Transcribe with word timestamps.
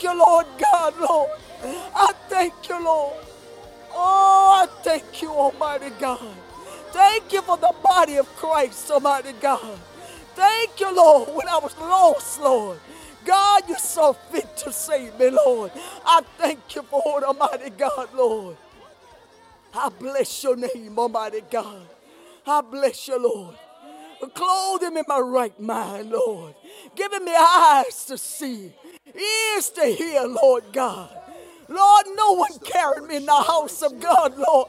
thank 0.00 0.14
you, 0.14 0.18
Lord 0.18 0.46
God, 0.58 0.94
Lord. 0.98 1.30
I 1.94 2.12
thank 2.28 2.68
you, 2.68 2.84
Lord. 2.84 3.16
Oh, 3.92 4.62
I 4.62 4.82
thank 4.82 5.20
you, 5.20 5.30
Almighty 5.30 5.90
God. 5.98 6.34
Thank 6.92 7.32
you 7.32 7.42
for 7.42 7.56
the 7.58 7.74
body 7.82 8.16
of 8.16 8.26
Christ, 8.36 8.90
Almighty 8.90 9.32
God. 9.40 9.78
Thank 10.34 10.80
you, 10.80 10.94
Lord, 10.94 11.28
when 11.34 11.48
I 11.48 11.58
was 11.58 11.76
lost, 11.78 12.40
Lord. 12.40 12.78
God, 13.24 13.62
you 13.68 13.76
saw 13.78 14.12
fit 14.12 14.56
to 14.58 14.72
save 14.72 15.18
me, 15.18 15.28
Lord. 15.30 15.70
I 16.06 16.22
thank 16.38 16.74
you 16.74 16.82
for 16.82 17.18
it, 17.18 17.24
Almighty 17.24 17.70
God, 17.70 18.08
Lord. 18.14 18.56
I 19.74 19.90
bless 19.90 20.42
your 20.42 20.56
name, 20.56 20.98
Almighty 20.98 21.42
God. 21.50 21.86
I 22.46 22.62
bless 22.62 23.06
you, 23.06 23.22
Lord. 23.22 23.54
Clothe 24.28 24.82
him 24.82 24.96
in 24.96 25.04
my 25.08 25.18
right 25.18 25.58
mind, 25.58 26.10
Lord. 26.10 26.54
Giving 26.94 27.24
me 27.24 27.32
eyes 27.34 28.04
to 28.06 28.18
see, 28.18 28.72
ears 29.14 29.70
to 29.70 29.86
hear, 29.86 30.24
Lord 30.24 30.64
God. 30.72 31.10
Lord, 31.68 32.06
no 32.16 32.32
one 32.32 32.58
carried 32.64 33.04
me 33.04 33.16
in 33.16 33.26
the 33.26 33.32
house 33.32 33.80
of 33.82 34.00
God, 34.00 34.36
Lord. 34.36 34.68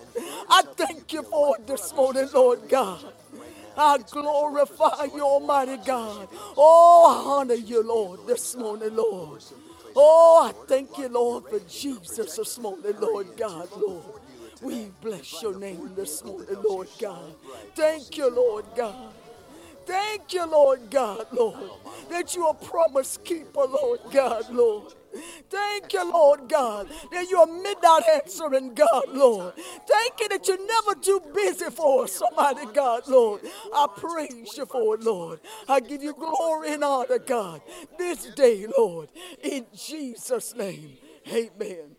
I 0.50 0.62
thank 0.78 1.12
you 1.14 1.24
for 1.24 1.56
it 1.58 1.66
this 1.66 1.94
morning, 1.94 2.30
Lord 2.34 2.70
God. 2.70 3.04
I 3.76 3.98
glorify 3.98 5.06
you, 5.16 5.22
Almighty 5.22 5.78
God. 5.78 6.30
Oh, 6.56 7.08
I 7.10 7.40
honor 7.40 7.56
you, 7.56 7.84
Lord, 7.84 8.20
this 8.28 8.56
morning, 8.56 8.96
Lord. 8.96 9.42
Oh, 9.96 10.48
I 10.48 10.66
thank 10.68 10.98
you, 10.98 11.10
Lord, 11.10 11.46
for 11.50 11.60
Jesus 11.60 12.36
this 12.36 12.60
morning, 12.60 12.94
Lord 13.00 13.28
God, 13.36 13.70
Lord. 13.76 14.04
We 14.62 14.92
bless 15.02 15.42
your 15.42 15.58
name 15.58 15.92
this 15.96 16.24
morning, 16.24 16.58
Lord 16.64 16.88
God. 17.00 17.34
Thank 17.76 18.18
you, 18.18 18.30
Lord 18.30 18.66
God. 18.76 19.14
Thank 19.86 20.34
you, 20.34 20.46
Lord 20.46 20.90
God, 20.90 21.28
Lord, 21.32 21.72
that 22.10 22.36
you 22.36 22.46
are 22.46 22.54
promise 22.54 23.18
keeper, 23.24 23.66
Lord 23.66 24.00
God, 24.12 24.50
Lord. 24.50 24.94
Thank 25.50 25.92
you, 25.94 26.10
Lord 26.10 26.48
God, 26.48 26.90
that 27.12 27.30
you're 27.30 27.48
midnight 27.48 28.04
answering 28.14 28.74
God, 28.74 29.04
Lord. 29.10 29.54
Thank 29.86 30.20
you 30.22 30.30
that 30.30 30.48
you're 30.48 30.66
never 30.66 30.96
too 30.96 31.22
busy 31.34 31.70
for 31.70 32.06
us, 32.06 32.22
Almighty 32.22 32.72
God, 32.74 33.04
Lord. 33.08 33.42
I 33.74 33.88
praise 33.96 34.58
you 34.58 34.66
for 34.66 34.96
it, 34.96 35.04
Lord. 35.04 35.42
I 35.68 35.80
give 35.82 36.02
you 36.02 36.14
glory 36.14 36.74
and 36.74 36.84
honor, 36.84 37.20
God, 37.20 37.62
this 37.98 38.26
day, 38.28 38.68
Lord. 38.78 39.10
In 39.44 39.66
Jesus' 39.76 40.56
name, 40.56 40.98
amen. 41.28 41.98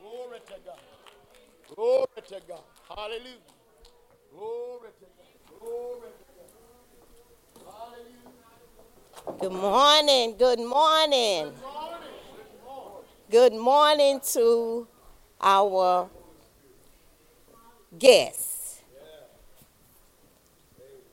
Glory 0.00 0.38
to 0.46 0.54
God. 0.64 0.78
Glory 1.74 2.06
to 2.28 2.40
God. 2.48 2.62
Hallelujah. 2.88 3.34
Glory 4.32 4.90
to 5.00 5.06
God. 5.16 5.60
Glory 5.60 6.08
to 6.18 6.24
God. 7.64 7.74
Hallelujah. 7.74 8.36
Good 9.34 9.52
morning. 9.52 10.36
Good 10.38 10.60
morning. 10.60 11.52
Good 13.30 13.52
morning 13.54 14.20
to 14.32 14.86
our 15.40 16.08
guests. 17.98 18.82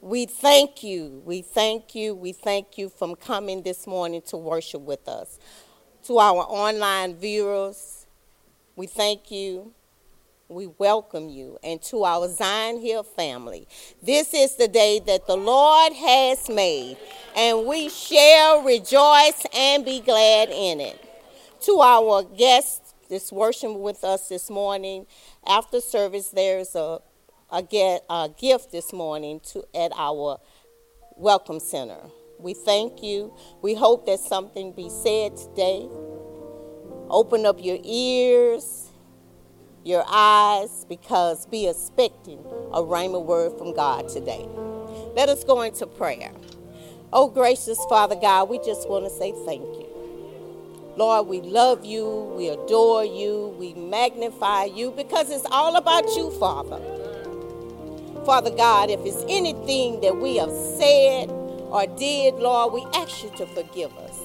We 0.02 0.26
thank 0.26 0.84
you. 0.84 1.22
We 1.26 1.42
thank 1.42 1.96
you. 1.96 2.16
We 2.16 2.34
thank 2.34 2.78
you 2.78 2.90
from 2.90 3.16
coming 3.16 3.64
this 3.64 3.88
morning 3.88 4.22
to 4.28 4.38
worship 4.38 4.82
with 4.82 5.08
us. 5.08 5.40
To 6.06 6.20
our 6.20 6.44
online 6.44 7.16
viewers, 7.16 8.06
we 8.76 8.88
thank 8.88 9.32
you. 9.32 9.74
We 10.54 10.68
welcome 10.78 11.30
you. 11.30 11.58
And 11.64 11.82
to 11.84 12.04
our 12.04 12.28
Zion 12.28 12.80
Hill 12.80 13.04
family, 13.04 13.68
this 14.02 14.34
is 14.34 14.56
the 14.56 14.68
day 14.68 15.02
that 15.08 15.26
the 15.28 15.36
Lord 15.36 15.94
has 15.94 16.48
made, 16.50 16.98
and 17.36 17.66
we 17.66 17.90
shall 17.90 18.64
rejoice 18.64 19.46
and 19.56 19.84
be 19.84 20.00
glad 20.00 20.50
in 20.50 20.80
it 20.80 21.00
to 21.62 21.80
our 21.80 22.24
guests 22.24 22.94
this 23.10 23.32
worshiping 23.32 23.82
with 23.82 24.04
us 24.04 24.28
this 24.28 24.50
morning. 24.50 25.06
After 25.46 25.80
service, 25.82 26.30
there's 26.30 26.76
a, 26.76 27.00
a, 27.52 27.64
get, 27.64 28.04
a 28.10 28.30
gift 28.38 28.72
this 28.72 28.94
morning 28.94 29.40
to, 29.52 29.64
at 29.74 29.92
our 29.96 30.40
Welcome 31.16 31.60
Center. 31.60 32.00
We 32.40 32.54
thank 32.54 33.02
you. 33.02 33.34
We 33.62 33.76
hope 33.76 34.06
that 34.08 34.20
something 34.20 34.74
be 34.74 34.90
said 34.90 35.38
today. 35.38 35.88
Open 37.10 37.46
up 37.46 37.64
your 37.64 37.78
ears, 37.84 38.83
your 39.84 40.04
eyes, 40.08 40.86
because 40.88 41.46
be 41.48 41.68
expecting 41.68 42.40
a 42.72 42.82
rhema 42.82 43.24
word 43.24 43.58
from 43.58 43.74
God 43.76 44.10
today. 44.10 44.48
Let 45.16 45.30
us 45.30 45.44
go 45.44 45.62
into 45.62 45.86
prayer. 45.86 46.32
Oh, 47.12 47.30
gracious 47.30 47.84
Father 47.90 48.16
God, 48.16 48.50
we 48.50 48.58
just 48.60 48.90
want 48.90 49.06
to 49.06 49.12
say 49.12 49.32
thank 49.46 49.62
you. 49.62 49.88
Lord, 50.96 51.28
we 51.28 51.42
love 51.42 51.86
you, 51.86 52.34
we 52.36 52.50
adore 52.50 53.04
you, 53.04 53.56
we 53.58 53.74
magnify 53.74 54.66
you 54.66 54.92
because 54.92 55.32
it's 55.32 55.46
all 55.52 55.76
about 55.76 56.06
you, 56.16 56.32
Father. 56.40 56.80
Father 58.26 58.52
God, 58.52 58.90
if 58.90 59.00
it's 59.04 59.26
anything 59.28 60.02
that 60.02 60.16
we 60.16 60.38
have 60.38 60.52
said 60.52 61.30
or 61.30 61.88
did, 61.98 62.36
Lord, 62.36 62.74
we 62.74 62.82
ask 62.94 63.24
you 63.24 63.32
to 63.38 63.46
forgive 63.48 63.96
us 63.98 64.18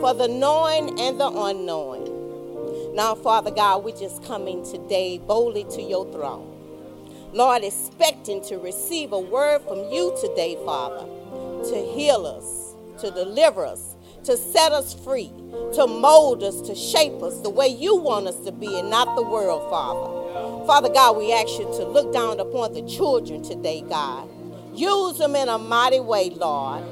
for 0.00 0.12
the 0.14 0.28
knowing 0.28 0.98
and 1.00 1.20
the 1.20 1.28
unknowing. 1.28 2.09
Now, 2.94 3.14
Father 3.14 3.52
God, 3.52 3.84
we're 3.84 3.96
just 3.96 4.24
coming 4.24 4.64
today 4.64 5.18
boldly 5.18 5.62
to 5.76 5.82
your 5.82 6.10
throne. 6.10 6.50
Lord, 7.32 7.62
expecting 7.62 8.42
to 8.46 8.58
receive 8.58 9.12
a 9.12 9.18
word 9.18 9.62
from 9.62 9.78
you 9.92 10.12
today, 10.20 10.58
Father, 10.64 11.06
to 11.70 11.76
heal 11.94 12.26
us, 12.26 12.74
to 13.00 13.12
deliver 13.12 13.64
us, 13.64 13.94
to 14.24 14.36
set 14.36 14.72
us 14.72 14.92
free, 14.92 15.30
to 15.74 15.86
mold 15.86 16.42
us, 16.42 16.60
to 16.62 16.74
shape 16.74 17.22
us 17.22 17.40
the 17.42 17.50
way 17.50 17.68
you 17.68 17.94
want 17.94 18.26
us 18.26 18.36
to 18.40 18.50
be 18.50 18.80
and 18.80 18.90
not 18.90 19.14
the 19.14 19.22
world, 19.22 19.70
Father. 19.70 20.66
Father 20.66 20.88
God, 20.88 21.16
we 21.16 21.32
ask 21.32 21.60
you 21.60 21.66
to 21.66 21.84
look 21.86 22.12
down 22.12 22.40
upon 22.40 22.74
the 22.74 22.82
children 22.82 23.40
today, 23.44 23.82
God. 23.88 24.28
Use 24.74 25.16
them 25.18 25.36
in 25.36 25.48
a 25.48 25.58
mighty 25.58 26.00
way, 26.00 26.30
Lord. 26.30 26.82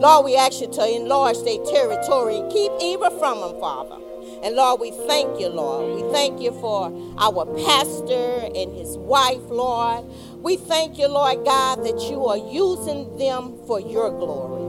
Lord, 0.00 0.24
we 0.24 0.34
ask 0.34 0.60
you 0.60 0.66
to 0.66 0.96
enlarge 0.96 1.40
their 1.44 1.64
territory 1.66 2.38
and 2.38 2.50
keep 2.50 2.72
evil 2.80 3.10
from 3.20 3.40
them, 3.40 3.60
Father. 3.60 4.01
And 4.42 4.56
Lord, 4.56 4.80
we 4.80 4.90
thank 5.06 5.38
you, 5.40 5.48
Lord. 5.48 6.02
We 6.02 6.12
thank 6.12 6.40
you 6.40 6.52
for 6.60 6.92
our 7.18 7.46
pastor 7.64 8.50
and 8.54 8.72
his 8.76 8.96
wife, 8.98 9.42
Lord. 9.48 10.04
We 10.42 10.56
thank 10.56 10.98
you, 10.98 11.08
Lord 11.08 11.44
God, 11.44 11.84
that 11.84 12.00
you 12.10 12.26
are 12.26 12.36
using 12.38 13.16
them 13.18 13.56
for 13.66 13.80
your 13.80 14.10
glory. 14.10 14.62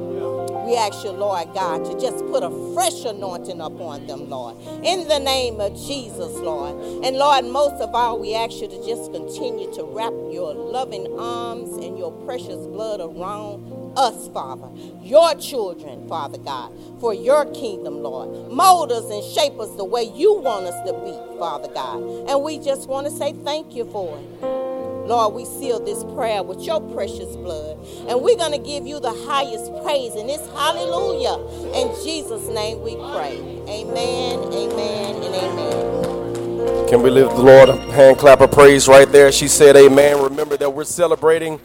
We 0.66 0.78
ask 0.78 1.04
you, 1.04 1.12
Lord 1.12 1.54
God, 1.54 1.84
to 1.86 2.00
just 2.00 2.26
put 2.28 2.44
a 2.44 2.74
fresh 2.74 3.04
anointing 3.04 3.60
upon 3.60 4.08
them, 4.08 4.30
Lord. 4.30 4.56
In 4.84 5.08
the 5.08 5.20
name 5.20 5.60
of 5.60 5.76
Jesus, 5.76 6.34
Lord. 6.38 6.76
And 7.04 7.18
Lord, 7.18 7.46
most 7.46 7.82
of 7.82 7.94
all, 7.94 8.18
we 8.20 8.34
ask 8.34 8.62
you 8.62 8.68
to 8.70 8.86
just 8.86 9.12
continue 9.12 9.74
to 9.74 9.84
wrap 9.84 10.14
your 10.32 10.54
loving 10.54 11.20
arms 11.20 11.84
and 11.84 11.98
your 11.98 12.12
precious 12.26 12.66
blood 12.68 13.02
around 13.02 13.83
us, 13.96 14.28
Father, 14.30 14.70
your 15.02 15.36
children, 15.36 16.08
Father 16.08 16.38
God, 16.38 16.72
for 17.00 17.14
your 17.14 17.46
kingdom, 17.54 18.02
Lord. 18.02 18.52
Mold 18.52 18.92
us 18.92 19.10
and 19.10 19.24
shape 19.24 19.60
us 19.60 19.76
the 19.76 19.86
way 19.86 20.04
you 20.04 20.36
want 20.36 20.66
us 20.66 20.88
to 20.88 20.94
be, 20.94 21.40
Father 21.40 21.70
God. 21.74 22.30
And 22.30 22.44
we 22.44 22.60
just 22.60 22.88
want 22.88 23.08
to 23.08 23.12
say 23.12 23.34
thank 23.44 23.76
you 23.76 23.86
for 23.92 24.18
it. 24.18 24.64
Lord, 25.08 25.34
we 25.34 25.44
seal 25.46 25.80
this 25.80 26.04
prayer 26.16 26.44
with 26.44 26.62
your 26.62 26.80
precious 26.94 27.36
blood. 27.36 27.78
And 28.08 28.22
we're 28.22 28.38
going 28.38 28.54
to 28.54 28.58
give 28.58 28.88
you 28.88 29.00
the 29.00 29.12
highest 29.28 29.72
praise 29.84 30.16
in 30.16 30.28
this 30.28 30.42
hallelujah. 30.52 31.36
In 31.76 31.94
Jesus' 32.04 32.48
name 32.48 32.82
we 32.82 32.96
pray. 32.96 33.38
Amen, 33.68 34.40
amen, 34.54 35.16
and 35.24 35.36
amen. 35.36 36.88
Can 36.88 37.02
we 37.02 37.10
lift 37.10 37.36
the 37.36 37.42
Lord 37.42 37.70
a 37.70 37.76
hand 37.92 38.18
clap 38.18 38.40
of 38.40 38.52
praise 38.52 38.88
right 38.88 39.12
there? 39.12 39.32
She 39.32 39.48
said, 39.48 39.76
Amen. 39.76 40.22
Remember 40.22 40.56
that 40.58 40.74
we're 40.74 40.84
celebrating 40.86 41.60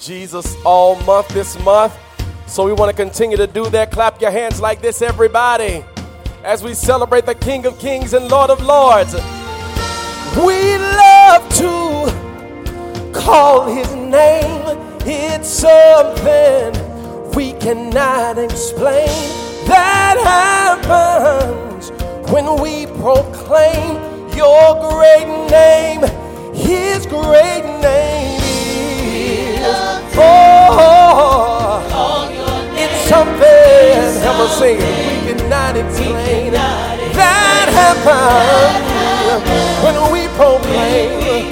Jesus 0.00 0.56
all 0.64 0.96
month 1.02 1.28
this 1.28 1.58
month. 1.64 1.96
So 2.46 2.64
we 2.64 2.72
want 2.72 2.90
to 2.90 2.96
continue 2.96 3.36
to 3.36 3.46
do 3.46 3.68
that. 3.70 3.90
Clap 3.90 4.20
your 4.20 4.30
hands 4.30 4.60
like 4.60 4.80
this, 4.82 5.02
everybody, 5.02 5.84
as 6.44 6.62
we 6.62 6.74
celebrate 6.74 7.26
the 7.26 7.34
King 7.34 7.66
of 7.66 7.78
Kings 7.78 8.12
and 8.12 8.28
Lord 8.28 8.50
of 8.50 8.62
Lords. 8.62 9.14
We 10.36 10.76
love 10.78 11.48
to 11.54 13.12
call 13.14 13.66
his 13.66 13.92
name. 13.94 14.62
It's 15.06 15.48
something 15.48 16.72
we 17.32 17.52
cannot 17.54 18.38
explain. 18.38 19.08
That 19.66 20.16
happens 20.84 21.90
when 22.30 22.60
we 22.60 22.86
proclaim 23.00 23.96
your 24.36 24.90
great 24.90 25.48
name. 25.50 26.02
His 26.54 27.06
great 27.06 27.64
name. 27.80 28.33
Oh, 30.16 31.82
it's 32.76 33.08
something. 33.08 34.22
Help 34.22 34.38
us 34.46 34.58
sing. 34.58 34.78
We 34.78 35.32
cannot 35.34 35.76
explain. 35.76 36.52
That 36.52 37.68
happens 37.74 38.94
when 39.82 39.96
we 40.12 40.28
proclaim 40.38 41.50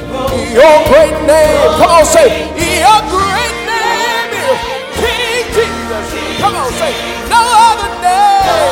your 0.55 0.79
great 0.87 1.19
name. 1.26 1.59
Come 1.79 1.91
on, 1.91 2.06
say, 2.06 2.47
your 2.55 3.00
great 3.11 3.59
name 3.67 4.31
is 4.31 4.59
King 4.99 5.47
Jesus. 5.55 6.06
Come 6.41 6.55
on, 6.55 6.70
say, 6.75 6.94
no 7.29 7.43
other 7.43 7.91
name. 8.03 8.72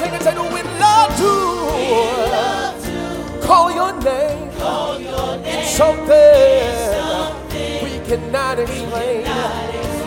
sing 0.00 0.14
and 0.14 0.22
say, 0.22 0.34
we 0.56 0.62
love 0.80 1.10
to 1.22 1.32
call 3.46 3.70
your 3.70 3.92
name. 4.00 4.50
Call 4.56 4.98
your 4.98 5.36
name. 5.38 5.64
Something, 5.66 6.72
something 7.04 7.84
we 7.84 7.92
cannot 8.08 8.58
explain. 8.58 9.24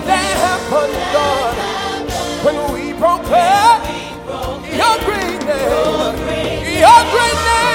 That 0.10 0.34
happened, 0.48 0.98
God, 1.18 1.54
when 2.46 2.58
we 2.74 2.84
proclaim 3.04 3.82
your 4.80 4.96
great 5.06 5.42
name. 5.52 6.80
Your 6.86 7.02
great 7.14 7.40
name. 7.46 7.73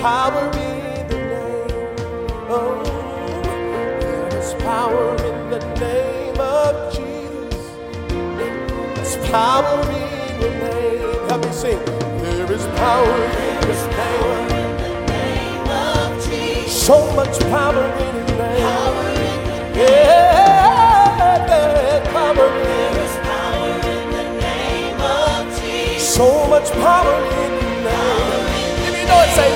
power 0.00 0.46
in 0.56 1.06
the 1.08 1.16
name. 1.16 1.70
Oh, 2.48 2.82
there 4.00 4.28
is 4.38 4.54
power 4.62 5.14
in 5.28 5.50
the 5.50 5.60
name 5.78 6.40
of 6.40 6.92
Jesus. 6.94 7.64
There's 8.38 9.16
power 9.30 9.80
in 9.92 10.40
the 10.40 10.50
name. 10.64 11.28
Help 11.28 11.40
me 11.44 11.52
sing. 11.52 11.84
There 12.22 12.50
is 12.50 12.64
power 12.78 13.14
in 13.14 13.60
the 13.60 13.76
name. 13.96 14.38
So 16.68 16.96
much 17.14 17.38
power 17.50 17.84
in 17.84 18.14
his 18.16 18.30
name. 18.38 18.56
The 18.56 19.12
name. 19.14 19.76
Yeah, 19.76 21.44
there 21.46 21.76
is 21.94 22.08
power. 22.08 22.48
There 22.48 22.96
is 23.04 23.14
power 23.28 23.74
in 23.94 24.04
the 24.16 24.24
name 24.40 25.00
of 25.00 25.60
Jesus. 25.60 26.14
So 26.14 26.26
much 26.48 26.68
power 26.72 27.16
in 27.44 27.50
the 27.60 27.68
name. 27.84 28.46
If 28.86 28.92
me 28.94 29.02
know 29.04 29.22
say, 29.36 29.50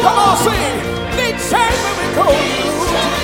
Come 0.00 0.18
on, 0.18 0.36
sing. 0.36 0.74
Need 1.16 1.40
saving 1.40 1.96
because. 2.14 3.17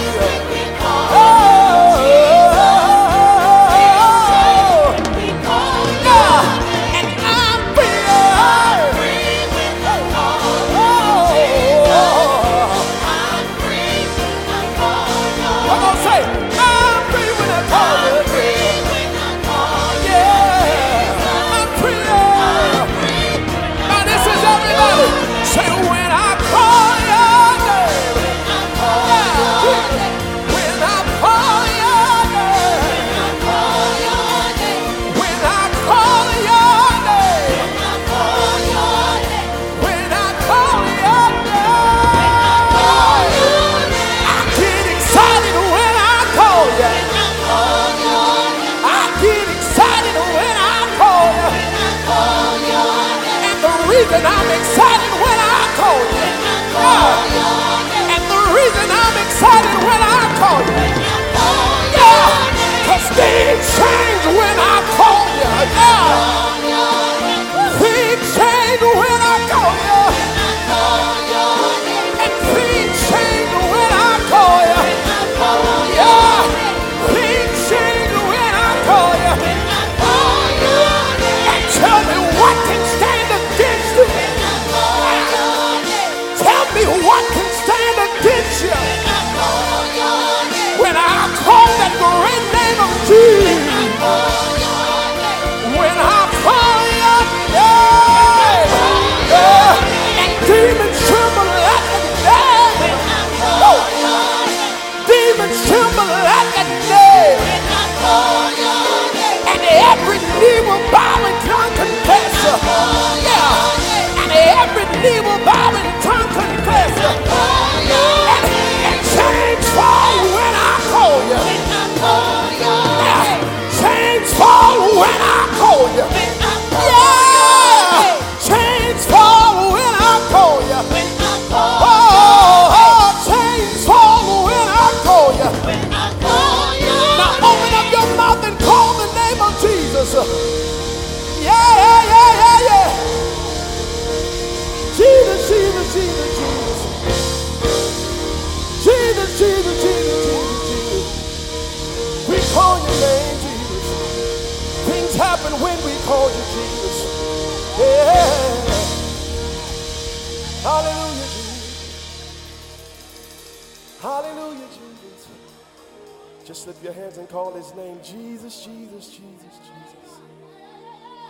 call 167.35 167.53
his 167.53 167.75
name 167.75 167.99
Jesus, 168.01 168.65
Jesus, 168.65 169.09
Jesus, 169.09 169.59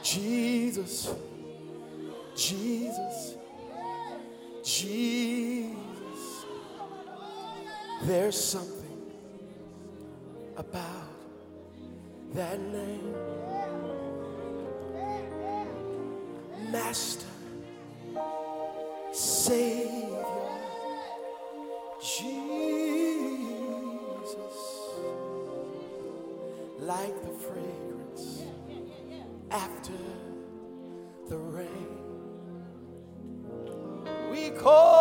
Jesus. 0.02 1.06
Jesus, 1.06 1.14
Jesus, 2.36 3.34
Jesus. 4.62 6.44
There's 8.02 8.38
something 8.38 9.00
about 10.58 11.08
that 12.34 12.60
name. 12.60 13.14
Master, 16.70 17.24
Savior, 19.10 20.26
Jesus. 22.02 22.53
like 26.96 27.22
the 27.22 27.32
fragrance 27.46 28.42
after 29.50 29.92
the 31.28 31.36
rain. 31.36 31.88
We 34.30 34.50
call. 34.50 34.93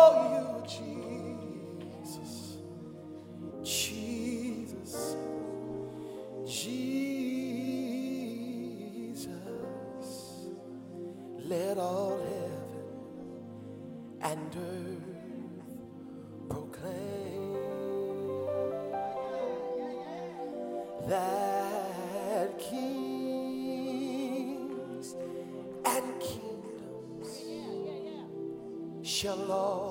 Lord. 29.46 29.83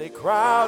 They 0.00 0.08
crowd. 0.08 0.59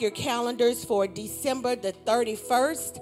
Your 0.00 0.10
calendars 0.10 0.84
for 0.84 1.06
December 1.06 1.76
the 1.76 1.92
31st, 2.06 3.00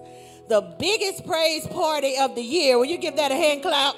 the 0.49 0.75
biggest 0.79 1.27
praise 1.27 1.67
party 1.67 2.17
of 2.19 2.35
the 2.35 2.43
year. 2.43 2.79
Will 2.79 2.87
you 2.87 2.99
give 2.99 3.17
that 3.17 3.31
a 3.31 3.35
hand 3.35 3.63
clap? 3.63 3.97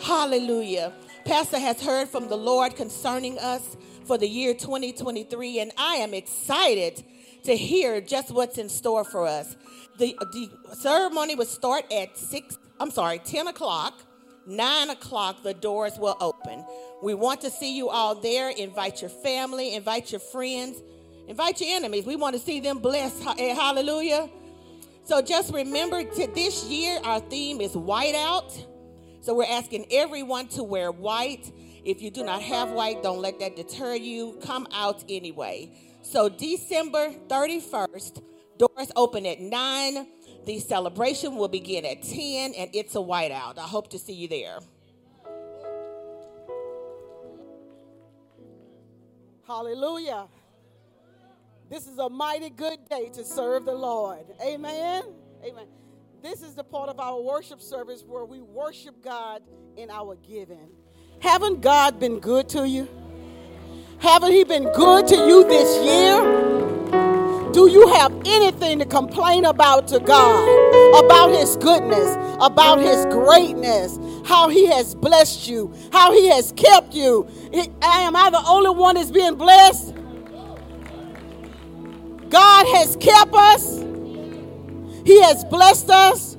Hallelujah. 0.00 0.92
Pastor 1.24 1.58
has 1.58 1.82
heard 1.82 2.08
from 2.08 2.28
the 2.28 2.36
Lord 2.36 2.76
concerning 2.76 3.38
us 3.38 3.76
for 4.06 4.16
the 4.18 4.28
year 4.28 4.54
2023, 4.54 5.60
and 5.60 5.72
I 5.76 5.96
am 5.96 6.14
excited 6.14 7.04
to 7.44 7.56
hear 7.56 8.00
just 8.00 8.30
what's 8.30 8.58
in 8.58 8.68
store 8.68 9.04
for 9.04 9.26
us. 9.26 9.56
The, 9.98 10.16
the 10.32 10.50
ceremony 10.74 11.34
will 11.34 11.44
start 11.44 11.84
at 11.92 12.16
6, 12.16 12.58
I'm 12.78 12.90
sorry, 12.90 13.18
10 13.18 13.48
o'clock. 13.48 13.94
9 14.46 14.90
o'clock, 14.90 15.42
the 15.42 15.54
doors 15.54 15.98
will 15.98 16.16
open. 16.20 16.64
We 17.02 17.14
want 17.14 17.42
to 17.42 17.50
see 17.50 17.76
you 17.76 17.88
all 17.88 18.14
there. 18.14 18.48
Invite 18.48 19.00
your 19.00 19.10
family, 19.10 19.74
invite 19.74 20.10
your 20.10 20.20
friends, 20.20 20.82
invite 21.30 21.60
your 21.60 21.76
enemies. 21.76 22.04
We 22.04 22.16
want 22.16 22.34
to 22.34 22.42
see 22.42 22.58
them 22.58 22.80
blessed. 22.80 23.24
Eh, 23.38 23.54
hallelujah. 23.54 24.28
So 25.04 25.22
just 25.22 25.54
remember 25.54 26.02
to 26.02 26.26
this 26.34 26.64
year, 26.64 27.00
our 27.04 27.20
theme 27.20 27.60
is 27.60 27.76
white 27.76 28.16
out. 28.16 28.52
So 29.20 29.34
we're 29.34 29.44
asking 29.48 29.86
everyone 29.92 30.48
to 30.48 30.64
wear 30.64 30.90
white. 30.90 31.52
If 31.84 32.02
you 32.02 32.10
do 32.10 32.24
not 32.24 32.42
have 32.42 32.70
white, 32.70 33.02
don't 33.04 33.20
let 33.20 33.38
that 33.38 33.54
deter 33.54 33.94
you. 33.94 34.38
Come 34.42 34.66
out 34.72 35.04
anyway. 35.08 35.70
So 36.02 36.28
December 36.28 37.12
31st, 37.28 38.22
doors 38.58 38.90
open 38.96 39.24
at 39.24 39.40
9. 39.40 40.06
The 40.46 40.58
celebration 40.58 41.36
will 41.36 41.48
begin 41.48 41.84
at 41.84 42.02
10 42.02 42.54
and 42.54 42.70
it's 42.74 42.96
a 42.96 42.98
whiteout. 42.98 43.56
I 43.56 43.68
hope 43.68 43.90
to 43.90 44.00
see 44.00 44.14
you 44.14 44.26
there. 44.26 44.58
Hallelujah. 49.46 50.26
This 51.70 51.86
is 51.86 51.98
a 51.98 52.10
mighty 52.10 52.50
good 52.50 52.80
day 52.88 53.10
to 53.10 53.24
serve 53.24 53.64
the 53.64 53.72
Lord. 53.72 54.26
Amen. 54.44 55.04
Amen. 55.44 55.66
This 56.20 56.42
is 56.42 56.56
the 56.56 56.64
part 56.64 56.88
of 56.88 56.98
our 56.98 57.20
worship 57.22 57.62
service 57.62 58.02
where 58.04 58.24
we 58.24 58.40
worship 58.40 59.00
God 59.04 59.40
in 59.76 59.88
our 59.88 60.16
giving. 60.16 60.68
Haven't 61.20 61.60
God 61.60 62.00
been 62.00 62.18
good 62.18 62.48
to 62.50 62.68
you? 62.68 62.88
Haven't 64.00 64.32
He 64.32 64.42
been 64.42 64.64
good 64.72 65.06
to 65.08 65.14
you 65.14 65.44
this 65.46 65.84
year? 65.84 67.52
Do 67.52 67.68
you 67.70 67.86
have 67.94 68.12
anything 68.26 68.80
to 68.80 68.84
complain 68.84 69.44
about 69.44 69.86
to 69.88 70.00
God? 70.00 71.04
About 71.04 71.30
His 71.30 71.56
goodness, 71.56 72.16
about 72.40 72.80
His 72.80 73.06
greatness, 73.06 73.96
how 74.26 74.48
He 74.48 74.66
has 74.66 74.96
blessed 74.96 75.48
you, 75.48 75.72
how 75.92 76.12
He 76.12 76.30
has 76.30 76.52
kept 76.52 76.94
you? 76.94 77.28
Am 77.80 78.16
I 78.16 78.30
the 78.30 78.42
only 78.44 78.70
one 78.70 78.96
that's 78.96 79.12
being 79.12 79.36
blessed? 79.36 79.94
God 82.30 82.66
has 82.76 82.96
kept 82.96 83.34
us. 83.34 83.80
He 85.04 85.20
has 85.22 85.44
blessed 85.44 85.90
us. 85.90 86.36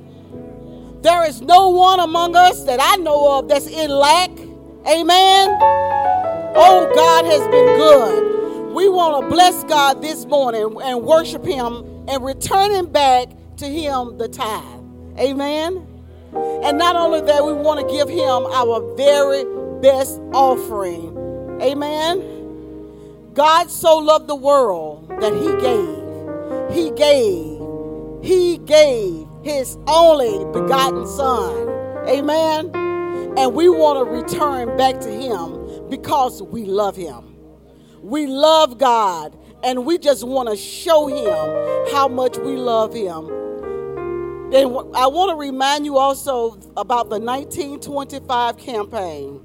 There 1.01 1.25
is 1.25 1.41
no 1.41 1.69
one 1.69 1.99
among 1.99 2.35
us 2.35 2.63
that 2.63 2.79
I 2.81 2.95
know 2.97 3.39
of 3.39 3.49
that's 3.49 3.67
in 3.67 3.89
lack. 3.89 4.29
Amen. 4.87 5.49
Oh, 6.53 6.91
God 6.95 7.25
has 7.25 7.41
been 7.41 7.65
good. 7.77 8.73
We 8.73 8.87
want 8.87 9.23
to 9.23 9.29
bless 9.29 9.63
God 9.65 10.01
this 10.01 10.25
morning 10.25 10.77
and 10.81 11.03
worship 11.03 11.43
Him 11.43 12.05
and 12.07 12.23
return 12.23 12.71
Him 12.71 12.87
back 12.87 13.27
to 13.57 13.65
Him 13.65 14.17
the 14.17 14.29
tithe. 14.29 14.79
Amen. 15.19 15.87
And 16.33 16.77
not 16.77 16.95
only 16.95 17.21
that, 17.21 17.45
we 17.45 17.51
want 17.51 17.81
to 17.81 17.93
give 17.93 18.07
Him 18.07 18.45
our 18.45 18.95
very 18.95 19.43
best 19.81 20.19
offering. 20.33 21.17
Amen. 21.61 22.40
God 23.33 23.71
so 23.71 23.97
loved 23.97 24.27
the 24.27 24.35
world 24.35 25.09
that 25.19 25.33
He 25.33 25.51
gave. 25.61 26.75
He 26.75 26.91
gave 26.91 27.61
he 28.21 28.59
gave 28.59 29.27
his 29.43 29.77
only 29.87 30.45
begotten 30.53 31.07
son. 31.07 31.67
Amen. 32.07 32.71
And 33.37 33.53
we 33.53 33.67
want 33.67 33.97
to 33.97 34.11
return 34.11 34.77
back 34.77 34.99
to 35.01 35.09
him 35.09 35.89
because 35.89 36.41
we 36.43 36.65
love 36.65 36.95
him. 36.95 37.35
We 38.01 38.27
love 38.27 38.77
God 38.77 39.37
and 39.63 39.85
we 39.85 39.97
just 39.97 40.23
want 40.23 40.49
to 40.49 40.55
show 40.55 41.07
him 41.07 41.91
how 41.93 42.07
much 42.07 42.37
we 42.37 42.55
love 42.55 42.93
him. 42.93 43.27
Then 44.51 44.67
I 44.93 45.07
want 45.07 45.31
to 45.31 45.35
remind 45.35 45.85
you 45.85 45.97
also 45.97 46.59
about 46.77 47.09
the 47.09 47.19
1925 47.19 48.57
campaign. 48.57 49.41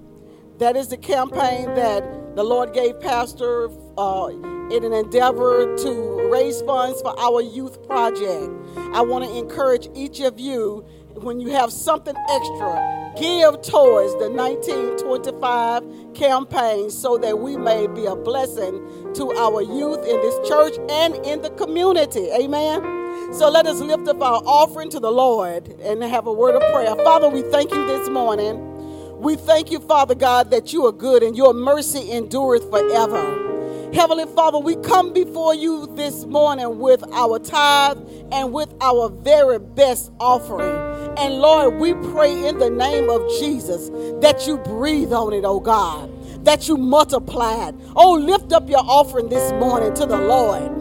That 0.59 0.77
is 0.77 0.89
the 0.89 0.97
campaign 0.97 1.75
that 1.75 2.03
the 2.37 2.45
Lord 2.45 2.75
gave 2.75 3.01
Pastor 3.01 3.71
uh, 3.97 4.27
in 4.27 4.85
an 4.85 4.93
endeavor 4.93 5.75
to 5.79 6.29
raise 6.31 6.61
funds 6.61 7.01
for 7.01 7.19
our 7.19 7.41
youth 7.41 7.83
project. 7.87 8.53
I 8.93 9.01
want 9.01 9.25
to 9.25 9.35
encourage 9.35 9.89
each 9.95 10.21
of 10.21 10.39
you 10.39 10.85
when 11.15 11.41
you 11.41 11.49
have 11.49 11.73
something 11.73 12.15
extra, 12.29 13.15
give 13.19 13.63
towards 13.63 14.13
the 14.21 14.29
1925 14.29 16.13
campaign 16.13 16.91
so 16.91 17.17
that 17.17 17.39
we 17.39 17.57
may 17.57 17.87
be 17.87 18.05
a 18.05 18.15
blessing 18.15 18.85
to 19.15 19.33
our 19.33 19.63
youth 19.63 20.01
in 20.01 20.21
this 20.21 20.47
church 20.47 20.75
and 20.91 21.15
in 21.25 21.41
the 21.41 21.49
community. 21.51 22.29
Amen. 22.39 23.33
So 23.33 23.49
let 23.49 23.67
us 23.67 23.81
lift 23.81 24.09
up 24.09 24.21
our 24.21 24.43
offering 24.45 24.91
to 24.91 25.01
the 25.01 25.11
Lord 25.11 25.69
and 25.81 26.03
have 26.03 26.27
a 26.27 26.33
word 26.35 26.55
of 26.55 26.61
prayer. 26.71 26.95
Father, 26.97 27.31
we 27.31 27.41
thank 27.51 27.73
you 27.73 27.87
this 27.87 28.11
morning. 28.11 28.76
We 29.19 29.37
thank 29.37 29.71
you, 29.71 29.81
Father 29.81 30.15
God, 30.15 30.51
that 30.51 30.73
you 30.73 30.85
are 30.87 30.93
good 30.93 31.23
and 31.23 31.37
your 31.37 31.55
mercy 31.55 32.13
endureth 32.13 32.69
forever. 32.71 33.91
Heavenly 33.95 34.27
Father, 34.27 34.59
we 34.59 34.77
come 34.77 35.15
before 35.15 35.55
you 35.55 35.87
this 35.97 36.27
morning 36.27 36.79
with 36.79 37.03
our 37.13 37.39
tithe 37.39 37.99
and 38.31 38.53
with 38.53 38.75
our 38.83 39.09
very 39.09 39.59
best 39.59 40.13
offering. 40.21 41.17
And 41.17 41.37
Lord, 41.37 41.77
we 41.77 41.95
pray 42.13 42.47
in 42.47 42.59
the 42.59 42.69
name 42.69 43.09
of 43.09 43.27
Jesus 43.39 43.89
that 44.21 44.47
you 44.47 44.59
breathe 44.59 45.15
on 45.15 45.33
it, 45.33 45.45
oh 45.47 45.61
God, 45.61 46.11
that 46.45 46.69
you 46.69 46.77
multiply 46.77 47.69
it. 47.69 47.75
Oh, 47.95 48.13
lift 48.13 48.53
up 48.53 48.69
your 48.69 48.85
offering 48.85 49.31
this 49.31 49.51
morning 49.53 49.95
to 49.95 50.05
the 50.05 50.19
Lord. 50.19 50.73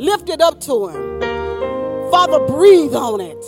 Lift 0.00 0.28
it 0.30 0.40
up 0.40 0.60
to 0.62 0.88
Him. 0.88 1.20
Father, 2.10 2.40
breathe 2.46 2.94
on 2.94 3.20
it, 3.20 3.44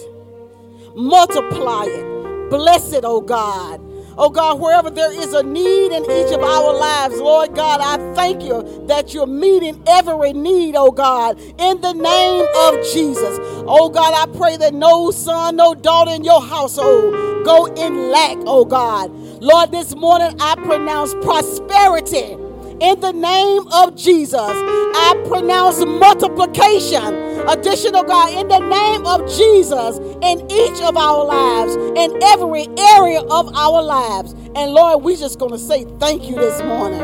multiply 0.95 1.87
it, 1.87 2.19
bless 2.51 2.93
it, 2.93 3.05
oh 3.05 3.21
God. 3.21 3.81
Oh 4.19 4.29
God, 4.29 4.61
wherever 4.61 4.91
there 4.91 5.13
is 5.13 5.33
a 5.33 5.43
need 5.43 5.93
in 5.93 6.05
each 6.05 6.33
of 6.33 6.43
our 6.43 6.75
lives, 6.75 7.19
Lord 7.19 7.55
God, 7.55 7.81
I 7.81 8.15
thank 8.15 8.43
you 8.43 8.85
that 8.87 9.15
you're 9.15 9.27
meeting 9.27 9.83
every 9.87 10.35
need, 10.35 10.75
oh 10.77 10.91
God, 10.91 11.41
in 11.59 11.81
the 11.81 11.95
name 11.95 12.47
of 12.57 12.75
Jesus. 12.93 13.39
Oh 13.67 13.89
God, 13.89 14.13
I 14.13 14.31
pray 14.37 14.57
that 14.59 14.75
no 14.75 15.11
son, 15.11 15.57
no 15.57 15.75
daughter 15.75 16.11
in 16.11 16.25
your 16.25 16.43
household 16.43 17.15
go 17.45 17.67
in 17.67 18.11
lack, 18.11 18.37
oh 18.41 18.65
God. 18.65 19.11
Lord, 19.43 19.71
this 19.73 19.95
morning 19.95 20.37
I 20.41 20.57
pronounce 20.57 21.15
prosperity 21.15 22.37
in 22.81 23.01
the 23.01 23.12
name 23.12 23.66
of 23.73 23.97
Jesus. 23.97 24.40
I 24.40 25.23
pronounce 25.29 25.85
multiplication 25.85 27.31
additional 27.49 28.03
God 28.03 28.33
in 28.33 28.49
the 28.49 28.59
name 28.59 29.07
of 29.07 29.29
Jesus 29.29 29.99
in 30.23 30.51
each 30.51 30.83
of 30.83 30.97
our 30.97 31.25
lives, 31.25 31.75
in 31.97 32.23
every 32.23 32.66
area 32.79 33.21
of 33.21 33.55
our 33.55 33.83
lives. 33.83 34.33
And 34.55 34.73
Lord, 34.73 35.05
we're 35.05 35.16
just 35.16 35.38
going 35.38 35.53
to 35.53 35.59
say 35.59 35.85
thank 35.99 36.29
you 36.29 36.35
this 36.35 36.61
morning. 36.62 37.01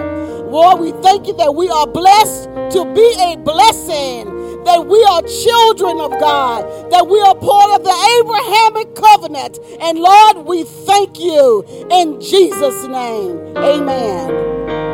Lord, 0.51 0.81
we 0.81 0.93
thank 1.03 1.27
you 1.27 1.37
that 1.37 1.55
we 1.55 1.69
are 1.69 1.87
blessed 1.87 2.45
to 2.45 2.85
be 2.95 3.15
a 3.21 3.37
blessing, 3.37 4.65
that 4.65 4.87
we 4.87 5.03
are 5.05 5.23
children 5.23 6.01
of 6.01 6.19
God, 6.21 6.91
that 6.91 7.07
we 7.07 7.21
are 7.21 7.35
part 7.35 7.79
of 7.79 7.85
the 7.85 8.21
Abrahamic 8.21 8.95
covenant. 8.95 9.59
And 9.81 9.99
Lord, 9.99 10.47
we 10.47 10.65
thank 10.65 11.19
you 11.19 11.65
in 11.91 12.21
Jesus' 12.21 12.87
name. 12.87 13.57
Amen. 13.57 14.86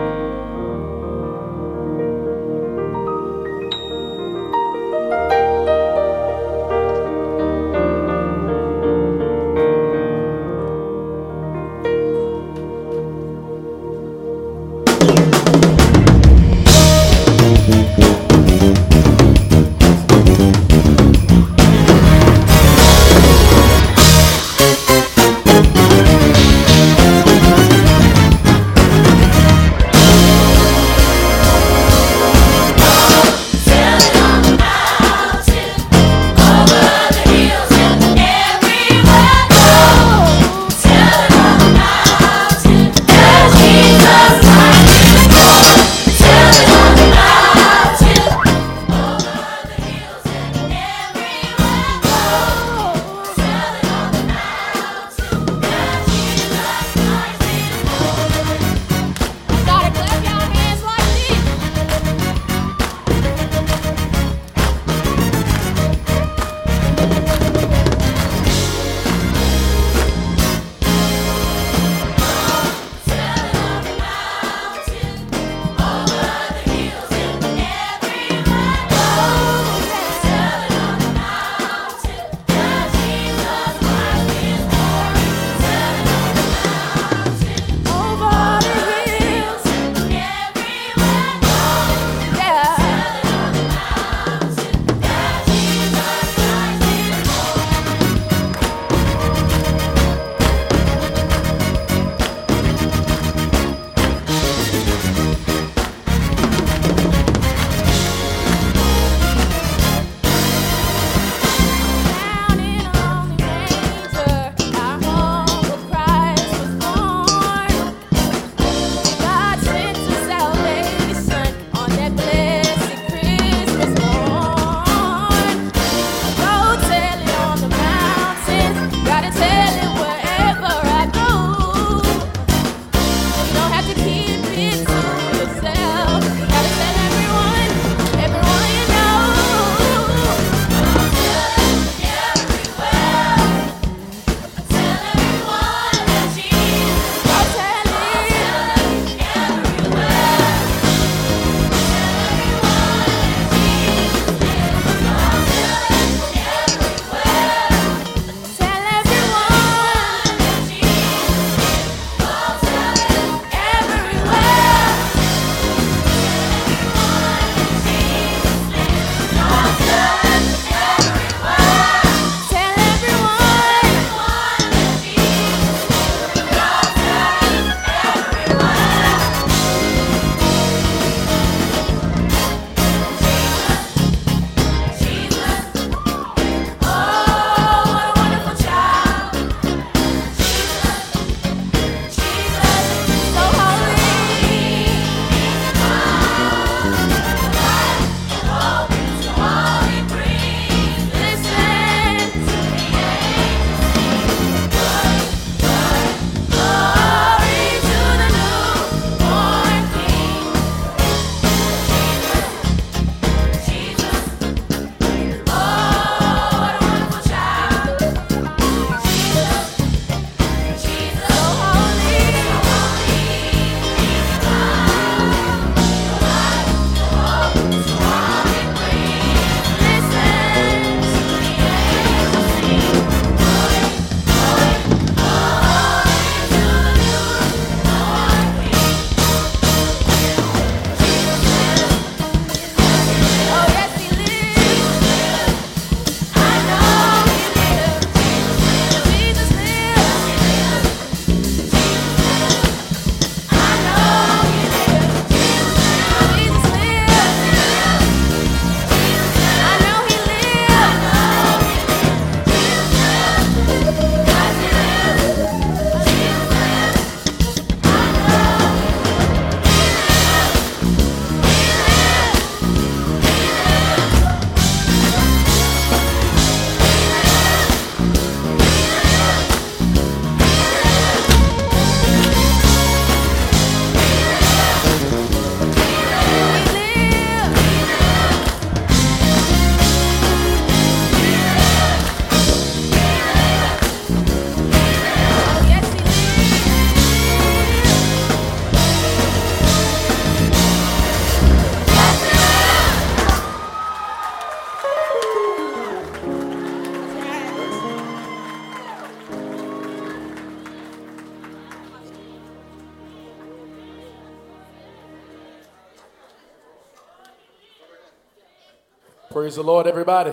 Praise 319.52 319.58
the 319.58 319.70
Lord, 319.70 319.86
everybody. 319.86 320.32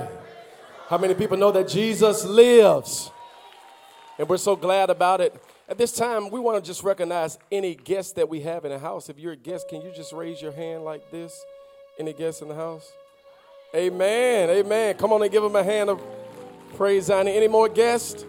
How 0.88 0.98
many 0.98 1.14
people 1.14 1.36
know 1.36 1.52
that 1.52 1.68
Jesus 1.68 2.24
lives? 2.24 3.12
And 4.18 4.30
we're 4.30 4.38
so 4.38 4.56
glad 4.56 4.90
about 4.90 5.20
it. 5.20 5.36
At 5.68 5.78
this 5.78 5.92
time, 5.92 6.30
we 6.30 6.40
want 6.40 6.64
to 6.64 6.66
just 6.66 6.84
recognize 6.84 7.38
any 7.52 7.76
guests 7.76 8.14
that 8.14 8.30
we 8.30 8.40
have 8.44 8.64
in 8.64 8.72
the 8.72 8.80
house. 8.80 9.10
If 9.10 9.20
you're 9.20 9.34
a 9.34 9.36
guest, 9.36 9.68
can 9.68 9.82
you 9.82 9.92
just 9.94 10.14
raise 10.14 10.42
your 10.42 10.54
hand 10.54 10.86
like 10.86 11.12
this? 11.12 11.38
Any 12.00 12.14
guests 12.14 12.42
in 12.42 12.48
the 12.48 12.56
house? 12.56 12.94
Amen. 13.76 14.50
Amen. 14.52 14.96
Come 14.96 15.12
on 15.12 15.22
and 15.22 15.30
give 15.30 15.44
them 15.44 15.58
a 15.58 15.66
hand 15.66 15.90
of 15.90 16.02
praise, 16.78 17.08
Zion. 17.08 17.28
Any 17.28 17.50
more 17.50 17.68
guests? 17.68 18.24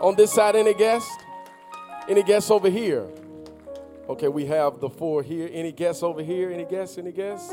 On 0.00 0.14
this 0.14 0.32
side, 0.32 0.54
any 0.54 0.72
guests? 0.72 1.10
Any 2.08 2.22
guests 2.22 2.48
over 2.52 2.70
here? 2.70 3.08
Okay, 4.08 4.28
we 4.28 4.46
have 4.46 4.78
the 4.78 4.88
four 4.88 5.24
here. 5.24 5.50
Any 5.52 5.72
guests 5.72 6.04
over 6.04 6.22
here? 6.22 6.52
Any 6.52 6.64
guests? 6.64 6.96
Any 6.96 7.10
guests? 7.10 7.52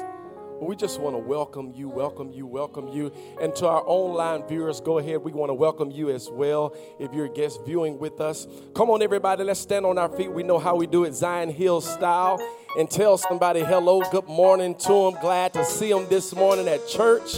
We 0.62 0.76
just 0.76 1.02
want 1.02 1.16
to 1.16 1.20
welcome 1.20 1.74
you, 1.76 1.90
welcome 1.90 2.32
you, 2.32 2.48
welcome 2.48 2.88
you. 2.88 3.12
And 3.42 3.54
to 3.58 3.68
our 3.68 3.84
online 3.86 4.48
viewers, 4.48 4.80
go 4.80 5.00
ahead. 5.00 5.22
We 5.22 5.34
want 5.34 5.50
to 5.50 5.54
welcome 5.54 5.92
you 5.92 6.10
as 6.10 6.30
well 6.30 6.74
if 6.98 7.14
you're 7.14 7.26
a 7.26 7.30
guest 7.30 7.60
viewing 7.66 8.00
with 8.00 8.22
us. 8.22 8.48
Come 8.74 8.90
on, 8.90 9.02
everybody, 9.02 9.44
let's 9.44 9.60
stand 9.60 9.86
on 9.86 9.98
our 9.98 10.08
feet. 10.08 10.32
We 10.32 10.44
know 10.44 10.58
how 10.58 10.78
we 10.78 10.88
do 10.88 11.04
it 11.04 11.14
Zion 11.14 11.50
Hill 11.50 11.82
style. 11.82 12.40
And 12.80 12.90
tell 12.90 13.18
somebody 13.18 13.64
hello, 13.64 14.02
good 14.12 14.28
morning 14.28 14.76
to 14.76 15.12
them. 15.12 15.22
Glad 15.22 15.54
to 15.54 15.66
see 15.66 15.90
them 15.90 16.08
this 16.08 16.34
morning 16.34 16.68
at 16.70 16.88
church. 16.88 17.36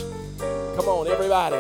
Come 0.75 0.87
on, 0.87 1.07
everybody. 1.07 1.57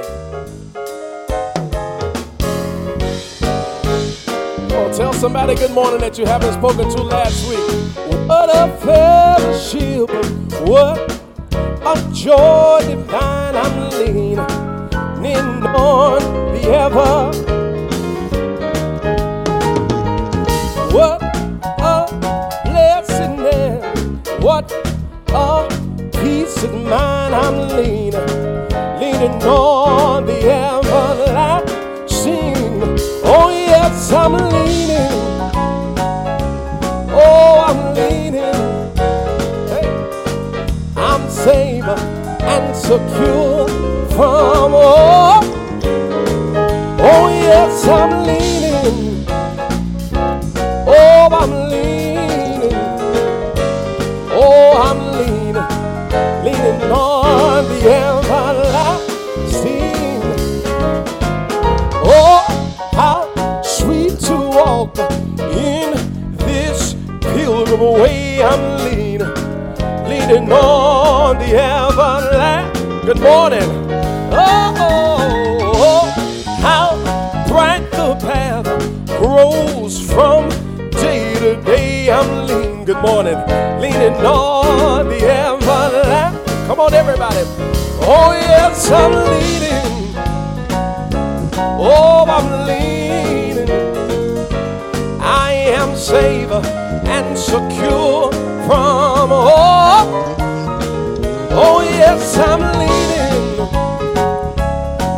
Come 4.69 4.91
tell 4.93 5.13
somebody 5.13 5.55
good 5.55 5.71
morning 5.71 5.99
that 6.01 6.17
you 6.19 6.25
haven't 6.25 6.53
spoken 6.53 6.87
to 6.89 7.01
last 7.03 7.49
week. 7.49 8.27
What 8.27 8.49
a 8.55 8.77
fellowship, 8.77 10.09
what 10.67 11.16
of 11.91 12.13
joy 12.13 12.79
divine 12.85 13.55
I'm 13.55 13.89
leaning 13.91 14.39
on 14.39 16.19
the 16.53 16.61
ever. 16.85 17.31
What 20.95 21.21
a 21.93 21.97
blessing 22.65 23.35
what 24.41 24.69
a 25.29 25.67
peace 26.11 26.63
of 26.63 26.73
mind 26.73 27.33
I'm 27.35 27.57
leaning, 27.77 28.27
leaning 28.99 29.41
on 29.43 30.25
the 30.25 30.37
everlasting. 30.63 31.77
Oh 33.23 33.49
yes, 33.49 34.11
I'm 34.11 34.33
leaning. 34.33 35.26
Secure 42.87 43.67
from 44.15 44.73
all. 44.73 45.43
Oh, 47.03 47.27
yes, 47.27 47.85
I'm 47.85 48.23
leaning. 48.25 49.25
Oh, 50.87 51.27
I'm 51.41 51.51
leaning. 51.69 52.71
Oh, 54.31 54.71
I'm 54.87 54.99
leaning. 55.17 55.67
Leaning 56.45 56.81
on 56.89 57.65
the 57.65 57.79
everlasting. 57.99 59.03
Oh, 62.15 62.39
how 62.93 63.61
sweet 63.63 64.17
to 64.27 64.35
walk 64.59 64.97
in 65.51 65.91
this 66.37 66.95
pilgrim 67.19 67.81
way. 67.99 68.41
I'm 68.41 68.77
leaning 68.85 69.47
leaning 70.07 70.51
on 70.51 71.37
the 71.37 71.55
everlasting. 71.55 71.96
Good 73.17 73.23
morning. 73.23 73.69
Oh, 74.31 74.75
oh, 74.77 75.71
oh, 75.73 76.05
how 76.61 77.47
bright 77.47 77.89
the 77.89 78.13
path 78.21 78.63
grows 79.17 79.99
from 79.99 80.49
day 80.91 81.33
to 81.39 81.59
day. 81.63 82.11
I'm 82.11 82.45
leaning. 82.45 82.85
Good 82.85 83.01
morning. 83.01 83.33
Leaning 83.81 84.13
on 84.23 85.07
the 85.07 85.15
everlasting. 85.15 86.67
Come 86.67 86.79
on, 86.79 86.93
everybody. 86.93 87.41
Oh, 88.05 88.33
yes, 88.39 88.91
I'm 88.91 89.11
leaning. 89.11 90.13
Oh, 91.57 92.23
I'm 92.29 92.67
leaning. 92.67 93.67
I 95.19 95.53
am 95.53 95.95
safe 95.95 96.51
and 96.51 97.35
secure 97.35 98.31
from 98.67 99.31
all. 99.31 100.36
Yes, 102.07 102.37
I'm 102.37 102.61
leaning. 102.79 103.59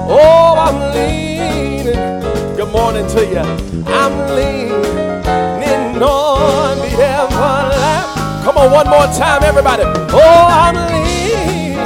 Oh, 0.10 0.56
I'm 0.58 0.78
leaning. 0.96 2.56
Good 2.58 2.72
morning 2.72 3.06
to 3.14 3.22
you. 3.34 3.46
I'm 3.86 4.16
leaning 4.36 6.02
on 6.02 6.78
the 6.80 6.92
everlasting. 7.14 8.44
Come 8.44 8.58
on, 8.58 8.72
one 8.72 8.88
more 8.90 9.06
time, 9.22 9.44
everybody. 9.44 9.84
Oh, 9.86 10.48
I'm 10.50 10.78
leaning. 10.92 11.78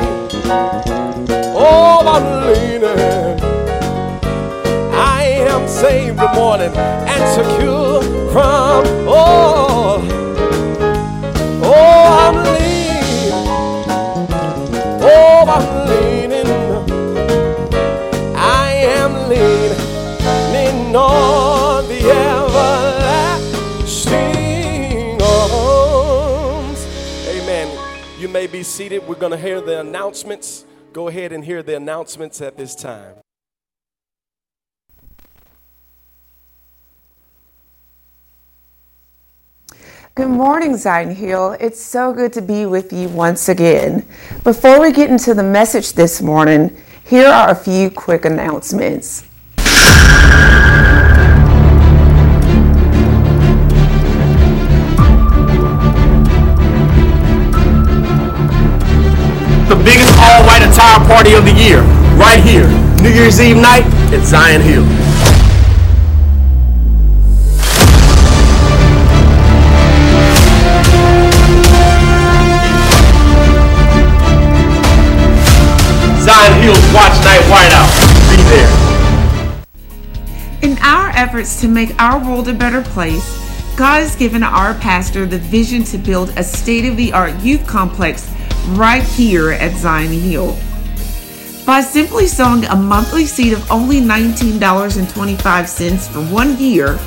Oh, 1.53 1.99
I'm 2.15 2.25
leaning. 2.47 3.41
I 4.93 5.23
am 5.51 5.67
saved 5.67 6.17
good 6.17 6.33
morning 6.33 6.71
and 6.77 7.23
secure 7.35 8.01
from 8.31 9.09
all. 9.09 10.22
Amen. 27.27 27.79
You 28.19 28.29
may 28.29 28.45
be 28.45 28.62
seated. 28.62 29.08
We're 29.08 29.15
going 29.15 29.32
to 29.32 29.38
hear 29.39 29.60
the 29.60 29.79
announcements. 29.79 30.65
Go 30.91 31.08
ahead 31.08 31.32
and 31.32 31.43
hear 31.43 31.63
the 31.63 31.75
announcements 31.75 32.41
at 32.41 32.58
this 32.58 32.75
time. 32.75 33.15
Good 40.13 40.29
morning, 40.29 40.77
Zion 40.77 41.15
Hill. 41.15 41.58
It's 41.60 41.82
so 41.82 42.13
good 42.13 42.32
to 42.34 42.41
be 42.43 42.67
with 42.67 42.93
you 42.93 43.10
once 43.10 43.49
again. 43.49 44.06
Before 44.43 44.79
we 44.79 44.91
get 44.91 45.10
into 45.10 45.34
the 45.34 45.41
message 45.41 45.93
this 45.93 46.21
morning, 46.21 46.77
here 47.03 47.29
are 47.29 47.49
a 47.49 47.56
few 47.56 47.89
quick 47.89 48.25
announcements. 48.25 49.25
Party 61.13 61.36
of 61.36 61.45
the 61.45 61.52
year, 61.52 61.82
right 62.17 62.43
here, 62.43 62.67
New 63.04 63.10
Year's 63.12 63.39
Eve 63.39 63.58
night 63.58 63.86
at 64.12 64.26
Zion 64.26 64.62
Hill. 64.62 64.84
Zion 76.19 76.62
Hills 76.63 76.84
Watch 76.91 77.13
Night 77.23 77.43
Whiteout. 77.45 77.89
Be 78.32 78.41
there. 78.49 78.71
In 80.63 80.80
our 80.80 81.10
efforts 81.10 81.62
to 81.62 81.67
make 81.67 81.93
our 82.02 82.17
world 82.28 82.47
a 82.47 82.54
better 82.56 82.82
place, 82.82 83.23
God 83.78 84.02
has 84.02 84.15
given 84.15 84.41
our 84.41 84.73
pastor 84.73 85.28
the 85.28 85.38
vision 85.38 85.84
to 85.84 85.99
build 85.99 86.30
a 86.38 86.43
state 86.43 86.86
of 86.86 86.97
the 86.97 87.13
art 87.13 87.39
youth 87.41 87.67
complex 87.67 88.34
right 88.69 89.04
here 89.04 89.52
at 89.52 89.78
Zion 89.78 90.12
Hill. 90.12 90.58
By 91.65 91.80
simply 91.80 92.28
selling 92.28 92.65
a 92.65 92.76
monthly 92.76 93.26
seat 93.26 93.54
of 93.54 93.71
only 93.71 94.02
$19.25 94.02 96.10
for 96.10 96.19
one 96.34 96.58
year, 96.58 96.99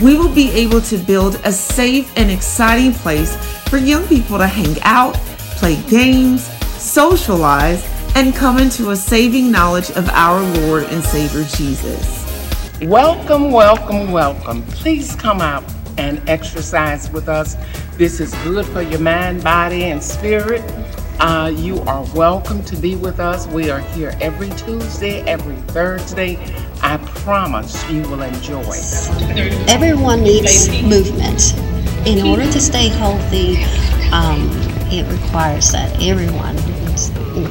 we 0.00 0.16
will 0.16 0.34
be 0.34 0.50
able 0.52 0.80
to 0.82 0.96
build 0.96 1.38
a 1.44 1.52
safe 1.52 2.10
and 2.16 2.30
exciting 2.30 2.94
place 2.94 3.36
for 3.68 3.76
young 3.76 4.06
people 4.06 4.38
to 4.38 4.46
hang 4.46 4.78
out, 4.84 5.16
play 5.58 5.76
games, 5.82 6.44
socialize, 6.80 7.86
and 8.16 8.34
come 8.34 8.56
into 8.56 8.88
a 8.88 8.96
saving 8.96 9.52
knowledge 9.52 9.90
of 9.90 10.08
our 10.08 10.40
Lord 10.60 10.84
and 10.84 11.04
Savior 11.04 11.44
Jesus. 11.44 12.26
Welcome, 12.80 13.52
welcome, 13.52 14.12
welcome. 14.12 14.62
Please 14.68 15.14
come 15.14 15.42
out 15.42 15.62
and 15.98 16.26
exercise 16.26 17.10
with 17.10 17.28
us. 17.28 17.54
This 17.98 18.18
is 18.18 18.32
good 18.44 18.64
for 18.64 18.80
your 18.80 19.00
mind, 19.00 19.44
body, 19.44 19.84
and 19.84 20.02
spirit. 20.02 20.62
Uh, 21.22 21.52
you 21.54 21.78
are 21.80 22.02
welcome 22.14 22.64
to 22.64 22.74
be 22.76 22.96
with 22.96 23.20
us. 23.20 23.46
We 23.46 23.70
are 23.70 23.80
here 23.80 24.16
every 24.22 24.48
Tuesday, 24.50 25.20
every 25.24 25.56
Thursday. 25.74 26.38
I 26.80 26.96
promise 26.96 27.86
you 27.90 28.00
will 28.08 28.22
enjoy. 28.22 28.62
Everyone 29.68 30.22
needs 30.22 30.70
movement. 30.82 31.54
In 32.06 32.26
order 32.26 32.50
to 32.50 32.58
stay 32.58 32.88
healthy, 32.88 33.62
um, 34.12 34.48
it 34.90 35.06
requires 35.12 35.70
that 35.72 35.94
everyone 36.02 36.56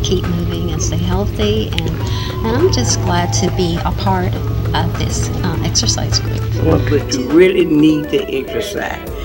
keep 0.02 0.26
moving 0.26 0.72
and 0.72 0.82
stay 0.82 0.98
healthy. 0.98 1.68
And, 1.68 1.90
and 1.90 2.48
I'm 2.48 2.74
just 2.74 3.00
glad 3.02 3.32
to 3.34 3.56
be 3.56 3.78
a 3.86 3.92
part 3.92 4.34
of, 4.34 4.76
of 4.76 4.98
this 4.98 5.30
uh, 5.44 5.62
exercise 5.64 6.20
group. 6.20 6.42
Well, 6.66 6.84
but 6.90 7.14
you 7.14 7.30
really 7.30 7.66
need 7.66 8.10
to 8.10 8.24
exercise. 8.36 9.19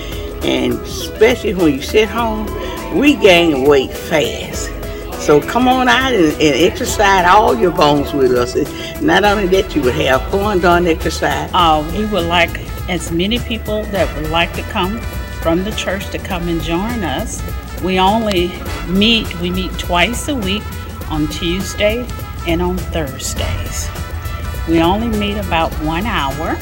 And 0.45 0.73
especially 0.81 1.55
when 1.55 1.73
you 1.73 1.81
sit 1.81 2.07
home, 2.07 2.45
we 2.95 3.15
gain 3.15 3.67
weight 3.67 3.91
fast. 3.91 4.69
So 5.25 5.41
come 5.41 5.67
on 5.67 5.87
out 5.89 6.13
and, 6.13 6.33
and 6.33 6.71
exercise 6.71 7.25
all 7.27 7.55
your 7.55 7.71
bones 7.71 8.13
with 8.13 8.31
us. 8.31 8.55
Not 9.01 9.23
only 9.23 9.47
that, 9.47 9.75
you 9.75 9.81
would 9.81 9.95
have 9.95 10.21
fun 10.29 10.59
doing 10.59 10.85
exercise. 10.87 11.49
Uh, 11.51 11.83
we 11.97 12.05
would 12.05 12.25
like 12.25 12.51
as 12.87 13.11
many 13.11 13.39
people 13.39 13.83
that 13.85 14.15
would 14.15 14.29
like 14.29 14.53
to 14.53 14.61
come 14.61 15.01
from 15.41 15.63
the 15.63 15.71
church 15.71 16.09
to 16.11 16.19
come 16.19 16.47
and 16.47 16.61
join 16.61 17.03
us. 17.03 17.41
We 17.81 17.99
only 17.99 18.51
meet, 18.87 19.39
we 19.41 19.49
meet 19.49 19.71
twice 19.79 20.27
a 20.27 20.35
week 20.35 20.63
on 21.09 21.27
Tuesday 21.29 22.07
and 22.47 22.61
on 22.61 22.77
Thursdays. 22.77 23.89
We 24.67 24.81
only 24.81 25.07
meet 25.17 25.37
about 25.37 25.71
one 25.83 26.05
hour 26.05 26.55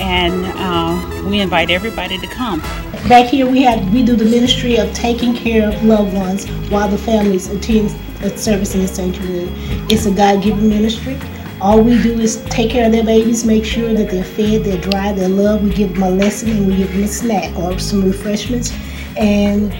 and 0.00 0.44
uh, 0.56 1.28
we 1.28 1.40
invite 1.40 1.70
everybody 1.70 2.18
to 2.18 2.26
come. 2.26 2.60
Back 3.08 3.26
here, 3.26 3.48
we 3.48 3.62
have 3.62 3.92
we 3.92 4.04
do 4.04 4.16
the 4.16 4.24
ministry 4.24 4.76
of 4.76 4.92
taking 4.92 5.34
care 5.34 5.68
of 5.68 5.84
loved 5.84 6.14
ones 6.14 6.48
while 6.70 6.88
the 6.88 6.98
families 6.98 7.48
attend 7.48 7.90
a 8.22 8.36
service 8.36 8.74
in 8.74 8.82
the 8.82 8.88
sanctuary. 8.88 9.48
It's 9.88 10.06
a 10.06 10.10
God-given 10.10 10.68
ministry. 10.68 11.18
All 11.60 11.80
we 11.80 12.02
do 12.02 12.20
is 12.20 12.44
take 12.46 12.70
care 12.70 12.86
of 12.86 12.92
their 12.92 13.04
babies, 13.04 13.44
make 13.44 13.64
sure 13.64 13.94
that 13.94 14.10
they're 14.10 14.24
fed, 14.24 14.64
they're 14.64 14.80
dry, 14.80 15.12
they're 15.12 15.28
loved. 15.28 15.64
We 15.64 15.70
give 15.70 15.94
them 15.94 16.02
a 16.02 16.10
lesson 16.10 16.50
and 16.50 16.66
we 16.66 16.76
give 16.76 16.92
them 16.92 17.04
a 17.04 17.08
snack 17.08 17.56
or 17.56 17.78
some 17.78 18.04
refreshments, 18.04 18.72
and 19.16 19.72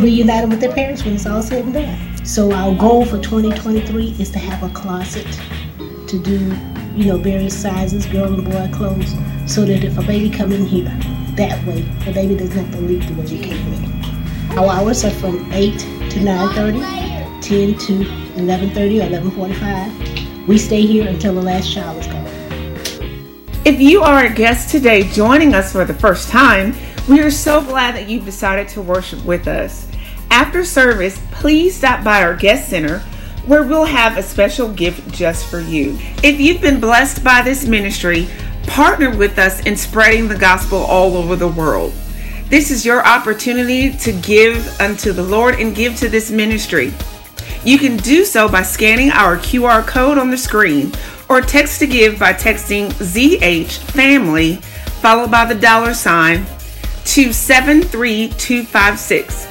reunite 0.00 0.42
them 0.42 0.50
with 0.50 0.60
their 0.60 0.72
parents 0.72 1.04
when 1.04 1.14
it's 1.14 1.26
all 1.26 1.42
said 1.42 1.64
and 1.64 1.74
done. 1.74 2.24
So 2.26 2.52
our 2.52 2.74
goal 2.74 3.04
for 3.04 3.18
2023 3.20 4.16
is 4.18 4.30
to 4.30 4.38
have 4.38 4.62
a 4.62 4.72
closet 4.74 5.26
to 6.08 6.18
do 6.18 6.50
you 6.96 7.06
know, 7.06 7.18
various 7.18 7.60
sizes, 7.60 8.06
girl 8.06 8.32
and 8.32 8.44
boy 8.44 8.68
clothes, 8.72 9.14
so 9.46 9.64
that 9.64 9.84
if 9.84 9.98
a 9.98 10.02
baby 10.02 10.30
come 10.30 10.50
in 10.50 10.64
here, 10.64 10.88
that 11.36 11.62
way, 11.66 11.82
the 12.04 12.12
baby 12.12 12.34
doesn't 12.34 12.56
have 12.56 12.72
to 12.72 12.80
leave 12.80 13.06
the 13.06 13.14
way 13.20 13.26
they 13.26 13.48
came 13.48 13.72
in. 13.74 14.58
Our 14.58 14.70
hours 14.70 15.04
are 15.04 15.10
from 15.10 15.52
8 15.52 15.78
to 15.78 16.18
9.30, 16.20 17.42
10 17.42 17.78
to 17.78 18.04
11.30 18.40 19.02
or 19.02 19.30
11.45. 19.30 20.46
We 20.46 20.56
stay 20.56 20.86
here 20.86 21.06
until 21.06 21.34
the 21.34 21.42
last 21.42 21.72
child 21.72 21.98
is 21.98 22.06
gone. 22.06 22.26
If 23.66 23.80
you 23.80 24.00
are 24.02 24.24
a 24.24 24.32
guest 24.32 24.70
today 24.70 25.02
joining 25.02 25.54
us 25.54 25.72
for 25.72 25.84
the 25.84 25.92
first 25.92 26.30
time, 26.30 26.74
we 27.08 27.20
are 27.20 27.30
so 27.30 27.60
glad 27.60 27.94
that 27.96 28.08
you've 28.08 28.24
decided 28.24 28.68
to 28.68 28.80
worship 28.80 29.22
with 29.24 29.48
us. 29.48 29.86
After 30.30 30.64
service, 30.64 31.20
please 31.32 31.76
stop 31.76 32.02
by 32.02 32.22
our 32.22 32.34
guest 32.34 32.70
center 32.70 33.02
where 33.46 33.62
we'll 33.62 33.84
have 33.84 34.18
a 34.18 34.22
special 34.22 34.70
gift 34.72 35.12
just 35.12 35.46
for 35.46 35.60
you. 35.60 35.96
If 36.22 36.40
you've 36.40 36.60
been 36.60 36.80
blessed 36.80 37.24
by 37.24 37.42
this 37.42 37.66
ministry, 37.66 38.28
partner 38.66 39.16
with 39.16 39.38
us 39.38 39.64
in 39.66 39.76
spreading 39.76 40.28
the 40.28 40.36
gospel 40.36 40.78
all 40.78 41.16
over 41.16 41.36
the 41.36 41.48
world. 41.48 41.92
This 42.48 42.70
is 42.70 42.84
your 42.84 43.06
opportunity 43.06 43.90
to 43.98 44.12
give 44.12 44.80
unto 44.80 45.12
the 45.12 45.22
Lord 45.22 45.54
and 45.56 45.74
give 45.74 45.96
to 45.96 46.08
this 46.08 46.30
ministry. 46.30 46.92
You 47.64 47.78
can 47.78 47.96
do 47.96 48.24
so 48.24 48.48
by 48.48 48.62
scanning 48.62 49.10
our 49.10 49.36
QR 49.36 49.84
code 49.86 50.18
on 50.18 50.30
the 50.30 50.38
screen 50.38 50.92
or 51.28 51.40
text 51.40 51.80
to 51.80 51.86
give 51.86 52.18
by 52.18 52.32
texting 52.32 52.90
ZH 52.92 53.78
family 53.90 54.60
followed 55.00 55.30
by 55.30 55.44
the 55.44 55.54
dollar 55.54 55.94
sign 55.94 56.44
to 57.04 57.32
73256. 57.32 59.46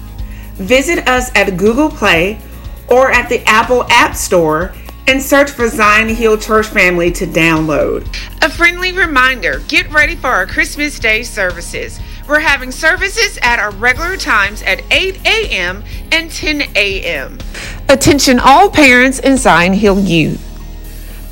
Visit 0.56 1.08
us 1.08 1.30
at 1.36 1.56
Google 1.56 1.89
Play 1.89 2.39
or 2.88 3.12
at 3.12 3.30
the 3.30 3.47
Apple 3.47 3.84
App 3.91 4.16
Store 4.16 4.74
and 5.06 5.22
search 5.22 5.52
for 5.52 5.68
Zion 5.68 6.10
Hill 6.10 6.39
Church 6.39 6.66
Family 6.66 7.12
to 7.12 7.28
download. 7.28 8.08
A 8.43 8.50
friendly 8.50 8.91
reminder 8.91 9.62
get 9.68 9.91
ready 9.91 10.16
for 10.16 10.28
our 10.28 10.47
Christmas 10.47 10.97
Day 10.97 11.22
services. 11.22 12.00
We're 12.30 12.42
having 12.42 12.70
services 12.70 13.40
at 13.42 13.58
our 13.58 13.72
regular 13.72 14.16
times 14.16 14.62
at 14.62 14.84
8 14.92 15.26
a.m. 15.26 15.84
and 16.12 16.30
10 16.30 16.62
a.m. 16.76 17.40
Attention 17.90 18.40
all 18.40 18.70
parents 18.70 19.18
in 19.18 19.36
Zion 19.36 19.74
Hill 19.74 20.00
Youth. 20.00 20.46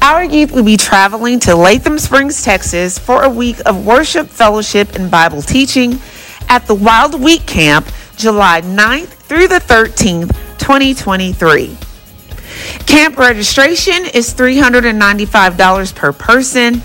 Our 0.02 0.24
youth 0.24 0.52
will 0.52 0.64
be 0.64 0.76
traveling 0.76 1.40
to 1.42 1.56
Latham 1.56 2.00
Springs, 2.00 2.42
Texas 2.42 2.98
for 2.98 3.22
a 3.22 3.30
week 3.30 3.58
of 3.68 3.86
worship, 3.86 4.26
fellowship, 4.26 4.96
and 4.96 5.12
Bible 5.12 5.44
teaching 5.44 6.00
at 6.50 6.66
the 6.66 6.74
Wild 6.74 7.22
Week 7.22 7.46
Camp 7.46 7.88
July 8.16 8.62
9th 8.62 9.10
through 9.10 9.50
the 9.50 9.60
13th, 9.60 10.30
2023. 10.58 11.78
Camp 12.88 13.18
registration 13.20 14.04
is 14.16 14.34
$395 14.34 15.94
per 15.94 16.12
person 16.12 16.82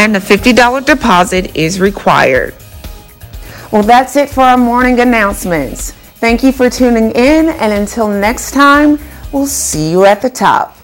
and 0.00 0.16
a 0.16 0.20
$50 0.20 0.84
deposit 0.84 1.54
is 1.54 1.78
required. 1.78 2.54
Well, 3.74 3.82
that's 3.82 4.14
it 4.14 4.30
for 4.30 4.42
our 4.42 4.56
morning 4.56 5.00
announcements. 5.00 5.90
Thank 6.20 6.44
you 6.44 6.52
for 6.52 6.70
tuning 6.70 7.10
in, 7.10 7.48
and 7.48 7.72
until 7.72 8.06
next 8.06 8.52
time, 8.52 9.00
we'll 9.32 9.48
see 9.48 9.90
you 9.90 10.04
at 10.04 10.22
the 10.22 10.30
top. 10.30 10.76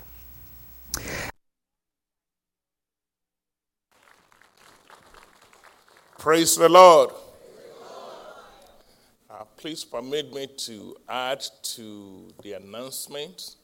Praise 6.18 6.56
the 6.56 6.68
Lord. 6.68 7.10
Uh, 9.30 9.44
please 9.56 9.84
permit 9.84 10.34
me 10.34 10.48
to 10.48 10.96
add 11.08 11.44
to 11.62 12.34
the 12.42 12.54
announcement 12.54 13.54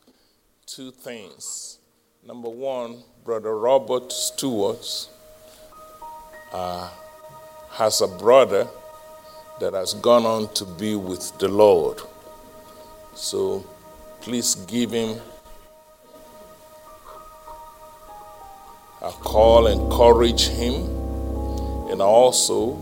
two 0.67 0.93
things. 0.93 1.81
Number 2.25 2.49
one, 2.49 3.03
Brother 3.25 3.59
Robert 3.59 4.13
Stewart 4.13 5.09
uh, 6.53 6.89
has 7.73 8.01
a 8.01 8.07
brother 8.07 8.69
that 9.61 9.75
has 9.75 9.95
gone 9.95 10.27
on 10.27 10.53
to 10.55 10.65
be 10.65 10.95
with 10.95 11.39
the 11.39 11.49
Lord. 11.49 12.01
So 13.15 13.65
please 14.21 14.55
give 14.67 14.91
him 14.91 15.19
a 19.03 19.11
call, 19.13 19.67
encourage 19.67 20.49
him, 20.49 20.75
and 21.91 22.03
also, 22.03 22.75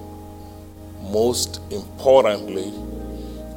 most 1.03 1.61
importantly, 1.71 2.73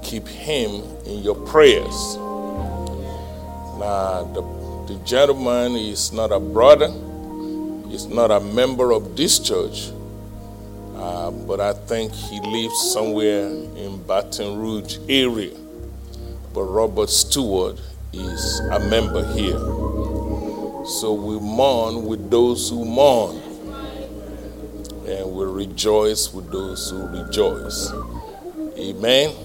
keep 0.04 0.28
him 0.28 0.84
in 1.06 1.24
your 1.24 1.36
prayers. 1.36 2.18
Now, 3.80 4.24
the, 4.34 4.42
the 4.94 5.00
gentleman 5.06 5.76
is 5.76 6.12
not 6.12 6.32
a 6.32 6.40
brother, 6.40 6.92
he's 7.90 8.06
not 8.06 8.32
a 8.32 8.40
member 8.40 8.92
of 8.92 9.16
this 9.16 9.40
church, 9.40 9.92
uh, 10.98 11.30
but 11.30 11.60
I 11.60 11.74
think 11.74 12.12
he 12.12 12.40
lives 12.40 12.92
somewhere 12.92 13.48
in 13.48 14.02
Baton 14.08 14.58
Rouge 14.58 14.98
area. 15.08 15.56
But 16.56 16.64
Robert 16.64 17.12
Stewart 17.12 17.80
is 18.14 18.60
a 18.72 18.80
member 18.80 19.24
here. 19.34 19.60
So 20.88 21.14
we 21.14 21.40
mourn 21.40 22.06
with 22.06 22.32
those 22.32 22.70
who 22.70 22.84
mourn, 22.84 23.36
and 25.06 25.32
we 25.32 25.46
rejoice 25.46 26.34
with 26.34 26.52
those 26.52 26.90
who 26.90 27.06
rejoice. 27.06 27.92
Amen. 28.78 29.36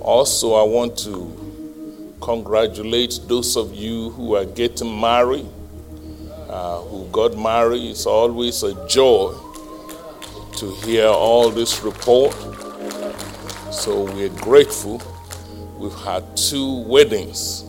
Also, 0.00 0.54
I 0.54 0.62
want 0.62 0.96
to 0.98 2.14
congratulate 2.20 3.18
those 3.26 3.56
of 3.56 3.74
you 3.74 4.10
who 4.10 4.36
are 4.36 4.44
getting 4.44 5.00
married, 5.00 5.46
uh, 6.48 6.80
who 6.82 7.08
got 7.08 7.36
married. 7.36 7.82
It's 7.90 8.06
always 8.06 8.62
a 8.62 8.86
joy 8.86 9.34
to 10.58 10.74
hear 10.84 11.06
all 11.06 11.50
this 11.50 11.84
report. 11.84 12.34
So 13.70 14.02
we're 14.12 14.28
grateful. 14.28 15.00
We've 15.78 15.94
had 16.00 16.36
two 16.36 16.82
weddings 16.82 17.64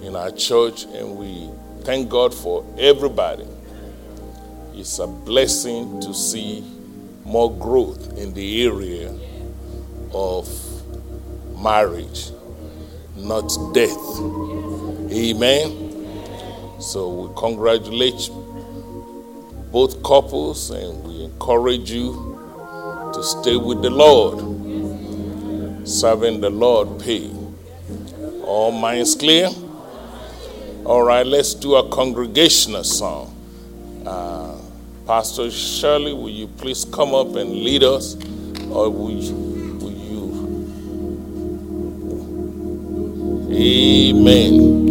in 0.00 0.16
our 0.16 0.30
church, 0.30 0.84
and 0.84 1.18
we 1.18 1.50
thank 1.82 2.08
God 2.08 2.32
for 2.32 2.64
everybody. 2.78 3.46
It's 4.72 4.98
a 4.98 5.06
blessing 5.06 6.00
to 6.00 6.14
see 6.14 6.64
more 7.22 7.54
growth 7.54 8.16
in 8.16 8.32
the 8.32 8.64
area 8.64 9.14
of 10.14 10.48
marriage, 11.62 12.30
not 13.14 13.52
death. 13.74 14.20
Amen. 15.12 15.90
So 16.80 17.10
we 17.10 17.34
congratulate 17.36 18.30
both 19.72 20.02
couples 20.02 20.70
and 20.70 21.04
we 21.04 21.24
encourage 21.24 21.90
you 21.92 22.38
to 23.14 23.22
stay 23.22 23.56
with 23.56 23.82
the 23.82 23.90
Lord. 23.90 24.40
serving 25.86 26.40
the 26.40 26.50
Lord 26.50 26.98
pay. 27.00 27.30
All 28.44 28.72
minds 28.72 29.14
clear? 29.14 29.48
All 30.84 31.02
right, 31.02 31.26
let's 31.26 31.54
do 31.54 31.76
a 31.76 31.88
congregational 31.90 32.84
song. 32.84 33.34
Uh, 34.06 34.56
Pastor 35.06 35.50
Shirley, 35.50 36.12
will 36.12 36.30
you 36.30 36.46
please 36.48 36.84
come 36.84 37.14
up 37.14 37.34
and 37.36 37.50
lead 37.52 37.82
us? 37.82 38.14
Or 38.70 38.90
will 38.90 39.10
you, 39.10 39.34
will 39.80 39.92
you? 39.92 40.76
Amen. 43.52 44.86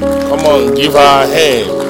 Come 0.00 0.40
on, 0.40 0.74
give 0.74 0.96
our 0.96 1.26
hand. 1.26 1.87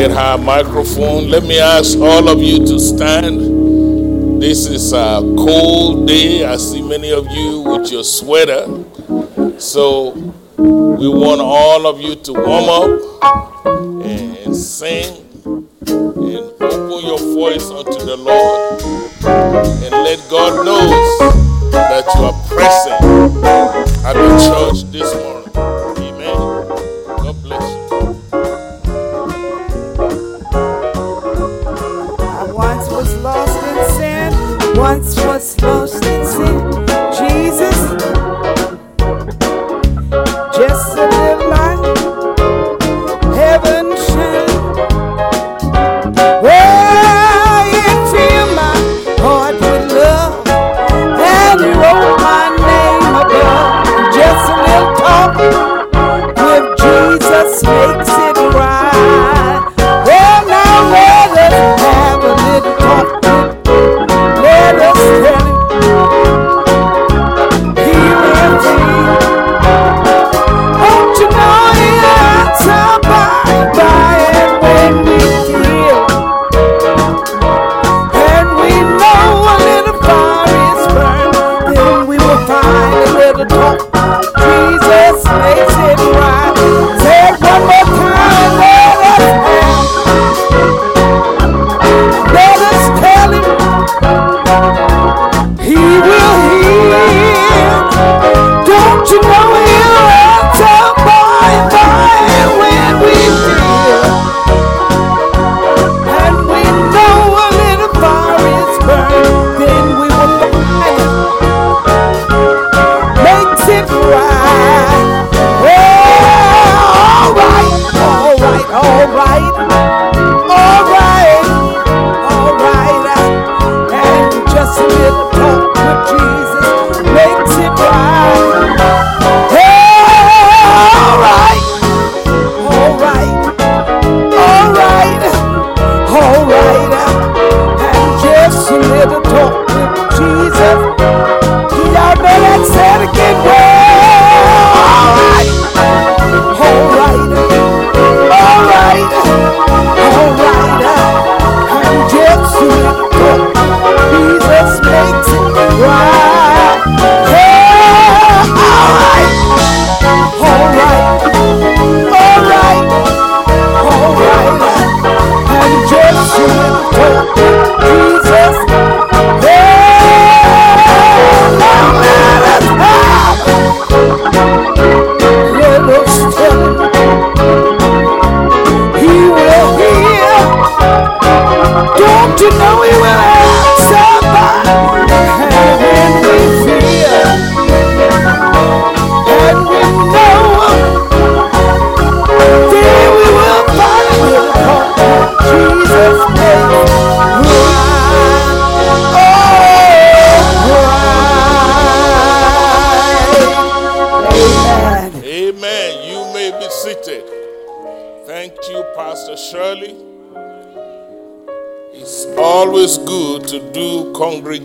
Get 0.00 0.10
her 0.12 0.38
microphone. 0.38 1.28
Let 1.28 1.42
me 1.42 1.58
ask 1.60 1.98
all 1.98 2.26
of 2.28 2.40
you 2.42 2.64
to 2.64 2.80
stand. 2.80 4.40
This 4.40 4.66
is 4.66 4.94
a 4.94 5.20
cold 5.36 6.08
day. 6.08 6.42
I 6.46 6.56
see 6.56 6.80
many 6.80 7.12
of 7.12 7.30
you 7.30 7.60
with 7.60 7.92
your 7.92 8.02
sweater. 8.02 8.64
So, 9.58 10.12
we 10.56 11.06
want 11.06 11.42
all 11.42 11.86
of 11.86 12.00
you 12.00 12.14
to 12.14 12.32
warm 12.32 12.68
up 12.80 14.02
and 14.02 14.56
sing 14.56 15.20
and 15.86 16.46
open 16.62 17.04
your 17.04 17.18
voice 17.36 17.68
unto 17.68 17.98
the 18.02 18.16
Lord 18.16 18.82
and 19.84 19.92
let 19.92 20.18
God 20.30 20.64
know 20.64 20.88
that 21.72 22.06
you 22.14 22.24
are 22.24 22.38
present 22.48 23.44
at 24.06 24.14
the 24.14 24.30
church 24.48 24.90
this 24.92 25.14
morning. 25.14 26.09
Once 34.80 35.14
was 35.26 35.60
lost 35.60 36.09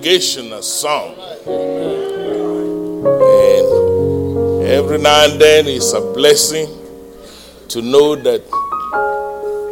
congregational 0.06 0.62
song. 0.62 1.16
And 3.47 3.68
every 4.68 4.99
now 4.99 5.26
and 5.26 5.41
then 5.41 5.66
it's 5.66 5.93
a 5.93 6.01
blessing 6.14 6.68
to 7.70 7.82
know 7.82 8.16
that 8.16 8.43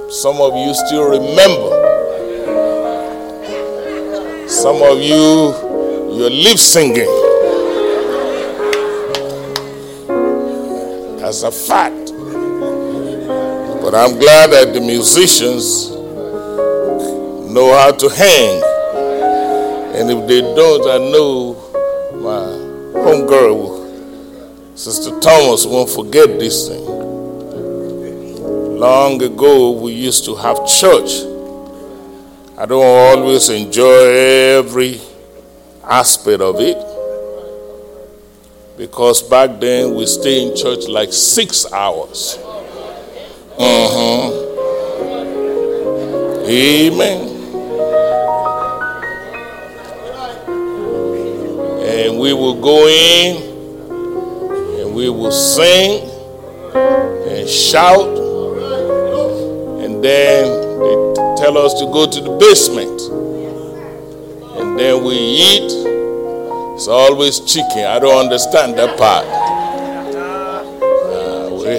some 0.09 0.41
of 0.41 0.55
you 0.55 0.73
still 0.73 1.07
remember. 1.11 1.69
Some 4.47 4.81
of 4.81 4.99
you, 4.99 5.53
you're 6.17 6.31
lip 6.31 6.57
singing. 6.57 7.07
As 11.23 11.43
a 11.43 11.51
fact. 11.51 12.11
But 13.83 13.93
I'm 13.93 14.17
glad 14.17 14.49
that 14.49 14.73
the 14.73 14.81
musicians 14.81 15.91
know 17.53 17.71
how 17.77 17.91
to 17.91 18.09
hang. 18.09 18.72
And 19.95 20.09
if 20.09 20.27
they 20.27 20.41
don't, 20.41 20.87
I 20.89 20.97
know 21.11 21.53
my 22.15 22.99
homegirl, 22.99 24.77
Sister 24.77 25.11
Thomas, 25.19 25.65
won't 25.65 25.89
forget 25.89 26.39
this 26.39 26.67
thing. 26.67 26.83
Long 28.79 29.21
ago, 29.21 29.71
we 29.71 29.93
used 29.93 30.25
to 30.25 30.35
have 30.35 30.65
church. 30.67 31.21
I 32.57 32.65
don't 32.65 32.83
always 32.83 33.49
enjoy 33.49 34.09
every 34.57 34.99
aspect 35.83 36.41
of 36.41 36.55
it 36.59 36.77
because 38.77 39.21
back 39.21 39.59
then 39.59 39.93
we 39.95 40.05
stay 40.05 40.47
in 40.47 40.55
church 40.55 40.87
like 40.87 41.13
six 41.13 41.71
hours. 41.71 42.37
Uh-huh. 43.59 44.31
Amen. 46.47 47.22
In 52.93 53.37
and 54.79 54.93
we 54.95 55.09
will 55.09 55.31
sing 55.31 56.09
and 56.75 57.49
shout, 57.49 58.17
and 59.83 60.03
then 60.03 60.45
they 60.79 61.13
tell 61.41 61.57
us 61.57 61.73
to 61.79 61.85
go 61.91 62.05
to 62.09 62.21
the 62.21 62.31
basement. 62.39 63.01
And 64.59 64.79
then 64.79 65.03
we 65.03 65.15
eat. 65.15 65.71
It's 66.75 66.87
always 66.87 67.39
chicken. 67.41 67.85
I 67.85 67.99
don't 67.99 68.17
understand 68.25 68.77
that 68.77 68.97
part. 68.97 69.25
Uh, 70.15 71.49
we 71.53 71.77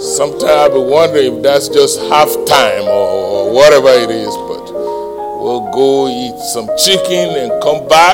sometimes 0.00 0.44
I 0.44 0.68
be 0.68 0.78
wondering 0.78 1.36
if 1.36 1.42
that's 1.42 1.68
just 1.68 2.00
half 2.08 2.28
time 2.46 2.84
or, 2.84 3.52
whatever 3.54 3.88
it 3.88 4.10
is, 4.10 4.34
but 4.48 4.72
we'll 4.72 5.70
go 5.72 6.08
eat 6.08 6.36
some 6.52 6.68
chicken 6.76 7.36
and 7.36 7.62
come 7.62 7.86
back 7.88 8.13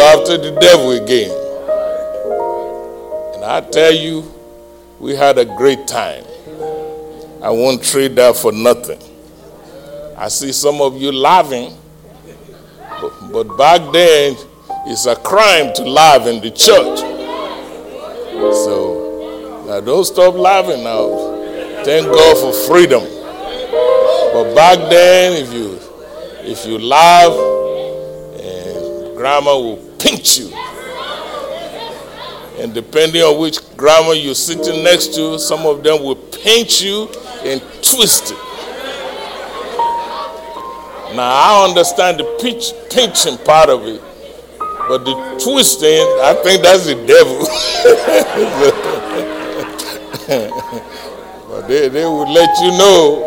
after 0.00 0.38
the 0.38 0.50
devil 0.60 0.92
again. 0.92 1.30
And 3.34 3.44
I 3.44 3.60
tell 3.70 3.92
you, 3.92 4.24
we 4.98 5.14
had 5.14 5.38
a 5.38 5.44
great 5.44 5.86
time. 5.86 6.24
I 7.42 7.50
won't 7.50 7.82
trade 7.82 8.16
that 8.16 8.36
for 8.36 8.52
nothing. 8.52 9.00
I 10.16 10.28
see 10.28 10.52
some 10.52 10.80
of 10.82 11.00
you 11.00 11.10
laughing, 11.12 11.74
but, 13.00 13.32
but 13.32 13.56
back 13.56 13.92
then, 13.92 14.36
it's 14.86 15.06
a 15.06 15.16
crime 15.16 15.72
to 15.74 15.82
laugh 15.84 16.26
in 16.26 16.40
the 16.42 16.50
church. 16.50 16.98
So 18.64 19.64
now 19.66 19.80
don't 19.80 20.04
stop 20.04 20.34
laughing 20.34 20.82
now. 20.84 21.84
Thank 21.84 22.06
God 22.06 22.36
for 22.38 22.52
freedom. 22.68 23.02
But 24.32 24.54
back 24.54 24.78
then, 24.90 25.32
if 25.42 25.52
you 25.52 25.78
if 26.42 26.66
you 26.66 26.78
laugh, 26.78 27.32
and 28.40 29.16
grandma 29.16 29.56
will 29.58 29.89
pinch 30.00 30.38
you. 30.38 30.50
And 32.58 32.74
depending 32.74 33.22
on 33.22 33.38
which 33.40 33.58
grandma 33.76 34.12
you're 34.12 34.34
sitting 34.34 34.82
next 34.84 35.14
to, 35.14 35.38
some 35.38 35.66
of 35.66 35.82
them 35.82 36.02
will 36.02 36.16
pinch 36.16 36.82
you 36.82 37.08
and 37.44 37.60
twist 37.82 38.32
it. 38.32 38.38
Now 41.16 41.32
I 41.32 41.66
understand 41.68 42.20
the 42.20 42.24
pinch, 42.40 42.72
pinching 42.90 43.38
part 43.38 43.68
of 43.68 43.84
it, 43.86 44.00
but 44.88 45.04
the 45.04 45.14
twisting, 45.42 46.06
I 46.22 46.34
think 46.44 46.62
that's 46.62 46.86
the 46.86 46.94
devil. 47.06 47.40
but 51.48 51.66
they, 51.66 51.88
they 51.88 52.04
will 52.04 52.30
let 52.32 52.48
you 52.60 52.70
know 52.78 53.26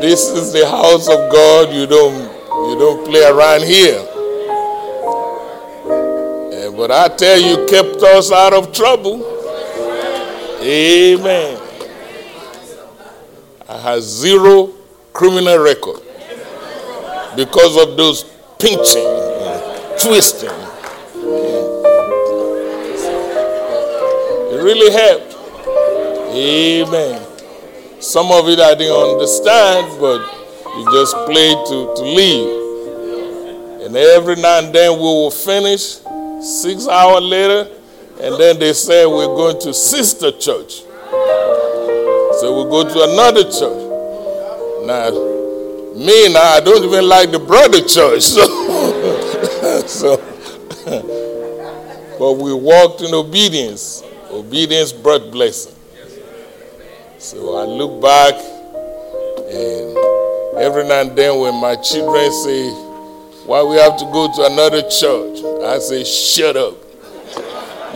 this 0.00 0.28
is 0.30 0.52
the 0.52 0.66
house 0.68 1.08
of 1.08 1.30
God. 1.30 1.72
You 1.74 1.86
don't 1.86 2.22
you 2.70 2.78
don't 2.78 3.04
play 3.04 3.24
around 3.24 3.62
here. 3.62 4.00
But 6.78 6.92
I 6.92 7.08
tell 7.08 7.40
you, 7.40 7.66
kept 7.66 8.00
us 8.04 8.30
out 8.30 8.52
of 8.52 8.72
trouble. 8.72 9.16
Amen. 10.62 11.60
I 13.68 13.78
have 13.78 14.00
zero 14.00 14.72
criminal 15.12 15.58
record 15.58 16.00
because 17.34 17.76
of 17.82 17.96
those 17.96 18.22
pinching, 18.60 19.04
and 19.04 20.00
twisting. 20.00 20.50
It 24.52 24.62
really 24.62 24.92
helped. 24.92 25.34
Amen. 26.32 27.20
Some 28.00 28.30
of 28.30 28.48
it 28.48 28.60
I 28.60 28.76
didn't 28.76 28.96
understand, 28.96 30.00
but 30.00 30.20
you 30.76 30.84
just 30.92 31.16
played 31.26 31.58
to, 31.70 31.92
to 31.96 32.02
leave. 32.02 33.82
And 33.84 33.96
every 33.96 34.36
now 34.36 34.60
and 34.60 34.72
then 34.72 34.92
we 34.92 35.02
will 35.02 35.32
finish, 35.32 35.98
six 36.40 36.86
hours 36.88 37.22
later, 37.22 37.70
and 38.20 38.34
then 38.40 38.58
they 38.58 38.72
say 38.72 39.06
we're 39.06 39.26
going 39.26 39.60
to 39.60 39.74
sister 39.74 40.30
church. 40.32 40.82
So 42.40 42.62
we 42.64 42.70
go 42.70 42.84
to 42.84 43.12
another 43.12 43.44
church. 43.44 43.84
Now, 44.86 45.10
me 45.96 46.32
now, 46.32 46.42
I 46.54 46.60
don't 46.60 46.84
even 46.84 47.08
like 47.08 47.30
the 47.32 47.38
brother 47.40 47.80
church. 47.80 48.22
So, 48.22 49.82
so 49.86 50.16
but 52.18 52.32
we 52.34 52.52
walked 52.54 53.02
in 53.02 53.12
obedience. 53.14 54.02
Obedience 54.30 54.92
brought 54.92 55.30
blessing. 55.30 55.74
So 57.18 57.56
I 57.56 57.64
look 57.64 58.00
back, 58.00 58.34
and 59.50 59.96
every 60.58 60.86
now 60.86 61.00
and 61.00 61.16
then 61.16 61.40
when 61.40 61.54
my 61.60 61.74
children 61.76 62.30
say, 62.32 62.87
Why 63.48 63.62
we 63.62 63.76
have 63.76 63.96
to 63.96 64.04
go 64.04 64.30
to 64.30 64.44
another 64.44 64.82
church? 64.82 65.42
I 65.64 65.78
say, 65.78 66.04
Shut 66.04 66.56
up. 66.56 66.74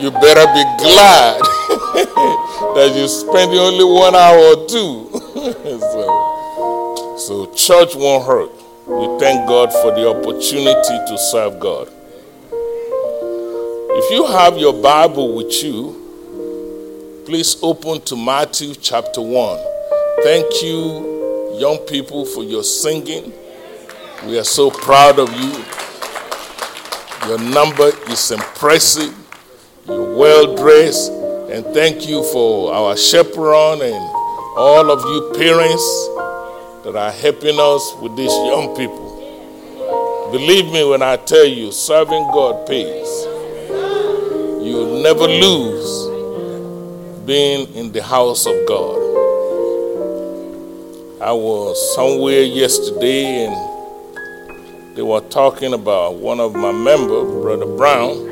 You 0.01 0.11
better 0.11 0.47
be 0.51 0.65
glad 0.83 1.41
that 2.75 2.93
you're 2.97 3.07
spending 3.07 3.59
only 3.59 3.85
one 3.85 4.15
hour 4.15 4.39
or 4.39 4.67
two. 4.67 5.11
so, 5.79 7.17
so, 7.19 7.55
church 7.55 7.95
won't 7.95 8.27
hurt. 8.27 8.51
We 8.87 9.19
thank 9.21 9.47
God 9.47 9.71
for 9.75 9.93
the 9.93 10.09
opportunity 10.09 10.97
to 11.07 11.19
serve 11.31 11.61
God. 11.61 11.89
If 13.95 14.11
you 14.11 14.27
have 14.27 14.57
your 14.57 14.73
Bible 14.73 15.37
with 15.37 15.63
you, 15.63 16.03
Please 17.25 17.57
open 17.63 18.01
to 18.01 18.17
Matthew 18.17 18.75
chapter 18.75 19.23
1. 19.23 19.59
Thank 20.25 20.61
you, 20.61 21.57
young 21.57 21.79
people, 21.87 22.27
for 22.27 22.43
your 22.43 22.65
singing. 22.65 23.33
We 24.27 24.39
are 24.39 24.45
so 24.45 24.71
proud 24.71 25.19
of 25.19 25.33
you. 25.33 25.51
Your 27.29 27.39
number 27.41 27.91
is 28.09 28.31
impressive. 28.31 29.13
You're 29.85 30.17
well 30.17 30.55
dressed. 30.55 31.11
And 31.51 31.65
thank 31.75 32.09
you 32.09 32.23
for 32.33 32.73
our 32.73 32.97
chaperone 32.97 33.83
and 33.83 33.95
all 34.57 34.93
of 34.93 35.01
you 35.01 35.33
parents 35.37 35.83
that 36.85 36.95
are 36.95 37.11
helping 37.11 37.59
us 37.59 37.95
with 38.01 38.17
these 38.17 38.31
young 38.31 38.77
people. 38.77 40.31
Believe 40.31 40.73
me 40.73 40.85
when 40.85 41.03
I 41.03 41.17
tell 41.17 41.45
you, 41.45 41.73
serving 41.73 42.23
God 42.33 42.65
pays. 42.69 43.25
You'll 44.65 45.03
never 45.03 45.27
lose 45.27 46.07
being 47.27 47.75
in 47.75 47.91
the 47.91 48.05
house 48.05 48.47
of 48.47 48.55
God. 48.67 48.99
I 51.21 51.33
was 51.33 51.95
somewhere 51.97 52.43
yesterday 52.43 53.47
and 53.47 53.72
they 54.95 55.03
were 55.03 55.21
talking 55.21 55.73
about 55.73 56.17
one 56.17 56.39
of 56.39 56.55
my 56.55 56.71
members, 56.71 57.31
Brother 57.43 57.65
Brown, 57.77 58.29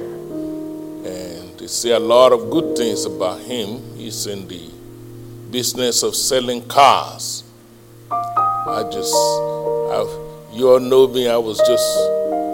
and 1.07 1.59
they 1.59 1.67
say 1.67 1.91
a 1.93 1.99
lot 1.99 2.33
of 2.33 2.51
good 2.51 2.77
things 2.77 3.07
about 3.07 3.41
him. 3.41 3.81
He's 3.97 4.27
in 4.27 4.47
the 4.47 4.71
business 5.51 6.03
of 6.03 6.15
selling 6.15 6.67
cars. 6.69 7.45
I 8.11 8.89
just, 8.93 9.15
I, 9.15 10.05
you 10.53 10.69
all 10.71 10.81
know 10.81 11.09
me, 11.09 11.29
I 11.29 11.39
was 11.39 11.59
just 11.61 11.99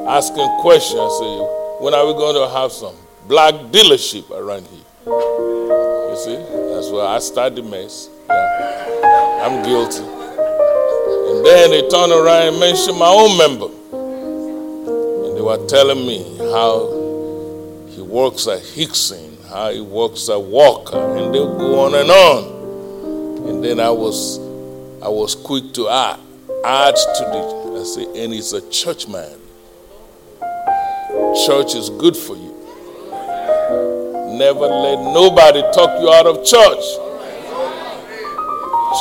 asking 0.09 0.49
questions. 0.61 1.01
I 1.01 1.09
said, 1.19 1.83
when 1.83 1.93
are 1.93 2.07
we 2.07 2.13
going 2.13 2.37
to 2.37 2.49
have 2.55 2.71
some 2.71 2.95
black 3.27 3.55
dealership 3.73 4.31
around 4.31 4.67
here? 4.69 4.85
You 5.07 6.17
see, 6.17 6.37
that's 6.73 6.91
where 6.91 7.07
I 7.07 7.19
started 7.19 7.57
the 7.57 7.63
mess. 7.63 8.09
Yeah. 8.29 9.43
I'm 9.43 9.65
guilty. 9.65 10.03
And 10.03 11.45
then 11.45 11.71
they 11.71 11.89
turned 11.89 12.13
around 12.13 12.49
and 12.49 12.61
mentioned 12.61 12.99
my 12.99 13.09
own 13.09 13.37
member. 13.37 13.76
They 15.37 15.43
were 15.43 15.67
telling 15.67 16.07
me 16.07 16.25
how 16.39 16.87
he 17.91 18.01
works 18.01 18.47
at 18.47 18.63
Hixson, 18.63 19.47
how 19.51 19.71
he 19.71 19.83
works 19.83 20.31
at 20.31 20.41
Walker, 20.41 20.97
and 20.97 21.35
they'll 21.35 21.59
go 21.59 21.81
on 21.81 21.95
and 21.95 22.11
on. 22.11 23.49
And 23.51 23.63
then 23.63 23.79
I 23.79 23.91
was 23.91 24.39
I 25.03 25.09
was 25.09 25.35
quick 25.35 25.75
to 25.75 25.91
add, 25.91 26.19
add 26.65 26.97
to 26.97 27.25
the 27.25 27.79
I 27.79 27.83
say, 27.85 28.25
and 28.25 28.33
he's 28.33 28.55
a 28.55 28.67
church 28.71 29.09
man. 29.09 29.37
Church 31.45 31.75
is 31.75 31.91
good 31.91 32.17
for 32.17 32.35
you. 32.35 32.55
Never 34.39 34.67
let 34.67 34.99
nobody 35.13 35.61
talk 35.75 36.01
you 36.01 36.11
out 36.13 36.25
of 36.25 36.47
church. 36.47 36.85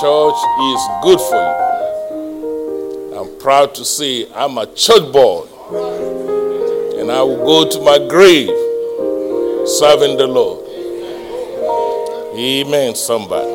Church 0.01 0.39
is 0.59 0.81
good 1.01 1.21
for 1.21 1.39
you. 1.39 3.19
I'm 3.21 3.39
proud 3.39 3.73
to 3.75 3.85
say 3.85 4.27
I'm 4.33 4.57
a 4.57 4.65
church 4.75 5.13
boy. 5.13 5.47
And 7.05 7.11
I 7.11 7.21
will 7.21 7.37
go 7.37 7.69
to 7.69 7.81
my 7.81 7.99
grave 7.99 8.49
serving 9.67 10.17
the 10.17 10.25
Lord. 10.25 10.65
Amen, 12.35 12.95
somebody. 12.95 13.47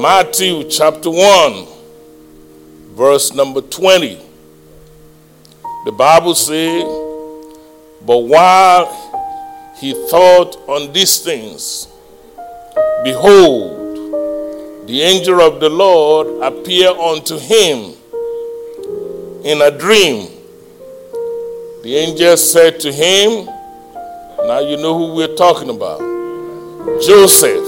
Matthew 0.00 0.66
chapter 0.70 1.10
1, 1.10 1.66
verse 2.96 3.34
number 3.34 3.60
20. 3.60 4.18
The 5.84 5.92
Bible 5.92 6.34
says, 6.34 6.84
But 8.06 8.20
while 8.20 9.74
he 9.76 9.92
thought 10.08 10.56
on 10.66 10.90
these 10.94 11.18
things, 11.20 11.86
behold, 13.04 14.86
the 14.88 15.02
angel 15.02 15.42
of 15.42 15.60
the 15.60 15.68
Lord 15.68 16.42
appeared 16.42 16.96
unto 16.96 17.38
him 17.38 17.92
in 19.44 19.60
a 19.60 19.70
dream, 19.70 20.33
The 21.84 21.96
angel 21.96 22.34
said 22.38 22.80
to 22.80 22.90
him, 22.90 23.44
Now 24.46 24.60
you 24.60 24.78
know 24.78 24.96
who 24.96 25.14
we're 25.14 25.34
talking 25.36 25.68
about 25.68 26.00
Joseph, 27.02 27.62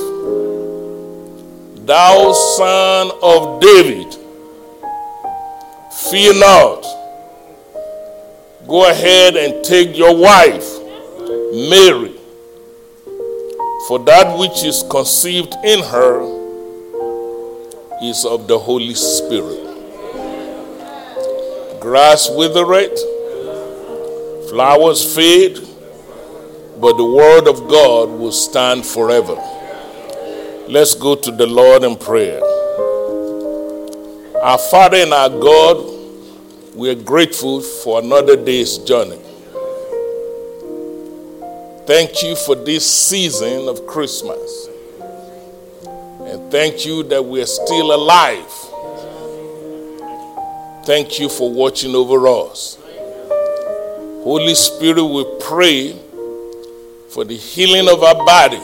thou 1.85 2.33
son 2.33 3.11
of 3.23 3.61
David, 3.61 4.15
fear 6.09 6.33
not. 6.33 6.81
Go 8.67 8.91
ahead 8.91 9.37
and 9.37 9.63
take 9.63 9.95
your 9.95 10.17
wife, 10.17 10.67
Mary, 11.69 12.17
for 13.87 13.99
that 14.07 14.39
which 14.39 14.65
is 14.65 14.83
conceived 14.91 15.55
in 15.63 15.85
her 15.85 16.23
is 18.03 18.25
of 18.25 18.49
the 18.49 18.59
Holy 18.59 18.95
Spirit. 18.95 19.61
Grass 21.81 22.31
withereth, 22.31 22.99
flowers 24.51 25.15
fade, 25.15 25.59
but 26.81 26.97
the 26.97 27.05
word 27.05 27.49
of 27.49 27.69
God 27.69 28.11
will 28.11 28.33
stand 28.33 28.85
forever. 28.85 29.35
Let's 30.69 30.95
go 30.95 31.15
to 31.15 31.31
the 31.31 31.47
Lord 31.47 31.85
in 31.85 31.97
prayer. 31.97 32.41
Our 34.43 34.59
Father 34.59 34.99
and 34.99 35.13
our 35.13 35.31
God, 35.31 35.93
we 36.75 36.91
are 36.91 36.95
grateful 36.95 37.61
for 37.61 38.01
another 38.01 38.37
day's 38.37 38.79
journey. 38.79 39.21
Thank 41.87 42.23
you 42.23 42.37
for 42.37 42.55
this 42.55 42.89
season 42.91 43.69
of 43.69 43.87
Christmas. 43.87 44.69
And 46.21 46.51
thank 46.51 46.85
you 46.85 47.05
that 47.05 47.25
we 47.25 47.41
are 47.41 47.47
still 47.47 47.95
alive. 47.95 48.51
Thank 50.85 51.19
you 51.19 51.29
for 51.29 51.51
watching 51.53 51.95
over 51.95 52.27
us. 52.27 52.79
Holy 54.27 54.57
Spirit, 54.57 55.05
we 55.05 55.25
pray 55.39 55.93
for 57.11 57.25
the 57.25 57.37
healing 57.37 57.89
of 57.89 58.03
our 58.03 58.17
body. 58.27 58.57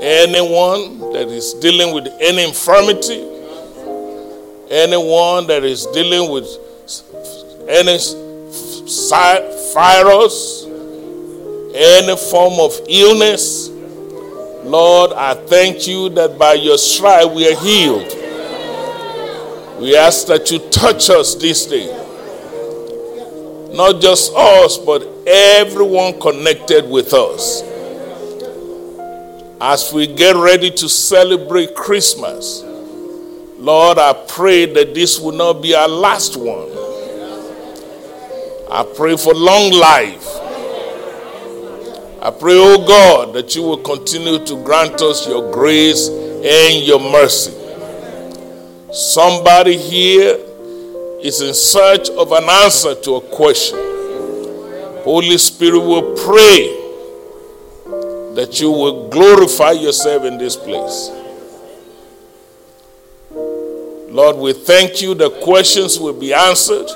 Anyone 0.00 1.12
that 1.12 1.28
is 1.28 1.52
dealing 1.52 1.94
with 1.94 2.06
any 2.18 2.42
infirmity, 2.42 3.20
anyone 4.70 5.46
that 5.46 5.62
is 5.62 5.84
dealing 5.88 6.32
with 6.32 6.46
any 7.68 7.98
virus, 9.74 10.64
any 11.74 12.16
form 12.16 12.60
of 12.60 12.72
illness, 12.88 13.68
Lord, 14.64 15.12
I 15.12 15.34
thank 15.34 15.86
you 15.86 16.08
that 16.14 16.38
by 16.38 16.54
your 16.54 16.78
stripe 16.78 17.30
we 17.30 17.46
are 17.46 17.60
healed. 17.60 18.10
We 19.82 19.94
ask 19.98 20.28
that 20.28 20.50
you 20.50 20.60
touch 20.70 21.10
us 21.10 21.34
this 21.34 21.66
day. 21.66 22.01
Not 23.72 24.00
just 24.02 24.32
us, 24.34 24.76
but 24.76 25.02
everyone 25.26 26.20
connected 26.20 26.88
with 26.88 27.14
us. 27.14 27.62
As 29.60 29.92
we 29.92 30.06
get 30.06 30.36
ready 30.36 30.70
to 30.70 30.88
celebrate 30.88 31.74
Christmas, 31.74 32.62
Lord, 33.56 33.96
I 33.96 34.12
pray 34.28 34.66
that 34.66 34.94
this 34.94 35.18
will 35.18 35.32
not 35.32 35.62
be 35.62 35.74
our 35.74 35.88
last 35.88 36.36
one. 36.36 36.68
I 38.70 38.84
pray 38.96 39.16
for 39.16 39.32
long 39.32 39.72
life. 39.72 40.26
I 42.20 42.30
pray, 42.30 42.54
oh 42.56 42.86
God, 42.86 43.34
that 43.34 43.54
you 43.56 43.62
will 43.62 43.78
continue 43.78 44.44
to 44.44 44.64
grant 44.64 45.00
us 45.00 45.26
your 45.26 45.50
grace 45.52 46.08
and 46.08 46.84
your 46.84 47.00
mercy. 47.00 47.52
Somebody 48.92 49.76
here 49.78 50.38
is 51.22 51.40
in 51.40 51.54
search 51.54 52.10
of 52.10 52.32
an 52.32 52.44
answer 52.48 52.94
to 52.94 53.16
a 53.16 53.20
question. 53.20 53.78
Holy 55.04 55.38
Spirit 55.38 55.78
will 55.80 56.14
pray 56.16 56.78
that 58.34 58.60
you 58.60 58.70
will 58.70 59.08
glorify 59.08 59.72
yourself 59.72 60.24
in 60.24 60.38
this 60.38 60.56
place. 60.56 61.10
Lord, 64.10 64.36
we 64.36 64.52
thank 64.52 65.00
you 65.00 65.14
that 65.14 65.40
questions 65.42 65.98
will 65.98 66.12
be 66.12 66.34
answered. 66.34 66.88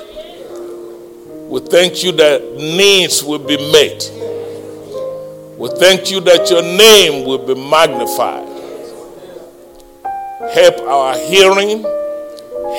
We 1.49 1.59
thank 1.61 2.03
you 2.03 2.11
that 2.13 2.55
needs 2.55 3.23
will 3.23 3.39
be 3.39 3.57
met. 3.71 4.11
We 5.57 5.69
thank 5.79 6.11
you 6.11 6.19
that 6.21 6.49
your 6.51 6.61
name 6.61 7.25
will 7.25 7.39
be 7.39 7.55
magnified. 7.55 8.47
Help 10.53 10.79
our 10.81 11.17
hearing, 11.17 11.83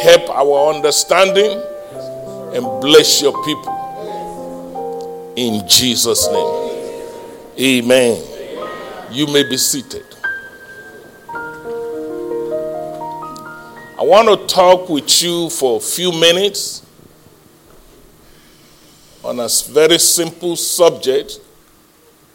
help 0.01 0.31
our 0.31 0.75
understanding, 0.75 1.61
and 2.55 2.65
bless 2.81 3.21
your 3.21 3.33
people. 3.45 3.75
In 5.37 5.69
Jesus' 5.69 6.27
name. 6.29 6.69
Amen. 7.61 8.25
You 9.11 9.27
may 9.27 9.43
be 9.43 9.57
seated. 9.57 10.05
I 13.99 14.03
want 14.03 14.29
to 14.29 14.47
talk 14.47 14.89
with 14.89 15.23
you 15.23 15.51
for 15.51 15.79
a 15.79 15.81
few 15.81 16.13
minutes 16.13 16.87
on 19.25 19.41
a 19.41 19.49
very 19.69 19.99
simple 19.99 20.55
subject, 20.57 21.41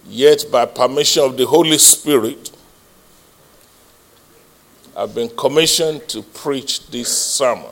yet 0.05 0.45
by 0.51 0.65
permission 0.65 1.23
of 1.23 1.37
the 1.37 1.45
Holy 1.45 1.77
Spirit, 1.77 2.51
I've 4.95 5.15
been 5.15 5.29
commissioned 5.29 6.07
to 6.09 6.21
preach 6.21 6.87
this 6.87 7.15
sermon. 7.17 7.71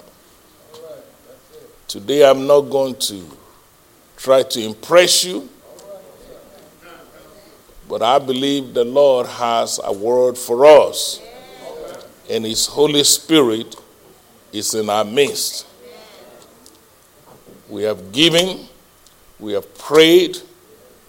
Today 1.87 2.27
I'm 2.27 2.47
not 2.47 2.61
going 2.61 2.95
to 2.95 3.23
try 4.17 4.41
to 4.41 4.59
impress 4.59 5.23
you, 5.23 5.47
but 7.87 8.01
I 8.01 8.17
believe 8.17 8.73
the 8.73 8.85
Lord 8.85 9.27
has 9.27 9.79
a 9.83 9.93
word 9.93 10.35
for 10.35 10.65
us, 10.65 11.21
and 12.27 12.43
His 12.43 12.65
Holy 12.65 13.03
Spirit 13.03 13.75
is 14.51 14.73
in 14.73 14.89
our 14.89 15.05
midst. 15.05 15.67
We 17.69 17.83
have 17.83 18.11
given, 18.11 18.67
we 19.39 19.53
have 19.53 19.77
prayed, 19.77 20.39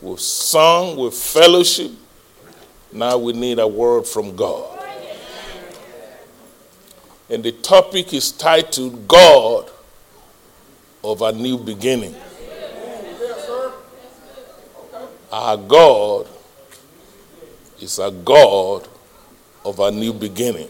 we've 0.03 0.21
sung, 0.21 0.97
we've 0.99 1.15
fellowship. 1.15 1.91
Now 2.93 3.17
we 3.17 3.33
need 3.33 3.59
a 3.59 3.67
word 3.67 4.07
from 4.07 4.37
God. 4.37 4.72
And 7.33 7.43
the 7.43 7.53
topic 7.53 8.13
is 8.13 8.31
titled 8.31 9.09
God 9.09 9.71
of 11.03 11.23
a 11.23 11.33
New 11.33 11.57
Beginning. 11.57 12.15
Our 15.33 15.57
God 15.57 16.29
is 17.81 17.99
a 17.99 18.11
God 18.11 18.87
of 19.65 19.81
a 19.81 19.91
new 19.91 20.13
beginning. 20.13 20.69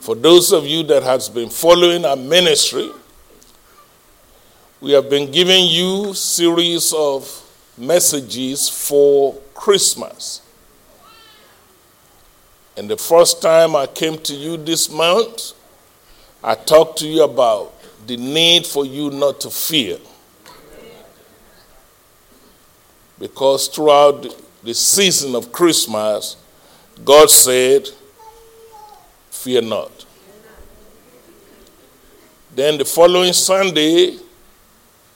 For 0.00 0.14
those 0.14 0.50
of 0.50 0.64
you 0.64 0.82
that 0.84 1.02
has 1.02 1.28
been 1.28 1.50
following 1.50 2.06
our 2.06 2.16
ministry, 2.16 2.90
we 4.80 4.92
have 4.92 5.10
been 5.10 5.30
giving 5.30 5.66
you 5.66 6.14
series 6.14 6.94
of 6.94 7.30
messages 7.76 8.66
for 8.66 9.34
Christmas. 9.52 10.40
And 12.76 12.90
the 12.90 12.96
first 12.96 13.40
time 13.40 13.74
I 13.74 13.86
came 13.86 14.18
to 14.18 14.34
you 14.34 14.58
this 14.58 14.90
month, 14.90 15.52
I 16.44 16.54
talked 16.54 16.98
to 16.98 17.08
you 17.08 17.22
about 17.22 17.72
the 18.06 18.18
need 18.18 18.66
for 18.66 18.84
you 18.84 19.10
not 19.10 19.40
to 19.40 19.50
fear. 19.50 19.98
Because 23.18 23.68
throughout 23.68 24.26
the 24.62 24.74
season 24.74 25.34
of 25.34 25.50
Christmas, 25.52 26.36
God 27.02 27.30
said, 27.30 27.88
Fear 29.30 29.62
not. 29.62 30.04
Then 32.54 32.76
the 32.78 32.84
following 32.84 33.32
Sunday, 33.32 34.18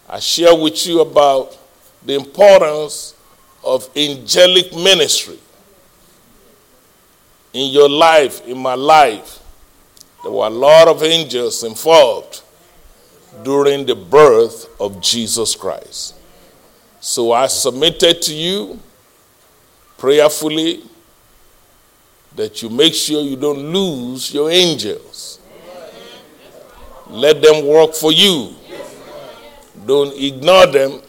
I 0.08 0.18
share 0.18 0.54
with 0.54 0.86
you 0.86 1.00
about 1.00 1.56
the 2.04 2.14
importance 2.14 3.14
of 3.62 3.88
angelic 3.94 4.74
ministry 4.74 5.38
in 7.52 7.72
your 7.72 7.88
life, 7.88 8.46
in 8.46 8.58
my 8.58 8.74
life. 8.74 9.38
There 10.22 10.32
were 10.32 10.46
a 10.46 10.50
lot 10.50 10.88
of 10.88 11.02
angels 11.02 11.64
involved 11.64 12.42
during 13.42 13.86
the 13.86 13.94
birth 13.94 14.68
of 14.80 15.00
Jesus 15.00 15.54
Christ. 15.54 16.14
So 17.00 17.32
I 17.32 17.46
submitted 17.46 18.20
to 18.22 18.34
you 18.34 18.78
prayerfully 19.96 20.82
that 22.36 22.62
you 22.62 22.68
make 22.68 22.94
sure 22.94 23.22
you 23.22 23.36
don't 23.36 23.58
lose 23.58 24.32
your 24.32 24.50
angels. 24.50 25.40
Let 27.08 27.42
them 27.42 27.66
work 27.66 27.94
for 27.94 28.12
you. 28.12 28.54
Don't 29.86 30.16
ignore 30.16 30.66
them. 30.66 31.00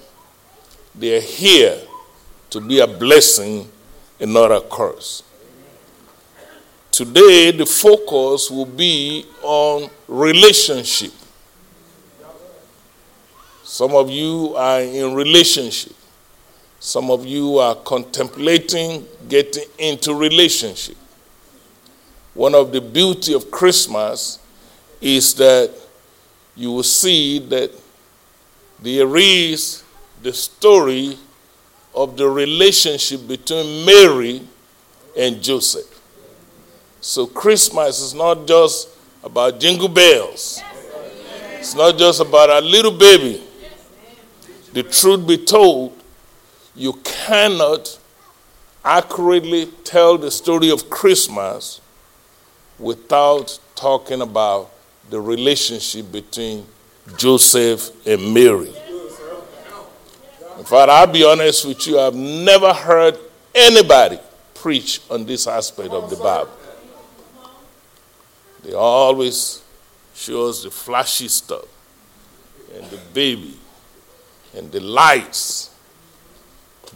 They 0.96 1.18
are 1.18 1.22
here 1.22 1.78
to 2.50 2.62
be 2.62 2.80
a 2.80 2.88
blessing 2.88 3.70
and 4.20 4.34
not 4.34 4.52
a 4.52 4.62
curse. 4.62 5.24
Today, 7.02 7.50
the 7.50 7.66
focus 7.66 8.52
will 8.52 8.68
be 8.68 9.26
on 9.42 9.90
relationship. 10.08 11.12
Some 13.64 13.96
of 13.96 14.12
you 14.12 14.54
are 14.56 14.82
in 14.82 15.16
relationship. 15.16 15.96
Some 16.80 17.10
of 17.10 17.26
you 17.26 17.58
are 17.58 17.74
contemplating 17.74 19.08
getting 19.28 19.64
into 19.80 20.14
relationship. 20.14 20.96
One 22.36 22.54
of 22.54 22.72
the 22.72 22.82
beauty 22.82 23.34
of 23.34 23.50
Christmas 23.50 24.38
is 25.02 25.34
that 25.34 25.74
you 26.56 26.72
will 26.72 26.84
see 26.84 27.40
that 27.40 27.72
there 28.80 29.18
is 29.18 29.84
the 30.22 30.34
story 30.34 31.18
of 31.96 32.16
the 32.16 32.30
relationship 32.30 33.28
between 33.28 33.88
Mary 33.88 34.44
and 35.18 35.42
Joseph. 35.42 35.91
So 37.02 37.26
Christmas 37.26 38.00
is 38.00 38.14
not 38.14 38.48
just 38.48 38.90
about 39.24 39.60
jingle 39.60 39.88
bells. 39.90 40.62
It's 41.58 41.74
not 41.74 41.98
just 41.98 42.22
about 42.22 42.52
a 42.52 42.62
little 42.62 42.92
baby. 42.92 43.44
The 44.74 44.84
truth 44.84 45.28
be 45.28 45.38
told, 45.38 45.98
you 46.76 46.94
cannot 47.04 48.00
accurately 48.86 49.66
tell 49.84 50.18
the 50.18 50.30
story 50.30 50.70
of 50.70 50.90
Christmas 50.90 51.82
without 52.78 53.60
talking 53.76 54.22
about 54.22 54.72
the 55.10 55.20
relationship 55.20 56.12
between 56.12 56.66
Joseph 57.18 57.90
and 58.08 58.34
Mary. 58.34 58.74
In 60.58 60.66
fact, 60.66 60.90
I'll 60.90 61.08
be 61.08 61.26
honest 61.26 61.66
with 61.66 61.86
you, 61.88 62.00
I've 62.00 62.16
never 62.16 62.72
heard 62.72 63.18
anybody 63.56 64.20
preach 64.54 65.02
on 65.10 65.26
this 65.26 65.48
aspect 65.48 65.90
of 65.90 66.10
the 66.12 66.16
Bible. 66.16 66.52
They 68.64 68.74
always 68.74 69.62
show 70.14 70.48
us 70.48 70.64
the 70.64 70.72
flashy 70.72 71.28
stuff 71.28 71.66
and 72.76 72.86
the 72.90 73.00
baby 73.14 73.56
and 74.56 74.72
the 74.72 74.80
lights. 74.80 75.74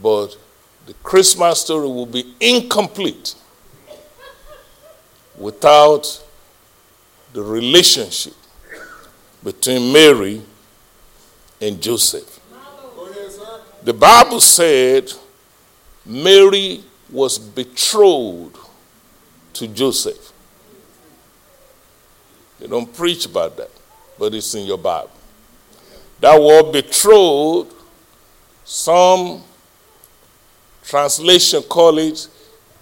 But 0.01 0.37
the 0.85 0.93
Christmas 0.95 1.61
story 1.61 1.87
will 1.87 2.05
be 2.05 2.35
incomplete 2.39 3.35
without 5.37 6.23
the 7.33 7.41
relationship 7.41 8.33
between 9.43 9.91
Mary 9.91 10.41
and 11.61 11.81
Joseph. 11.81 12.39
The 13.83 13.93
Bible 13.93 14.39
said 14.41 15.11
Mary 16.05 16.83
was 17.09 17.37
betrothed 17.37 18.57
to 19.53 19.67
Joseph. 19.67 20.31
They 22.65 22.71
don't 22.71 22.91
preach 22.91 23.27
about 23.27 23.57
that, 23.57 23.69
but 24.17 24.33
it's 24.33 24.55
in 24.55 24.65
your 24.65 24.79
Bible. 24.79 25.11
That 26.19 26.41
word 26.41 26.71
betrothed, 26.71 27.71
some 28.63 29.43
translation 30.83 31.61
call 31.61 31.99
it 31.99 32.27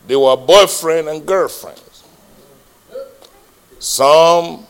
they 0.08 0.16
were 0.16 0.38
boyfriend 0.38 1.10
and 1.10 1.26
girlfriend. 1.26 1.82
Some 3.80 4.66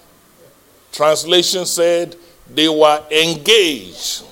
translation 0.91 1.67
said 1.67 2.15
they 2.49 2.67
were 2.67 3.03
engaged 3.11 4.23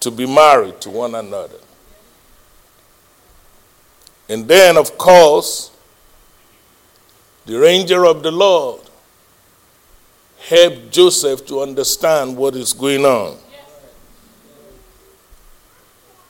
to 0.00 0.10
be 0.10 0.26
married 0.26 0.82
to 0.82 0.90
one 0.90 1.14
another. 1.14 1.60
And 4.28 4.46
then, 4.46 4.76
of 4.76 4.98
course, 4.98 5.70
the 7.46 7.58
ranger 7.58 8.04
of 8.04 8.22
the 8.22 8.30
Lord 8.30 8.82
helped 10.48 10.90
Joseph 10.90 11.46
to 11.46 11.60
understand 11.60 12.36
what 12.36 12.56
is 12.56 12.72
going 12.72 13.04
on. 13.04 13.38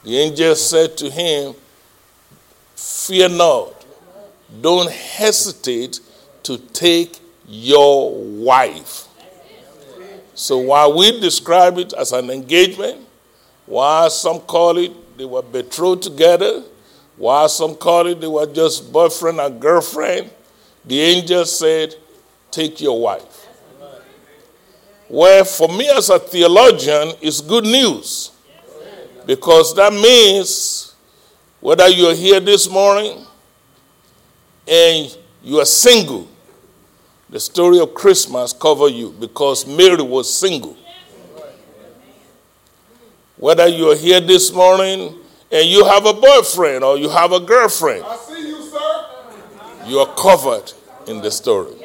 The 0.03 0.17
angel 0.17 0.55
said 0.55 0.97
to 0.97 1.09
him, 1.09 1.55
Fear 2.75 3.29
not, 3.29 3.85
don't 4.61 4.91
hesitate 4.91 5.99
to 6.43 6.57
take 6.57 7.19
your 7.47 8.13
wife. 8.13 9.07
So 10.35 10.57
while 10.57 10.97
we 10.97 11.19
describe 11.19 11.77
it 11.77 11.93
as 11.93 12.11
an 12.11 12.29
engagement, 12.29 13.01
while 13.65 14.09
some 14.09 14.39
call 14.41 14.77
it 14.77 15.17
they 15.17 15.25
were 15.25 15.41
betrothed 15.41 16.03
together, 16.03 16.63
while 17.17 17.47
some 17.47 17.75
call 17.75 18.07
it 18.07 18.19
they 18.19 18.27
were 18.27 18.47
just 18.47 18.91
boyfriend 18.91 19.39
and 19.39 19.59
girlfriend, 19.61 20.29
the 20.85 20.99
angel 20.99 21.45
said, 21.45 21.95
Take 22.51 22.81
your 22.81 22.99
wife. 22.99 23.42
Well, 25.13 25.45
for 25.45 25.67
me 25.67 25.87
as 25.91 26.09
a 26.09 26.17
theologian, 26.17 27.11
it's 27.21 27.39
good 27.39 27.65
news 27.65 28.31
because 29.27 29.75
that 29.75 29.93
means 29.93 30.95
whether 31.59 31.87
you're 31.87 32.15
here 32.15 32.39
this 32.39 32.67
morning 32.67 33.23
and 34.67 35.15
you 35.43 35.59
are 35.59 35.65
single, 35.65 36.27
the 37.29 37.39
story 37.39 37.79
of 37.79 37.93
Christmas 37.93 38.53
cover 38.53 38.87
you 38.87 39.11
because 39.19 39.67
Mary 39.67 40.01
was 40.01 40.33
single. 40.33 40.75
Whether 43.37 43.67
you're 43.67 43.95
here 43.95 44.19
this 44.19 44.51
morning 44.51 45.13
and 45.51 45.69
you 45.69 45.85
have 45.85 46.07
a 46.07 46.13
boyfriend 46.13 46.83
or 46.83 46.97
you 46.97 47.09
have 47.09 47.33
a 47.33 47.39
girlfriend, 47.39 48.03
I 48.03 48.15
see 48.15 48.47
you, 48.47 48.63
sir. 48.63 49.05
You 49.85 49.99
are 49.99 50.15
covered 50.15 50.73
in 51.05 51.21
the 51.21 51.29
story. 51.29 51.82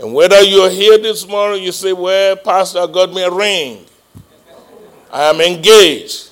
And 0.00 0.12
whether 0.12 0.40
you're 0.42 0.70
here 0.70 0.98
this 0.98 1.26
morning, 1.26 1.62
you 1.62 1.72
say, 1.72 1.92
Well, 1.92 2.36
Pastor, 2.36 2.80
I 2.80 2.86
got 2.86 3.12
me 3.12 3.22
a 3.22 3.30
ring. 3.30 3.84
I 5.12 5.24
am 5.24 5.40
engaged. 5.40 6.30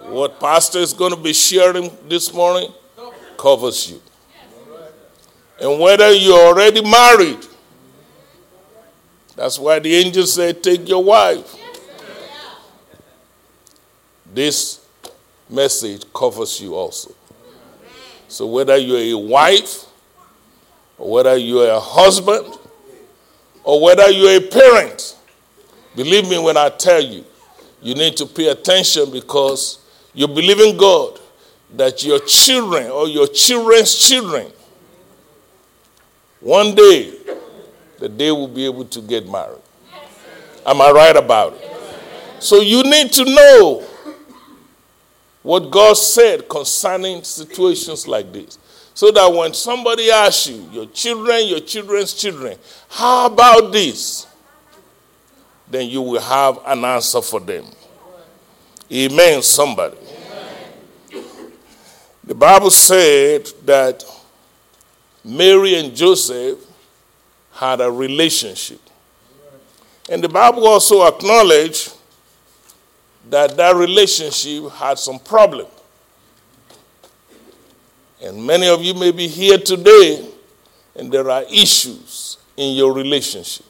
What 0.00 0.40
Pastor 0.40 0.78
is 0.78 0.92
going 0.92 1.14
to 1.14 1.20
be 1.20 1.32
sharing 1.32 1.90
this 2.08 2.32
morning 2.32 2.72
covers 3.36 3.90
you. 3.90 4.00
And 5.60 5.80
whether 5.80 6.12
you're 6.12 6.46
already 6.46 6.82
married, 6.82 7.46
that's 9.36 9.58
why 9.58 9.78
the 9.78 9.94
angel 9.94 10.26
said, 10.26 10.62
Take 10.62 10.88
your 10.88 11.02
wife. 11.02 11.56
This 14.32 14.84
message 15.48 16.04
covers 16.12 16.60
you 16.60 16.74
also. 16.74 17.14
So, 18.28 18.46
whether 18.46 18.76
you're 18.76 19.18
a 19.18 19.26
wife, 19.28 19.84
whether 20.96 21.36
you're 21.36 21.70
a 21.70 21.80
husband, 21.80 22.46
or 23.62 23.82
whether 23.82 24.10
you're 24.10 24.36
a 24.36 24.40
parent, 24.40 25.16
believe 25.96 26.28
me 26.28 26.38
when 26.38 26.56
I 26.56 26.68
tell 26.68 27.02
you, 27.02 27.24
you 27.80 27.94
need 27.94 28.16
to 28.18 28.26
pay 28.26 28.48
attention 28.48 29.10
because 29.10 29.78
you 30.12 30.26
believe 30.28 30.60
in 30.60 30.76
God 30.76 31.20
that 31.76 32.04
your 32.04 32.20
children 32.20 32.90
or 32.90 33.08
your 33.08 33.26
children's 33.26 33.94
children 33.94 34.50
one 36.40 36.74
day, 36.74 37.14
that 37.98 38.18
they 38.18 38.30
will 38.30 38.48
be 38.48 38.66
able 38.66 38.84
to 38.84 39.00
get 39.00 39.26
married. 39.28 39.62
Am 40.66 40.80
I 40.80 40.90
right 40.90 41.16
about 41.16 41.54
it? 41.54 41.70
So 42.38 42.60
you 42.60 42.82
need 42.82 43.12
to 43.12 43.24
know 43.24 43.86
what 45.42 45.70
God 45.70 45.94
said 45.94 46.48
concerning 46.48 47.22
situations 47.22 48.06
like 48.06 48.32
this. 48.32 48.58
So 48.94 49.10
that 49.10 49.32
when 49.32 49.52
somebody 49.52 50.10
asks 50.10 50.46
you, 50.46 50.68
your 50.70 50.86
children, 50.86 51.46
your 51.46 51.60
children's 51.60 52.14
children, 52.14 52.56
how 52.88 53.26
about 53.26 53.72
this? 53.72 54.26
Then 55.68 55.88
you 55.88 56.00
will 56.00 56.20
have 56.20 56.60
an 56.64 56.84
answer 56.84 57.20
for 57.20 57.40
them. 57.40 57.64
Amen, 58.92 59.42
somebody. 59.42 59.96
The 62.22 62.34
Bible 62.34 62.70
said 62.70 63.50
that 63.64 64.04
Mary 65.24 65.74
and 65.74 65.94
Joseph 65.94 66.58
had 67.52 67.80
a 67.80 67.90
relationship. 67.90 68.80
And 70.08 70.22
the 70.22 70.28
Bible 70.28 70.66
also 70.66 71.06
acknowledged 71.06 71.96
that 73.30 73.56
that 73.56 73.74
relationship 73.74 74.70
had 74.72 74.98
some 74.98 75.18
problem. 75.18 75.66
And 78.24 78.44
many 78.44 78.68
of 78.68 78.82
you 78.82 78.94
may 78.94 79.10
be 79.12 79.28
here 79.28 79.58
today 79.58 80.26
and 80.96 81.12
there 81.12 81.28
are 81.28 81.42
issues 81.42 82.38
in 82.56 82.74
your 82.74 82.94
relationship. 82.94 83.66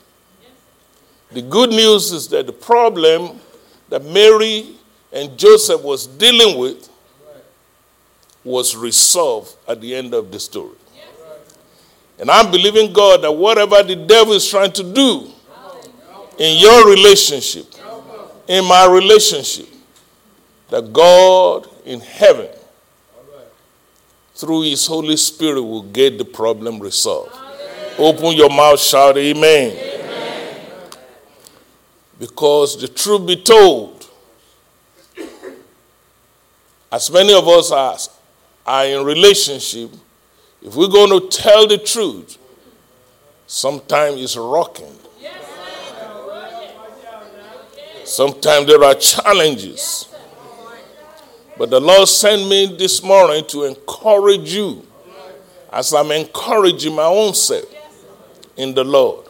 The 1.32 1.42
good 1.42 1.70
news 1.70 2.12
is 2.12 2.28
that 2.28 2.46
the 2.46 2.52
problem 2.52 3.40
that 3.88 4.04
Mary 4.04 4.76
and 5.12 5.36
Joseph 5.36 5.82
was 5.82 6.06
dealing 6.06 6.56
with 6.60 6.88
was 8.44 8.76
resolved 8.76 9.56
at 9.66 9.80
the 9.80 9.92
end 9.92 10.14
of 10.14 10.30
the 10.30 10.38
story. 10.38 10.76
And 12.20 12.30
I'm 12.30 12.52
believing 12.52 12.92
God 12.92 13.22
that 13.22 13.32
whatever 13.32 13.82
the 13.82 13.96
devil 13.96 14.34
is 14.34 14.48
trying 14.48 14.70
to 14.72 14.84
do 14.84 15.32
in 16.38 16.60
your 16.60 16.88
relationship, 16.88 17.66
in 18.46 18.64
my 18.66 18.86
relationship, 18.86 19.66
that 20.70 20.92
God 20.92 21.68
in 21.84 21.98
heaven, 21.98 22.48
through 24.34 24.62
his 24.62 24.86
Holy 24.86 25.16
Spirit, 25.16 25.62
will 25.62 25.82
get 25.82 26.18
the 26.18 26.24
problem 26.24 26.80
resolved. 26.80 27.34
Open 27.98 28.32
your 28.32 28.50
mouth, 28.50 28.80
shout 28.80 29.16
amen. 29.16 29.70
amen. 29.70 30.90
Because 32.18 32.80
the 32.80 32.88
truth 32.88 33.26
be 33.26 33.36
told, 33.36 34.08
as 36.90 37.10
many 37.10 37.32
of 37.32 37.46
us 37.46 37.70
are, 37.70 37.96
are 38.66 38.86
in 38.86 39.04
relationship, 39.04 39.90
if 40.62 40.74
we're 40.74 40.88
going 40.88 41.20
to 41.20 41.28
tell 41.28 41.66
the 41.66 41.78
truth, 41.78 42.38
sometimes 43.46 44.20
it's 44.20 44.36
rocking. 44.36 44.98
Sometimes 48.04 48.66
there 48.66 48.84
are 48.84 48.94
challenges. 48.94 50.13
But 51.56 51.70
the 51.70 51.80
Lord 51.80 52.08
sent 52.08 52.48
me 52.48 52.66
this 52.66 53.02
morning 53.02 53.44
to 53.46 53.64
encourage 53.64 54.52
you 54.52 54.84
as 55.72 55.94
I'm 55.94 56.10
encouraging 56.10 56.94
my 56.94 57.04
own 57.04 57.34
self 57.34 57.64
in 58.56 58.74
the 58.74 58.82
Lord. 58.84 59.26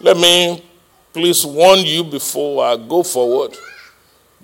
Let 0.00 0.16
me 0.16 0.64
please 1.12 1.44
warn 1.44 1.80
you 1.80 2.04
before 2.04 2.64
I 2.64 2.76
go 2.76 3.02
forward. 3.02 3.56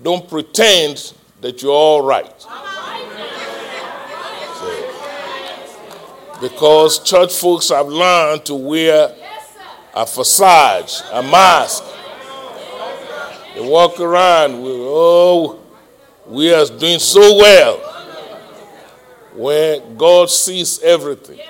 Don't 0.00 0.28
pretend 0.28 1.12
that 1.40 1.62
you're 1.62 1.72
all 1.72 2.02
right. 2.02 2.46
Because 6.40 6.98
church 7.00 7.34
folks 7.34 7.70
have 7.70 7.88
learned 7.88 8.44
to 8.46 8.54
wear 8.54 9.14
a 9.94 10.06
facade, 10.06 10.90
a 11.12 11.22
mask. 11.22 11.84
They 13.54 13.60
walk 13.60 14.00
around 14.00 14.60
with, 14.62 14.74
oh, 14.76 15.63
we 16.26 16.52
are 16.52 16.66
doing 16.66 16.98
so 16.98 17.36
well. 17.36 17.76
Where 19.34 19.80
God 19.96 20.30
sees 20.30 20.80
everything, 20.82 21.40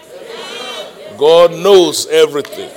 God 1.18 1.52
knows 1.52 2.06
everything. 2.06 2.70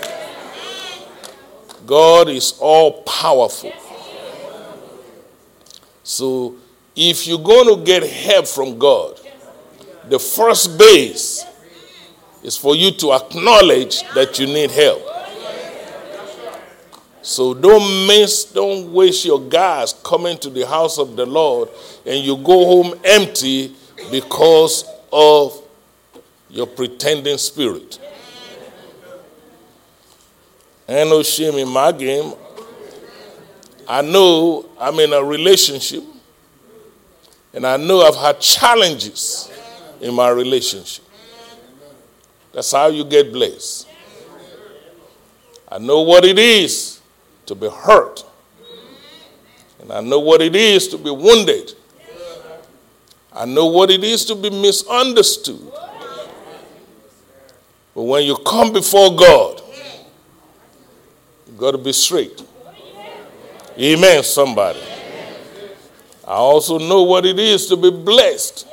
God 1.86 2.28
is 2.28 2.58
all 2.60 3.04
powerful. 3.04 3.72
So, 6.04 6.56
if 6.96 7.26
you're 7.28 7.40
going 7.40 7.78
to 7.78 7.84
get 7.86 8.04
help 8.04 8.48
from 8.48 8.78
God, 8.78 9.20
the 10.10 10.20
first 10.20 10.78
base 10.78 11.46
is 12.44 12.58
for 12.58 12.76
you 12.76 12.92
to 12.92 13.14
acknowledge 13.14 14.02
that 14.14 14.40
you 14.40 14.48
need 14.48 14.72
help. 14.72 15.17
So 17.28 17.54
don't 17.54 18.08
miss, 18.08 18.46
don't 18.46 18.94
waste 18.94 19.26
your 19.26 19.42
gas 19.42 19.92
coming 20.02 20.38
to 20.38 20.50
the 20.50 20.66
house 20.66 20.98
of 20.98 21.18
the 21.18 21.26
Lord 21.26 21.68
and 22.06 22.24
you 22.24 22.38
go 22.38 22.66
home 22.66 22.98
empty 23.04 23.76
because 24.10 24.86
of 25.12 25.62
your 26.50 26.68
pretending 26.68 27.38
spirit. 27.38 28.00
Ain't 30.88 31.10
no 31.10 31.22
shame 31.22 31.56
in 31.56 31.68
my 31.68 31.92
game. 31.92 32.34
I 33.90 34.02
know 34.02 34.70
I'm 34.80 34.98
in 35.02 35.12
a 35.12 35.22
relationship 35.22 36.06
and 37.54 37.68
I 37.68 37.76
know 37.76 38.04
I've 38.04 38.16
had 38.16 38.40
challenges 38.40 39.52
in 40.00 40.14
my 40.14 40.30
relationship. 40.30 41.04
That's 42.54 42.72
how 42.72 42.88
you 42.88 43.04
get 43.04 43.34
blessed. 43.34 43.86
I 45.70 45.78
know 45.78 46.00
what 46.04 46.24
it 46.24 46.40
is 46.40 46.97
to 47.48 47.56
be 47.56 47.70
hurt. 47.70 48.24
And 49.82 49.92
I 49.92 50.02
know 50.02 50.20
what 50.20 50.42
it 50.42 50.56
is 50.56 50.88
to 50.90 50.98
be 50.98 51.10
wounded. 51.10 51.74
I 53.34 53.46
know 53.46 53.68
what 53.68 53.92
it 53.92 54.04
is 54.04 54.26
to 54.26 54.36
be 54.36 54.50
misunderstood. 54.50 55.72
But 57.94 58.04
when 58.04 58.24
you 58.24 58.38
come 58.46 58.74
before 58.74 59.16
God, 59.16 59.62
you've 61.48 61.58
got 61.58 61.72
to 61.72 61.78
be 61.78 61.94
straight. 61.94 62.44
Amen, 63.78 64.24
somebody. 64.24 64.80
I 66.26 66.34
also 66.34 66.78
know 66.78 67.04
what 67.04 67.26
it 67.26 67.40
is 67.40 67.68
to 67.68 67.78
be 67.78 67.90
blessed 67.90 68.68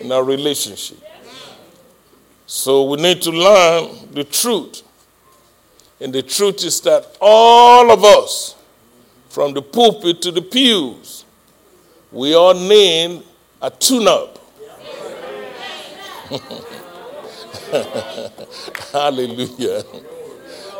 in 0.00 0.12
our 0.12 0.22
relationship. 0.22 0.98
So 2.46 2.84
we 2.84 2.98
need 2.98 3.22
to 3.22 3.30
learn 3.30 4.12
the 4.12 4.24
truth 4.24 4.82
and 6.00 6.12
the 6.12 6.22
truth 6.22 6.64
is 6.64 6.80
that 6.82 7.16
all 7.20 7.90
of 7.90 8.04
us, 8.04 8.54
from 9.28 9.54
the 9.54 9.62
pulpit 9.62 10.22
to 10.22 10.30
the 10.30 10.42
pews, 10.42 11.24
we 12.12 12.34
all 12.34 12.54
need 12.54 13.22
a 13.60 13.70
tune 13.70 14.08
up. 14.08 14.38
Hallelujah. 18.92 19.82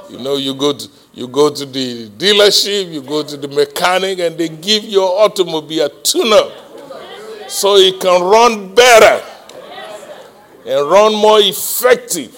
You 0.09 0.19
know, 0.19 0.37
you 0.37 0.55
go, 0.55 0.73
to, 0.73 0.89
you 1.15 1.29
go 1.29 1.51
to 1.51 1.67
the 1.67 2.09
dealership, 2.11 2.93
you 2.93 3.03
go 3.03 3.23
to 3.23 3.37
the 3.37 3.49
mechanic, 3.49 4.21
and 4.21 4.39
they 4.39 4.49
give 4.49 4.85
your 4.85 5.21
automobile 5.21 5.87
a 5.87 5.89
tune 6.03 6.33
up 6.33 6.53
so 7.49 7.77
it 7.77 8.01
can 8.01 8.23
run 8.23 8.75
better 8.75 9.25
and 10.67 10.91
run 10.91 11.15
more 11.15 11.39
effective. 11.41 12.37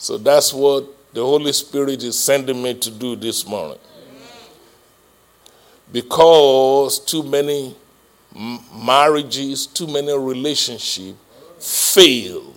So 0.00 0.16
that's 0.16 0.54
what 0.54 0.86
the 1.12 1.20
Holy 1.20 1.52
Spirit 1.52 2.02
is 2.02 2.18
sending 2.18 2.62
me 2.62 2.72
to 2.72 2.90
do 2.90 3.16
this 3.16 3.46
morning. 3.46 3.76
Because 5.92 6.98
too 7.00 7.22
many 7.22 7.76
marriages, 8.74 9.66
too 9.66 9.86
many 9.86 10.16
relationships 10.16 11.18
fail, 11.58 12.54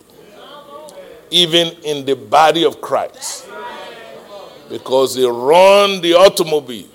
even 1.32 1.76
in 1.84 2.06
the 2.06 2.16
body 2.16 2.64
of 2.64 2.80
Christ. 2.80 3.46
Because 4.70 5.14
they 5.14 5.26
run 5.26 6.00
the 6.00 6.14
automobile 6.14 6.88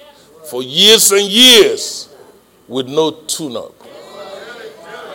for 0.48 0.62
years 0.62 1.12
and 1.12 1.26
years 1.28 2.08
with 2.66 2.88
no 2.88 3.10
tune 3.10 3.54
up. 3.54 3.74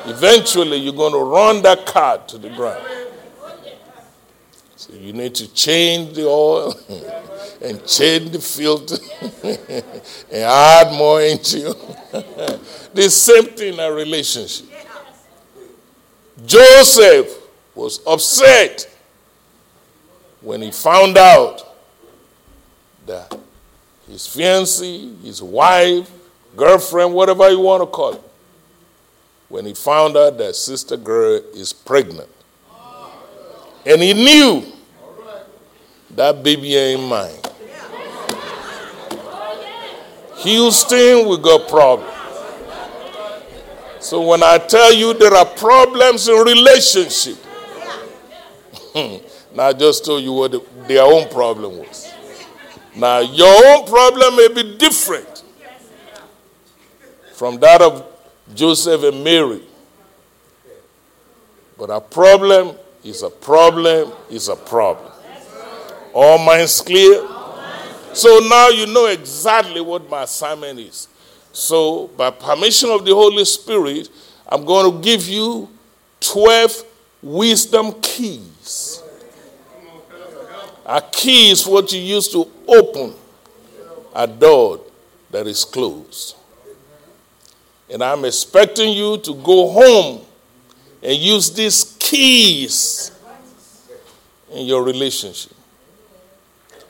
Eventually, 0.06 0.78
you're 0.78 0.94
going 0.94 1.14
to 1.14 1.24
run 1.24 1.64
that 1.64 1.88
car 1.88 2.20
to 2.28 2.38
the 2.38 2.50
ground. 2.50 2.86
You 4.94 5.14
need 5.14 5.36
to 5.36 5.54
change 5.54 6.16
the 6.16 6.28
oil 6.28 6.74
and 7.62 7.86
change 7.86 8.32
the 8.32 8.39
filter 8.39 8.98
and 10.32 10.44
add 10.44 10.94
more 10.98 11.22
into 11.22 11.60
you. 11.60 11.74
the 12.94 13.10
same 13.10 13.46
thing 13.46 13.74
in 13.74 13.80
a 13.80 13.91
relationship. 13.91 14.68
Joseph 16.46 17.38
was 17.76 18.02
upset 18.06 18.89
when 20.41 20.62
he 20.62 20.72
found 20.72 21.18
out 21.18 21.76
that 23.06 23.38
his 24.08 24.22
fiancée, 24.22 25.22
his 25.24 25.41
wife, 25.41 26.12
girlfriend, 26.56 27.14
whatever 27.14 27.50
you 27.50 27.60
want 27.60 27.82
to 27.82 27.88
call 27.88 28.14
it, 28.14 28.22
when 29.50 29.66
he 29.66 29.74
found 29.74 30.18
out 30.18 30.38
that 30.38 30.56
sister 30.56 30.98
girl 30.98 31.41
is 31.54 31.72
pregnant. 31.74 32.30
And 33.86 34.02
he 34.02 34.14
knew 34.14 34.73
that 36.16 36.43
baby 36.43 36.76
ain't 36.76 37.03
mine. 37.03 37.32
Houston, 40.38 41.28
we 41.28 41.38
got 41.38 41.68
problems. 41.70 42.11
So 43.99 44.22
when 44.22 44.43
I 44.43 44.57
tell 44.57 44.93
you 44.93 45.14
there 45.14 45.34
are 45.34 45.45
problems 45.45 46.28
in 46.28 46.36
relationship, 46.36 47.38
now 49.55 49.68
I 49.68 49.74
just 49.74 50.03
told 50.03 50.22
you 50.24 50.34
what 50.34 50.51
the, 50.51 50.61
their 50.88 51.03
own 51.03 51.30
problem 51.30 51.78
was. 51.78 52.14
Now 52.95 53.20
your 53.20 53.66
own 53.68 53.88
problem 53.88 54.36
may 54.36 54.49
be 54.49 54.78
different 54.78 55.43
from 57.34 57.59
that 57.61 57.82
of 57.82 58.05
Joseph 58.53 59.03
and 59.03 59.24
Mary. 59.24 59.61
But 61.78 61.89
a 61.89 62.01
problem 62.01 62.76
is 63.05 63.24
a 63.24 63.30
problem 63.30 64.11
is 64.30 64.49
a 64.49 64.55
problem. 64.57 65.12
All 66.14 66.38
minds 66.38 66.82
clear? 66.82 67.28
So 68.14 68.39
now 68.47 68.70
you 68.70 68.86
know 68.86 69.07
exactly 69.07 69.82
what 69.82 70.09
my 70.09 70.24
assignment 70.24 70.80
is. 70.80 71.07
So, 71.51 72.07
by 72.18 72.32
permission 72.32 72.89
of 72.89 73.05
the 73.05 73.14
Holy 73.14 73.45
Spirit, 73.45 74.09
I'm 74.47 74.66
going 74.66 74.91
to 74.91 74.99
give 75.01 75.28
you 75.28 75.70
12 76.20 76.84
wisdom 77.22 77.93
keys. 78.01 79.03
A 80.86 81.01
key 81.01 81.51
is 81.51 81.66
what 81.66 81.91
you 81.93 81.99
use 81.99 82.28
to 82.30 82.47
open 82.68 83.14
a 84.16 84.28
door 84.28 84.82
that 85.32 85.47
is 85.47 85.64
closed. 85.64 86.36
And 87.89 88.03
I'm 88.03 88.26
expecting 88.26 88.93
you 88.93 89.18
to 89.20 89.36
go 89.36 89.70
home 89.72 90.22
and 91.01 91.18
use 91.18 91.51
these 91.51 91.95
keys 91.99 93.11
in 94.51 94.66
your 94.66 94.84
relationship. 94.84 95.53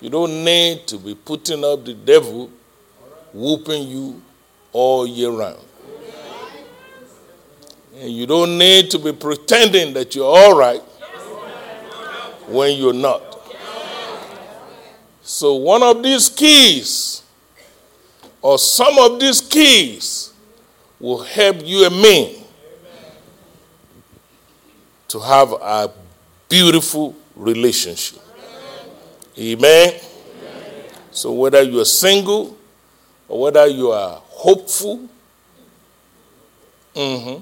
You 0.03 0.09
don't 0.09 0.43
need 0.43 0.85
to 0.87 0.97
be 0.97 1.15
putting 1.15 1.63
up 1.63 1.85
the 1.85 1.93
devil 1.93 2.51
whooping 3.31 3.87
you 3.87 4.21
all 4.73 5.07
year 5.07 5.31
round. 5.31 5.63
And 7.95 8.11
you 8.11 8.27
don't 8.27 8.57
need 8.57 8.91
to 8.91 8.99
be 8.99 9.13
pretending 9.13 9.93
that 9.93 10.13
you're 10.13 10.25
all 10.25 10.57
right 10.57 10.81
when 12.49 12.77
you're 12.77 12.91
not. 12.91 13.21
So, 15.21 15.53
one 15.53 15.81
of 15.81 16.03
these 16.03 16.27
keys, 16.27 17.23
or 18.41 18.59
some 18.59 18.99
of 18.99 19.21
these 19.21 19.39
keys, 19.39 20.33
will 20.99 21.23
help 21.23 21.61
you 21.63 21.85
and 21.85 21.95
me 21.95 22.45
to 25.07 25.19
have 25.21 25.53
a 25.53 25.89
beautiful 26.49 27.15
relationship. 27.37 28.22
Amen. 29.37 29.99
So, 31.11 31.31
whether 31.31 31.61
you 31.61 31.79
are 31.79 31.85
single 31.85 32.57
or 33.27 33.41
whether 33.41 33.67
you 33.67 33.91
are 33.91 34.21
hopeful, 34.27 35.07
mm-hmm. 36.95 37.41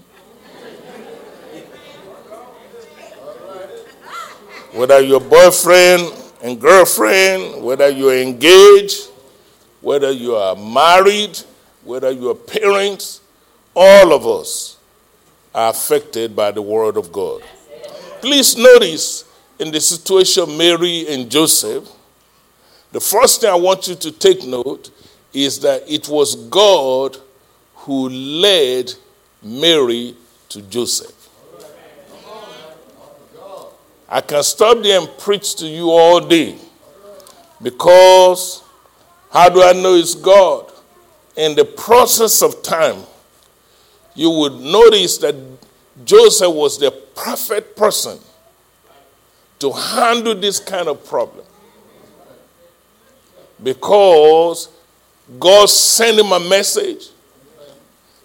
whether 4.77 5.01
you're 5.01 5.19
boyfriend 5.19 6.13
and 6.43 6.59
girlfriend, 6.59 7.63
whether 7.63 7.89
you're 7.89 8.17
engaged, 8.17 9.09
whether 9.81 10.11
you 10.11 10.35
are 10.35 10.55
married, 10.55 11.37
whether 11.83 12.11
you're 12.11 12.35
parents, 12.35 13.21
all 13.75 14.13
of 14.13 14.25
us 14.25 14.77
are 15.53 15.71
affected 15.71 16.35
by 16.35 16.51
the 16.51 16.61
Word 16.61 16.97
of 16.97 17.11
God. 17.11 17.41
Please 18.21 18.55
notice 18.55 19.25
in 19.61 19.69
the 19.69 19.79
situation 19.79 20.41
of 20.41 20.49
Mary 20.49 21.05
and 21.07 21.29
Joseph, 21.29 21.87
the 22.91 22.99
first 22.99 23.41
thing 23.41 23.51
I 23.51 23.55
want 23.55 23.87
you 23.87 23.93
to 23.93 24.11
take 24.11 24.43
note 24.43 24.89
is 25.33 25.59
that 25.59 25.83
it 25.87 26.09
was 26.09 26.35
God 26.49 27.15
who 27.75 28.09
led 28.09 28.91
Mary 29.43 30.15
to 30.49 30.63
Joseph. 30.63 31.15
I 34.09 34.21
can 34.21 34.41
stop 34.41 34.81
there 34.81 34.99
and 34.99 35.07
preach 35.19 35.55
to 35.57 35.67
you 35.67 35.91
all 35.91 36.19
day 36.19 36.57
because 37.61 38.63
how 39.31 39.47
do 39.47 39.61
I 39.61 39.73
know 39.73 39.93
it's 39.93 40.15
God? 40.15 40.71
In 41.37 41.55
the 41.55 41.65
process 41.65 42.41
of 42.41 42.63
time, 42.63 43.03
you 44.15 44.31
would 44.31 44.53
notice 44.53 45.19
that 45.19 45.35
Joseph 46.03 46.51
was 46.51 46.79
the 46.79 46.89
perfect 47.13 47.77
person 47.77 48.17
to 49.61 49.71
handle 49.71 50.33
this 50.33 50.59
kind 50.59 50.87
of 50.87 51.05
problem 51.05 51.45
because 53.61 54.69
God 55.39 55.69
sent 55.69 56.19
him 56.19 56.31
a 56.31 56.39
message. 56.39 57.09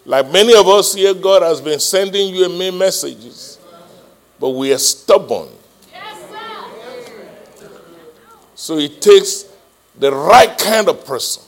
Like 0.07 0.32
many 0.32 0.55
of 0.59 0.66
us 0.66 0.95
here, 0.95 1.12
God 1.12 1.43
has 1.43 1.61
been 1.61 1.78
sending 1.78 2.34
you 2.34 2.47
and 2.47 2.59
me 2.59 2.70
messages, 2.70 3.59
but 4.41 4.51
we 4.51 4.72
are 4.72 4.78
stubborn. 4.78 5.49
So 8.55 8.78
it 8.78 9.03
takes 9.03 9.45
the 9.99 10.11
right 10.11 10.57
kind 10.57 10.89
of 10.89 11.05
person. 11.05 11.43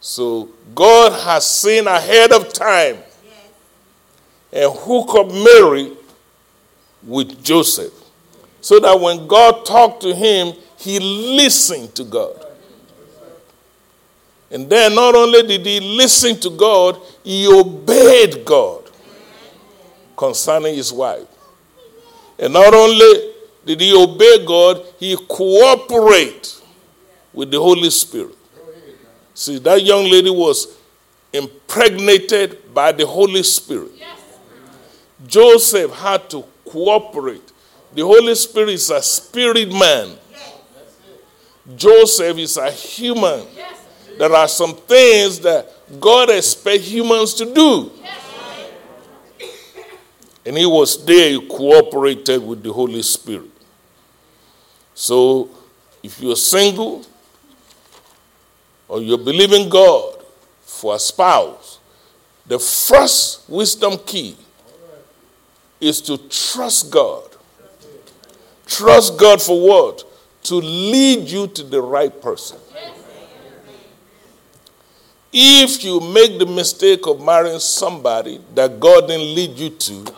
So 0.00 0.50
God 0.72 1.20
has 1.24 1.50
seen 1.50 1.88
ahead 1.88 2.32
of 2.32 2.52
time 2.52 2.98
and 4.52 4.72
hook 4.72 5.16
up 5.16 5.26
Mary 5.32 5.96
with 7.02 7.42
Joseph. 7.42 8.03
So 8.64 8.80
that 8.80 8.98
when 8.98 9.26
God 9.26 9.66
talked 9.66 10.00
to 10.04 10.14
him, 10.14 10.54
he 10.78 10.98
listened 10.98 11.94
to 11.96 12.02
God. 12.02 12.46
And 14.50 14.70
then 14.70 14.94
not 14.94 15.14
only 15.14 15.42
did 15.42 15.66
he 15.66 15.80
listen 15.80 16.40
to 16.40 16.48
God, 16.48 16.98
he 17.22 17.46
obeyed 17.46 18.42
God 18.42 18.90
concerning 20.16 20.76
his 20.76 20.90
wife. 20.90 21.26
And 22.38 22.54
not 22.54 22.72
only 22.72 23.34
did 23.66 23.82
he 23.82 23.94
obey 23.94 24.46
God? 24.46 24.82
He 24.98 25.14
cooperated 25.28 26.48
with 27.34 27.50
the 27.50 27.60
Holy 27.60 27.90
Spirit. 27.90 28.34
See, 29.34 29.58
that 29.58 29.82
young 29.82 30.04
lady 30.04 30.30
was 30.30 30.74
impregnated 31.34 32.72
by 32.72 32.92
the 32.92 33.06
Holy 33.06 33.42
Spirit. 33.42 33.90
Joseph 35.26 35.92
had 35.92 36.30
to 36.30 36.42
cooperate. 36.64 37.50
The 37.94 38.02
Holy 38.02 38.34
Spirit 38.34 38.70
is 38.70 38.90
a 38.90 39.00
spirit 39.00 39.72
man. 39.72 40.18
Joseph 41.76 42.36
is 42.38 42.56
a 42.56 42.70
human. 42.70 43.46
There 44.18 44.32
are 44.32 44.48
some 44.48 44.74
things 44.74 45.40
that 45.40 45.70
God 46.00 46.30
expects 46.30 46.86
humans 46.86 47.34
to 47.34 47.54
do. 47.54 47.90
And 50.44 50.58
he 50.58 50.66
was 50.66 51.04
there, 51.06 51.30
he 51.30 51.48
cooperated 51.48 52.44
with 52.44 52.62
the 52.62 52.72
Holy 52.72 53.00
Spirit. 53.02 53.50
So, 54.92 55.48
if 56.02 56.20
you're 56.20 56.36
single 56.36 57.04
or 58.86 59.00
you're 59.00 59.18
believing 59.18 59.68
God 59.68 60.22
for 60.62 60.96
a 60.96 60.98
spouse, 60.98 61.78
the 62.46 62.58
first 62.58 63.48
wisdom 63.48 63.98
key 64.04 64.36
is 65.80 66.00
to 66.02 66.18
trust 66.28 66.90
God. 66.90 67.33
Trust 68.66 69.18
God 69.18 69.40
for 69.40 69.60
what? 69.60 70.04
To 70.44 70.56
lead 70.56 71.28
you 71.28 71.46
to 71.48 71.62
the 71.62 71.80
right 71.80 72.20
person. 72.20 72.58
If 75.32 75.82
you 75.82 75.98
make 76.00 76.38
the 76.38 76.46
mistake 76.46 77.06
of 77.06 77.20
marrying 77.20 77.58
somebody 77.58 78.40
that 78.54 78.78
God 78.78 79.08
didn't 79.08 79.34
lead 79.34 79.58
you 79.58 79.70
to, 79.70 80.14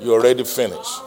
you're 0.00 0.20
already 0.20 0.44
finished. 0.44 1.02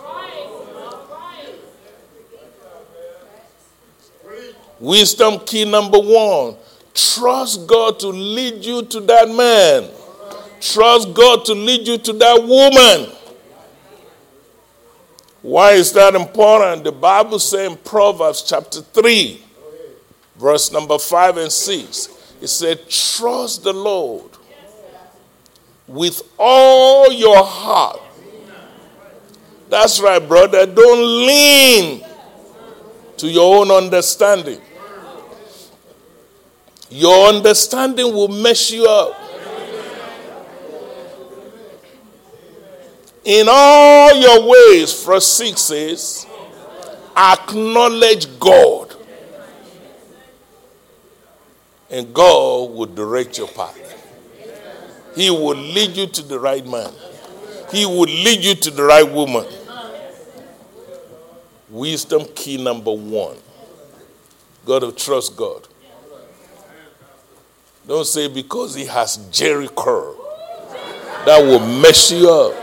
Wisdom 4.79 5.39
key 5.45 5.63
number 5.63 5.99
one 5.99 6.57
trust 6.93 7.67
God 7.67 7.99
to 8.01 8.07
lead 8.07 8.63
you 8.63 8.83
to 8.83 8.99
that 9.01 9.29
man, 9.29 9.89
trust 10.61 11.13
God 11.13 11.45
to 11.45 11.53
lead 11.53 11.87
you 11.87 11.97
to 11.97 12.13
that 12.13 12.43
woman. 12.43 13.15
Why 15.43 15.73
is 15.73 15.91
that 15.91 16.15
important? 16.15 16.85
The 16.85 16.93
Bible 16.93 17.37
says 17.37 17.69
in 17.69 17.77
Proverbs 17.77 18.43
chapter 18.43 18.79
3, 18.79 19.43
verse 20.37 20.71
number 20.71 20.97
5 20.97 21.37
and 21.37 21.51
6, 21.51 22.37
it 22.41 22.47
said, 22.47 22.89
Trust 22.89 23.63
the 23.63 23.73
Lord 23.73 24.31
with 25.85 26.21
all 26.39 27.11
your 27.11 27.43
heart. 27.43 27.99
That's 29.69 29.99
right, 29.99 30.25
brother. 30.25 30.65
Don't 30.65 31.27
lean 31.27 32.05
to 33.17 33.27
your 33.27 33.61
own 33.61 33.69
understanding. 33.69 34.61
Your 36.89 37.27
understanding 37.33 38.13
will 38.13 38.29
mess 38.29 38.71
you 38.71 38.85
up. 38.85 39.22
In 43.23 43.47
all 43.49 44.13
your 44.15 44.49
ways, 44.49 45.03
verse 45.03 45.27
6 45.27 45.61
says, 45.61 46.27
acknowledge 47.15 48.39
God. 48.39 48.95
And 51.89 52.13
God 52.13 52.71
will 52.71 52.87
direct 52.87 53.37
your 53.37 53.47
path. 53.47 53.79
He 55.15 55.29
will 55.29 55.55
lead 55.55 55.95
you 55.95 56.07
to 56.07 56.21
the 56.23 56.39
right 56.39 56.65
man. 56.65 56.91
He 57.71 57.85
will 57.85 58.01
lead 58.01 58.43
you 58.43 58.55
to 58.55 58.71
the 58.71 58.83
right 58.83 59.09
woman. 59.09 59.45
Wisdom 61.69 62.25
key 62.35 62.61
number 62.61 62.91
one. 62.91 63.37
Got 64.65 64.79
to 64.79 64.91
trust 64.91 65.35
God. 65.35 65.67
Don't 67.87 68.05
say 68.05 68.27
because 68.27 68.75
he 68.75 68.85
has 68.85 69.17
Jheri 69.31 69.73
curl. 69.75 70.15
That 71.25 71.41
will 71.43 71.59
mess 71.59 72.11
you 72.11 72.29
up. 72.29 72.62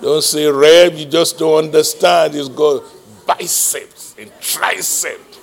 Don't 0.00 0.22
say, 0.22 0.46
Reb, 0.46 0.94
you 0.94 1.06
just 1.06 1.38
don't 1.38 1.64
understand. 1.64 2.34
He's 2.34 2.48
got 2.48 2.82
biceps 3.26 4.14
and 4.18 4.30
triceps. 4.40 5.38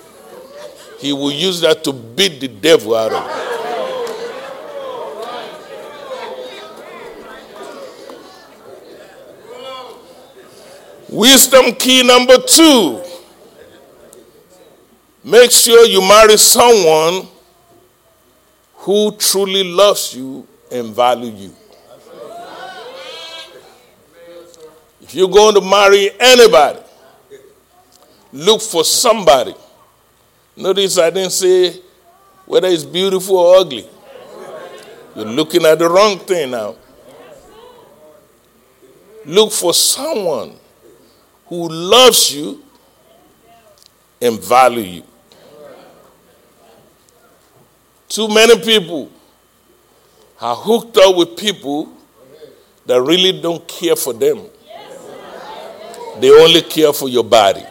He 0.98 1.12
will 1.12 1.30
use 1.32 1.60
that 1.60 1.84
to 1.84 1.92
beat 1.92 2.40
the 2.40 2.48
devil 2.48 2.94
out 2.94 3.12
of 3.12 3.24
you. 3.24 3.48
Wisdom 11.10 11.74
key 11.74 12.02
number 12.02 12.36
two 12.38 13.02
Make 15.28 15.50
sure 15.50 15.84
you 15.84 16.00
marry 16.00 16.38
someone 16.38 17.28
who 18.76 19.12
truly 19.16 19.62
loves 19.62 20.14
you 20.14 20.46
and 20.72 20.94
value 20.94 21.30
you. 21.30 21.54
If 25.08 25.14
you're 25.14 25.30
going 25.30 25.54
to 25.54 25.62
marry 25.62 26.10
anybody, 26.20 26.80
look 28.30 28.60
for 28.60 28.84
somebody. 28.84 29.54
Notice 30.54 30.98
I 30.98 31.08
didn't 31.08 31.32
say 31.32 31.80
whether 32.44 32.68
it's 32.68 32.84
beautiful 32.84 33.38
or 33.38 33.56
ugly. 33.56 33.88
You're 35.16 35.24
looking 35.24 35.64
at 35.64 35.78
the 35.78 35.88
wrong 35.88 36.18
thing 36.18 36.50
now. 36.50 36.76
Look 39.24 39.50
for 39.50 39.72
someone 39.72 40.52
who 41.46 41.70
loves 41.70 42.34
you 42.34 42.62
and 44.20 44.38
value 44.38 44.82
you. 44.82 45.02
Too 48.10 48.28
many 48.28 48.60
people 48.60 49.10
are 50.38 50.54
hooked 50.54 50.98
up 50.98 51.16
with 51.16 51.38
people 51.38 51.94
that 52.84 53.00
really 53.00 53.40
don't 53.40 53.66
care 53.66 53.96
for 53.96 54.12
them. 54.12 54.50
They 56.20 56.30
only 56.30 56.62
care 56.62 56.92
for 56.92 57.08
your 57.08 57.24
body. 57.24 57.64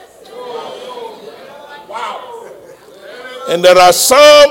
And 3.49 3.63
there 3.63 3.77
are 3.77 3.93
some 3.93 4.49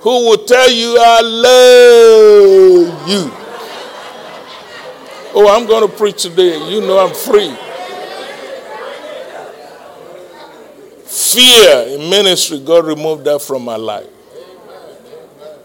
who 0.00 0.28
will 0.28 0.44
tell 0.44 0.70
you, 0.70 0.96
I 1.00 1.20
love 1.22 3.08
you. 3.08 3.30
Oh, 5.36 5.48
I'm 5.56 5.66
going 5.66 5.88
to 5.88 5.96
preach 5.96 6.22
today. 6.22 6.58
You 6.70 6.80
know 6.80 6.98
I'm 6.98 7.14
free. 7.14 7.54
Fear 11.06 11.98
in 11.98 12.10
ministry, 12.10 12.60
God 12.60 12.86
removed 12.86 13.24
that 13.24 13.40
from 13.40 13.64
my 13.64 13.76
life. 13.76 14.06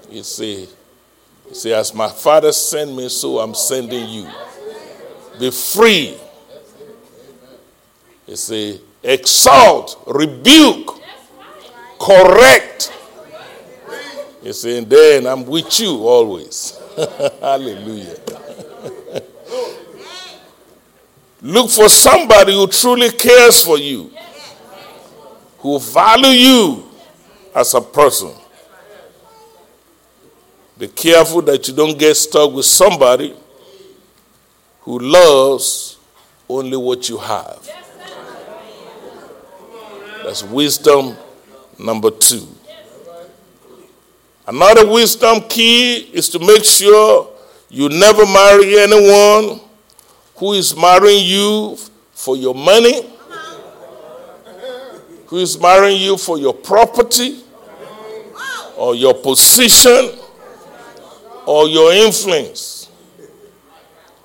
You 0.09 0.23
see, 0.23 0.67
you 1.47 1.55
see, 1.55 1.73
as 1.73 1.93
my 1.93 2.07
father 2.09 2.51
sent 2.51 2.95
me, 2.95 3.09
so 3.09 3.39
I'm 3.39 3.53
sending 3.53 4.09
you. 4.09 4.27
Be 5.39 5.51
free. 5.51 6.17
You 8.29 8.35
see, 8.35 8.79
exalt, 9.01 10.03
rebuke, 10.05 11.01
correct. 11.99 12.93
You 14.43 14.53
see, 14.53 14.77
and 14.77 14.87
then 14.87 15.25
I'm 15.25 15.43
with 15.47 15.79
you 15.79 16.07
always. 16.07 16.79
Hallelujah. 17.41 18.17
Look 21.41 21.71
for 21.71 21.89
somebody 21.89 22.53
who 22.53 22.67
truly 22.67 23.09
cares 23.09 23.63
for 23.63 23.79
you, 23.79 24.11
who 25.57 25.79
value 25.79 26.29
you 26.29 26.85
as 27.55 27.73
a 27.73 27.81
person. 27.81 28.31
Be 30.77 30.87
careful 30.87 31.41
that 31.41 31.67
you 31.67 31.73
don't 31.73 31.97
get 31.97 32.13
stuck 32.13 32.53
with 32.53 32.65
somebody 32.65 33.33
who 34.81 34.99
loves 34.99 35.97
only 36.47 36.77
what 36.77 37.09
you 37.09 37.17
have. 37.17 37.88
That's 40.29 40.43
wisdom 40.43 41.17
number 41.79 42.11
two. 42.11 42.47
Another 44.45 44.87
wisdom 44.87 45.41
key 45.49 46.01
is 46.13 46.29
to 46.29 46.37
make 46.37 46.63
sure 46.63 47.33
you 47.67 47.89
never 47.89 48.27
marry 48.27 48.77
anyone 48.77 49.59
who 50.35 50.53
is 50.53 50.75
marrying 50.77 51.25
you 51.25 51.77
for 52.11 52.37
your 52.37 52.53
money, 52.53 53.09
who 55.25 55.37
is 55.37 55.59
marrying 55.59 55.99
you 55.99 56.15
for 56.15 56.37
your 56.37 56.53
property 56.53 57.43
or 58.77 58.93
your 58.93 59.15
position 59.15 60.11
or 61.47 61.67
your 61.67 61.91
influence. 61.91 62.87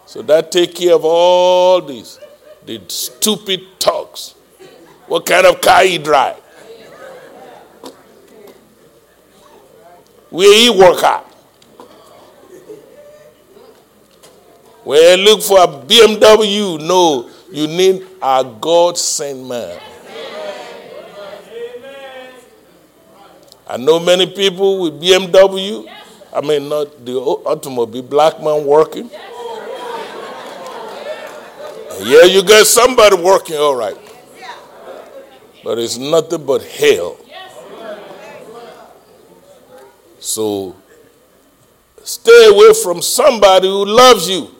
So 0.05 0.20
that 0.20 0.52
take 0.52 0.74
care 0.74 0.97
of 0.97 1.05
all 1.06 1.81
these 1.81 2.20
the 2.66 2.82
stupid 2.89 3.62
talks. 3.78 4.35
What 5.06 5.26
kind 5.26 5.47
of 5.47 5.60
car 5.60 5.85
he 5.85 5.98
drive? 5.98 6.36
Where 10.31 10.52
he 10.52 10.70
work 10.70 11.02
at? 11.05 11.24
You 14.86 15.16
look 15.16 15.43
for 15.43 15.59
a 15.62 15.66
BMW, 15.66 16.81
no, 16.81 17.31
you 17.51 17.66
need 17.66 18.06
a 18.20 18.44
God 18.60 18.98
sent 18.98 19.47
man. 19.47 19.81
I 23.66 23.76
know 23.78 23.98
many 23.98 24.26
people 24.26 24.81
with 24.82 25.01
BMW. 25.01 25.89
I 26.32 26.40
mean, 26.40 26.68
not 26.68 27.05
the 27.05 27.14
automobile, 27.16 28.02
black 28.02 28.43
man 28.43 28.66
working. 28.66 29.09
Yeah, 32.02 32.24
you 32.24 32.43
got 32.43 32.66
somebody 32.66 33.16
working 33.16 33.56
all 33.56 33.76
right. 33.76 33.97
But 35.65 35.78
it's 35.78 35.97
nothing 35.97 36.45
but 36.45 36.62
hell. 36.62 37.16
So 40.20 40.77
stay 42.03 42.49
away 42.51 42.74
from 42.74 43.01
somebody 43.01 43.66
who 43.66 43.86
loves 43.86 44.28
you 44.28 44.51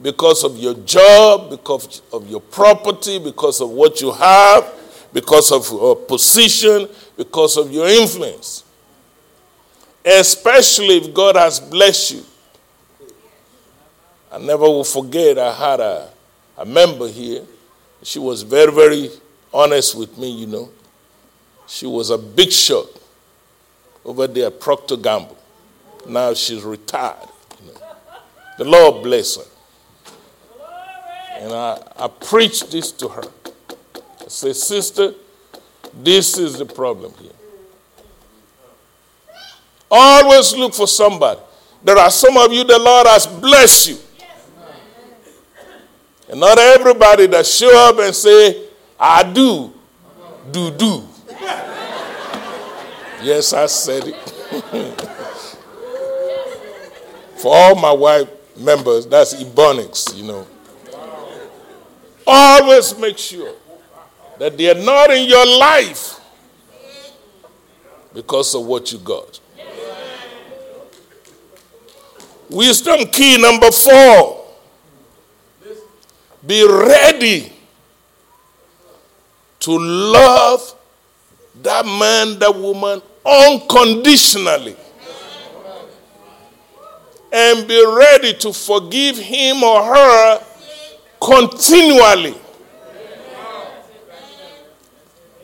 because 0.00 0.42
of 0.42 0.56
your 0.56 0.72
job, 0.74 1.50
because 1.50 2.00
of 2.12 2.28
your 2.30 2.40
property, 2.40 3.18
because 3.18 3.60
of 3.60 3.68
what 3.68 4.00
you 4.00 4.10
have, 4.10 4.72
because 5.12 5.52
of 5.52 5.68
your 5.70 5.96
position, 5.96 6.88
because 7.18 7.58
of 7.58 7.70
your 7.70 7.86
influence. 7.86 8.64
Especially 10.02 10.96
if 10.98 11.12
God 11.12 11.36
has 11.36 11.60
blessed 11.60 12.12
you. 12.12 12.24
I 14.32 14.38
never 14.38 14.64
will 14.64 14.84
forget, 14.84 15.38
I 15.38 15.52
had 15.52 15.80
a, 15.80 16.10
a 16.56 16.64
member 16.64 17.08
here. 17.08 17.42
She 18.02 18.18
was 18.18 18.42
very, 18.42 18.72
very 18.72 19.10
honest 19.56 19.94
with 19.94 20.16
me, 20.18 20.30
you 20.30 20.46
know. 20.46 20.70
She 21.66 21.86
was 21.86 22.10
a 22.10 22.18
big 22.18 22.52
shot 22.52 22.86
over 24.04 24.26
there 24.26 24.46
at 24.48 24.60
Procter 24.60 24.96
Gamble. 24.96 25.36
Now 26.06 26.34
she's 26.34 26.62
retired. 26.62 27.16
You 27.60 27.72
know. 27.72 27.80
The 28.58 28.64
Lord 28.64 29.02
bless 29.02 29.36
her. 29.36 29.42
And 31.38 31.52
I, 31.52 31.78
I 31.96 32.08
preached 32.08 32.70
this 32.70 32.92
to 32.92 33.08
her. 33.08 33.24
I 34.20 34.28
said, 34.28 34.56
Sister, 34.56 35.14
this 35.92 36.38
is 36.38 36.58
the 36.58 36.66
problem 36.66 37.12
here. 37.20 37.32
Always 39.90 40.54
look 40.54 40.74
for 40.74 40.86
somebody. 40.86 41.40
There 41.82 41.96
are 41.96 42.10
some 42.10 42.36
of 42.36 42.52
you 42.52 42.64
the 42.64 42.78
Lord 42.78 43.06
has 43.06 43.26
blessed 43.26 43.88
you. 43.88 43.98
And 46.28 46.40
not 46.40 46.58
everybody 46.58 47.26
that 47.26 47.46
show 47.46 47.88
up 47.88 47.98
and 48.00 48.14
say, 48.14 48.65
I 48.98 49.22
do, 49.32 49.72
do, 50.50 50.70
do. 50.70 51.02
yes, 53.22 53.52
I 53.52 53.66
said 53.66 54.04
it. 54.06 54.14
For 57.36 57.54
all 57.54 57.74
my 57.76 57.92
wife 57.92 58.28
members, 58.56 59.06
that's 59.06 59.34
Ebonics, 59.34 60.16
you 60.16 60.24
know. 60.24 60.46
Always 62.26 62.98
make 62.98 63.18
sure 63.18 63.54
that 64.38 64.56
they 64.56 64.70
are 64.70 64.82
not 64.82 65.10
in 65.10 65.28
your 65.28 65.46
life 65.58 66.18
because 68.14 68.54
of 68.54 68.64
what 68.64 68.90
you 68.92 68.98
got. 68.98 69.38
Wisdom 72.48 73.06
key 73.08 73.36
number 73.40 73.70
four 73.70 74.44
be 76.46 76.66
ready 76.66 77.52
to 79.66 79.76
love 79.76 80.76
that 81.60 81.84
man, 81.84 82.38
that 82.38 82.54
woman 82.54 83.02
unconditionally. 83.26 84.76
And 87.32 87.66
be 87.66 87.84
ready 87.84 88.32
to 88.34 88.52
forgive 88.52 89.18
him 89.18 89.64
or 89.64 89.82
her 89.82 90.44
continually. 91.20 92.36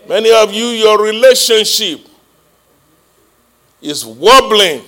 Many 0.08 0.30
of 0.30 0.54
you, 0.54 0.66
your 0.66 1.02
relationship 1.02 2.06
is 3.80 4.06
wobbling 4.06 4.82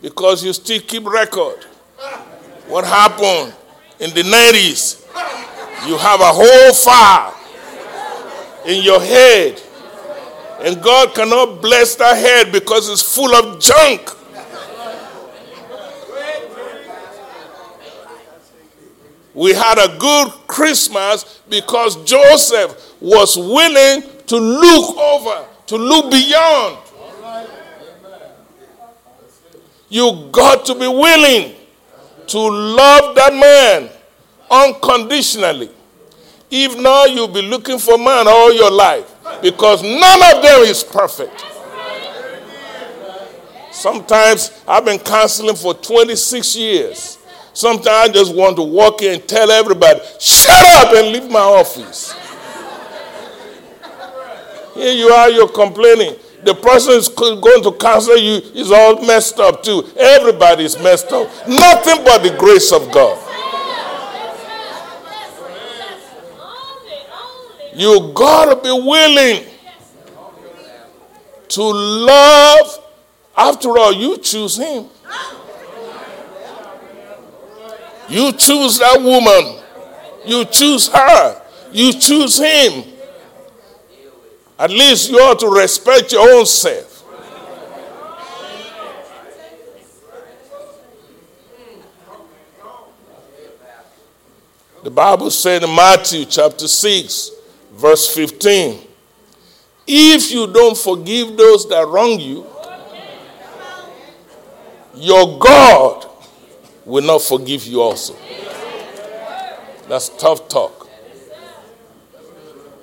because 0.00 0.44
you 0.44 0.52
still 0.52 0.80
keep 0.82 1.04
record. 1.04 1.64
What 2.68 2.84
happened 2.84 3.52
in 3.98 4.10
the 4.10 4.22
90s? 4.22 5.02
You 5.88 5.98
have 5.98 6.20
a 6.20 6.30
whole 6.32 6.72
file 6.72 7.35
in 8.66 8.82
your 8.82 9.00
head. 9.00 9.62
And 10.60 10.82
God 10.82 11.14
cannot 11.14 11.60
bless 11.62 11.94
that 11.96 12.16
head 12.16 12.52
because 12.52 12.88
it's 12.88 13.02
full 13.02 13.34
of 13.34 13.60
junk. 13.60 14.10
We 19.34 19.52
had 19.52 19.78
a 19.78 19.98
good 19.98 20.30
Christmas 20.46 21.42
because 21.48 22.02
Joseph 22.04 22.94
was 23.00 23.36
willing 23.36 24.02
to 24.28 24.36
look 24.38 24.96
over, 24.96 25.46
to 25.66 25.76
look 25.76 26.10
beyond. 26.10 26.78
You 29.90 30.28
got 30.32 30.64
to 30.66 30.74
be 30.74 30.88
willing 30.88 31.54
to 32.28 32.38
love 32.38 33.14
that 33.14 33.34
man 33.34 33.90
unconditionally. 34.50 35.70
If 36.50 36.78
not, 36.78 37.10
you'll 37.10 37.28
be 37.28 37.42
looking 37.42 37.78
for 37.78 37.98
man 37.98 38.28
all 38.28 38.52
your 38.52 38.70
life 38.70 39.12
because 39.42 39.82
none 39.82 40.36
of 40.36 40.42
them 40.42 40.60
is 40.62 40.84
perfect. 40.84 41.44
Sometimes 43.72 44.62
I've 44.66 44.84
been 44.84 44.98
counseling 44.98 45.56
for 45.56 45.74
26 45.74 46.56
years. 46.56 47.18
Sometimes 47.52 48.10
I 48.10 48.12
just 48.12 48.34
want 48.34 48.56
to 48.56 48.62
walk 48.62 49.02
in 49.02 49.14
and 49.14 49.28
tell 49.28 49.50
everybody, 49.50 50.00
shut 50.20 50.64
up 50.76 50.94
and 50.94 51.08
leave 51.08 51.30
my 51.30 51.40
office. 51.40 52.14
Here 54.74 54.92
you 54.92 55.08
are, 55.08 55.30
you're 55.30 55.48
complaining. 55.48 56.16
The 56.44 56.54
person 56.54 56.92
is 56.94 57.08
going 57.08 57.62
to 57.62 57.72
counsel 57.72 58.16
you 58.16 58.36
is 58.54 58.70
all 58.70 59.04
messed 59.04 59.40
up 59.40 59.62
too. 59.62 59.84
Everybody's 59.96 60.78
messed 60.78 61.10
up. 61.12 61.28
Nothing 61.48 62.04
but 62.04 62.22
the 62.22 62.36
grace 62.38 62.72
of 62.72 62.90
God. 62.92 63.25
You 67.76 68.10
gotta 68.14 68.56
be 68.56 68.72
willing 68.72 69.44
to 71.48 71.62
love. 71.62 72.78
After 73.36 73.76
all, 73.76 73.92
you 73.92 74.16
choose 74.16 74.56
him. 74.56 74.86
You 78.08 78.32
choose 78.32 78.78
that 78.78 78.98
woman. 79.02 79.62
You 80.24 80.46
choose 80.46 80.88
her. 80.88 81.42
You 81.70 81.92
choose 81.92 82.38
him. 82.38 82.84
At 84.58 84.70
least 84.70 85.10
you 85.10 85.18
ought 85.18 85.38
to 85.40 85.48
respect 85.48 86.12
your 86.12 86.26
own 86.38 86.46
self. 86.46 87.04
The 94.82 94.90
Bible 94.90 95.30
said 95.30 95.62
in 95.62 95.74
Matthew 95.74 96.24
chapter 96.24 96.66
6, 96.66 97.35
verse 97.76 98.14
15 98.14 98.86
if 99.86 100.32
you 100.32 100.52
don't 100.52 100.76
forgive 100.76 101.36
those 101.36 101.68
that 101.68 101.86
wrong 101.86 102.18
you, 102.18 102.44
your 104.96 105.38
God 105.38 106.06
will 106.84 107.04
not 107.04 107.22
forgive 107.22 107.64
you 107.66 107.80
also. 107.80 108.16
That's 109.88 110.08
tough 110.08 110.48
talk. 110.48 110.88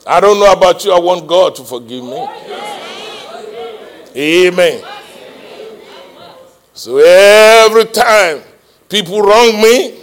I 0.08 0.20
don't 0.20 0.40
know 0.40 0.52
about 0.52 0.84
you, 0.86 0.94
I 0.94 1.00
want 1.00 1.28
God 1.28 1.56
to 1.56 1.64
forgive 1.64 2.04
me. 2.04 2.28
Amen. 4.16 4.84
So 6.74 6.98
every 6.98 7.86
time 7.86 8.42
people 8.88 9.22
wrong 9.22 9.62
me, 9.62 10.00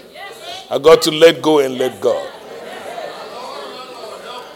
I 0.71 0.79
got 0.79 1.03
to 1.03 1.11
let 1.11 1.41
go 1.41 1.61
and 1.61 1.79
let 1.79 2.01
God. 2.01 2.30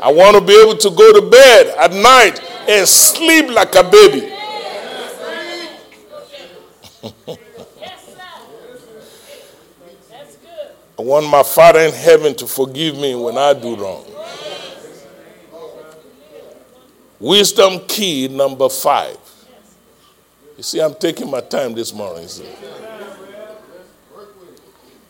I 0.04 0.12
want 0.12 0.36
to 0.36 0.42
be 0.44 0.52
able 0.60 0.76
to 0.76 0.90
go 0.90 1.18
to 1.18 1.30
bed 1.30 1.74
at 1.78 1.90
night 1.90 2.38
and 2.68 2.86
sleep 2.86 3.48
like 3.48 3.74
a 3.74 3.82
baby. 3.82 4.30
I 10.98 11.02
want 11.02 11.26
my 11.26 11.42
Father 11.42 11.80
in 11.80 11.94
heaven 11.94 12.34
to 12.34 12.46
forgive 12.46 12.98
me 12.98 13.14
when 13.14 13.38
I 13.38 13.54
do 13.54 13.76
wrong. 13.76 14.04
Wisdom 17.18 17.80
key 17.88 18.28
number 18.28 18.68
five. 18.68 19.16
You 20.58 20.62
see, 20.62 20.82
I'm 20.82 20.96
taking 20.96 21.30
my 21.30 21.40
time 21.40 21.72
this 21.72 21.94
morning. 21.94 22.28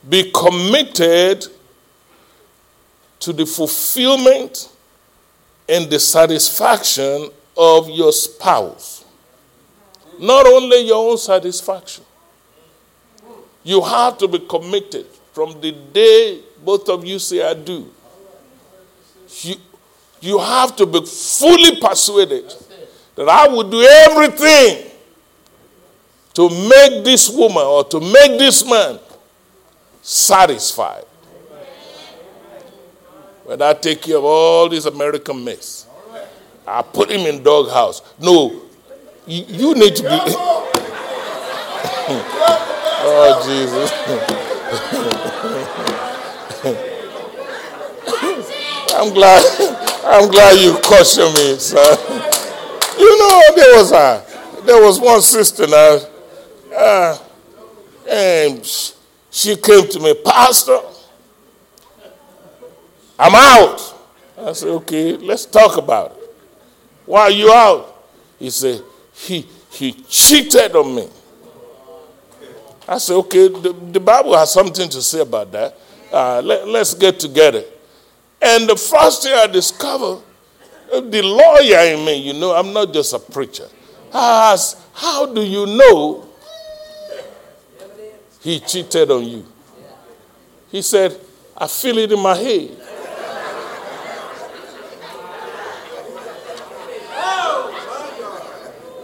Be 0.09 0.31
committed 0.31 1.47
to 3.19 3.33
the 3.33 3.45
fulfillment 3.45 4.69
and 5.69 5.91
the 5.91 5.99
satisfaction 5.99 7.31
of 7.57 7.89
your 7.89 8.12
spouse. 8.12 9.05
Not 10.19 10.47
only 10.47 10.86
your 10.86 11.11
own 11.11 11.19
satisfaction. 11.19 12.05
You 13.62 13.81
have 13.82 14.19
to 14.19 14.28
be 14.28 14.39
committed 14.41 15.07
from 15.32 15.61
the 15.61 15.73
day 15.73 16.41
both 16.65 16.89
of 16.89 17.05
you 17.05 17.19
say, 17.19 17.43
I 17.49 17.55
do. 17.55 17.91
You, 19.43 19.55
you 20.20 20.39
have 20.39 20.74
to 20.77 20.86
be 20.86 21.05
fully 21.05 21.78
persuaded 21.81 22.53
that 23.16 23.28
I 23.28 23.47
will 23.49 23.69
do 23.69 23.82
everything 23.82 24.91
to 26.35 26.49
make 26.49 27.05
this 27.05 27.28
woman 27.28 27.62
or 27.62 27.85
to 27.85 28.01
make 28.01 28.39
this 28.39 28.65
man 28.69 28.99
satisfied. 30.03 31.05
When 33.45 33.61
I 33.61 33.75
take 33.75 34.01
care 34.03 34.16
of 34.16 34.25
all 34.25 34.69
this 34.71 34.87
American 34.87 35.45
mess, 35.45 35.87
I 36.66 36.81
put 36.81 37.11
him 37.11 37.27
in 37.27 37.43
doghouse. 37.43 38.01
No, 38.19 38.62
you, 39.27 39.75
need 39.75 39.97
to 39.97 40.03
be. 40.03 40.09
oh, 43.07 43.43
Jesus. 43.47 43.91
I'm 48.95 49.12
glad. 49.12 49.43
I'm 50.07 50.31
glad 50.31 50.59
you 50.59 50.79
caution 50.81 51.33
me, 51.35 51.59
sir. 51.59 51.97
You 52.99 53.19
know, 53.19 53.43
there 53.57 53.77
was 53.77 53.93
a, 53.93 54.25
there 54.65 54.83
was 54.83 54.99
one 55.01 55.21
sister 55.21 55.66
now, 55.66 55.99
uh, 56.75 57.19
and 58.09 58.65
she 59.31 59.57
came 59.57 59.87
to 59.89 60.01
me, 60.01 60.15
Pastor. 60.25 60.79
I'm 63.19 63.35
out. 63.35 63.95
I 64.39 64.53
said, 64.53 64.69
okay, 64.70 65.16
let's 65.16 65.47
talk 65.47 65.77
about 65.77 66.12
it. 66.12 66.36
Why 67.07 67.23
are 67.23 67.31
you 67.31 67.53
out? 67.53 68.05
He 68.39 68.51
said, 68.51 68.82
he, 69.12 69.47
he 69.70 69.93
cheated 69.93 70.74
on 70.74 70.95
me. 70.95 71.09
I 72.86 72.99
said, 72.99 73.15
okay, 73.15 73.49
the, 73.49 73.73
the 73.93 74.01
Bible 74.01 74.36
has 74.36 74.53
something 74.53 74.89
to 74.89 75.01
say 75.01 75.20
about 75.20 75.53
that. 75.53 75.78
Uh, 76.12 76.43
let, 76.45 76.69
let's 76.69 76.95
get 76.95 77.19
together. 77.19 77.65
And 78.43 78.69
the 78.69 78.77
first 78.77 79.23
thing 79.23 79.32
I 79.32 79.47
discovered, 79.47 80.23
uh, 80.93 81.01
the 81.01 81.23
lawyer 81.23 81.95
in 81.95 82.05
me, 82.05 82.16
you 82.16 82.35
know, 82.35 82.55
I'm 82.55 82.73
not 82.73 82.93
just 82.93 83.15
a 83.15 83.19
preacher. 83.19 83.69
I 84.12 84.53
asked, 84.53 84.78
how 84.93 85.32
do 85.32 85.41
you 85.41 85.66
know 85.66 86.28
he 88.41 88.61
cheated 88.61 89.11
on 89.11 89.24
you? 89.24 89.47
He 90.70 90.82
said, 90.82 91.19
I 91.57 91.66
feel 91.66 91.97
it 91.99 92.12
in 92.12 92.20
my 92.20 92.35
head. 92.35 92.70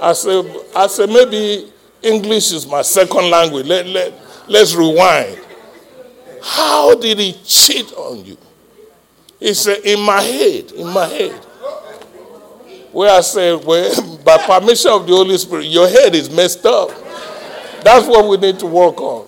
I 0.01 0.13
said, 0.15 0.45
I 0.75 0.87
said, 0.87 1.11
maybe 1.11 1.71
English 2.03 2.53
is 2.53 2.67
my 2.67 2.83
second 2.83 3.31
language. 3.31 3.67
Let, 3.67 3.87
let, 3.87 4.13
let's 4.49 4.75
rewind. 4.75 5.39
How 6.43 6.95
did 6.95 7.19
he 7.19 7.35
cheat 7.45 7.93
on 7.93 8.25
you? 8.25 8.39
He 9.39 9.53
said, 9.55 9.81
in 9.85 10.01
my 10.01 10.21
head, 10.23 10.73
in 10.73 10.87
my 10.89 11.07
head. 11.07 11.33
Where 12.93 13.11
I 13.11 13.21
said, 13.21 13.65
well, 13.65 14.19
by 14.25 14.39
permission 14.39 14.91
of 14.91 15.07
the 15.07 15.13
Holy 15.13 15.37
Spirit, 15.39 15.67
your 15.67 15.89
head 15.89 16.15
is 16.15 16.31
messed 16.31 16.65
up. 16.65 16.89
That's 17.83 18.07
what 18.07 18.27
we 18.29 18.37
need 18.37 18.59
to 18.61 18.67
work 18.67 19.01
on. 19.01 19.27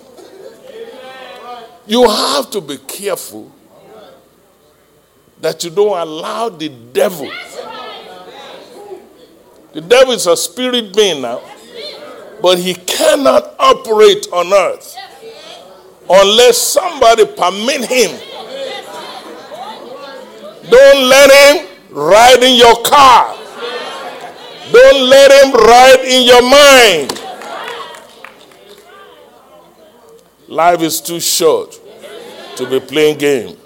You 1.85 2.07
have 2.09 2.49
to 2.51 2.61
be 2.61 2.77
careful 2.77 3.51
that 5.41 5.63
you 5.63 5.69
don't 5.69 5.97
allow 5.97 6.49
the 6.49 6.69
devil 6.69 7.29
the 9.73 9.81
devil 9.81 10.13
is 10.13 10.27
a 10.27 10.37
spirit 10.37 10.95
being 10.95 11.23
now, 11.23 11.41
but 12.41 12.59
he 12.59 12.75
cannot 12.75 13.55
operate 13.57 14.27
on 14.31 14.53
earth 14.53 14.95
unless 16.07 16.57
somebody 16.59 17.25
permit 17.25 17.85
him. 17.85 18.11
Don't 20.69 21.09
let 21.09 21.31
him 21.31 21.67
ride 21.89 22.43
in 22.43 22.55
your 22.55 22.83
car. 22.83 23.35
Don't 24.71 25.09
let 25.09 25.31
him 25.31 25.53
ride 25.53 26.05
in 26.05 26.27
your 26.27 26.41
mind. 26.43 27.19
Life 30.47 30.81
is 30.81 31.01
too 31.01 31.19
short 31.19 31.79
to 32.57 32.69
be 32.69 32.79
playing 32.79 33.17
game. 33.17 33.57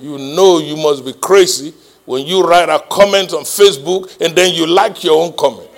You 0.00 0.18
know 0.18 0.58
you 0.58 0.76
must 0.76 1.04
be 1.04 1.12
crazy 1.12 1.72
when 2.08 2.24
you 2.26 2.42
write 2.42 2.70
a 2.70 2.82
comment 2.88 3.34
on 3.34 3.42
Facebook 3.42 4.16
and 4.22 4.34
then 4.34 4.54
you 4.54 4.66
like 4.66 5.04
your 5.04 5.22
own 5.22 5.30
comment. 5.34 5.68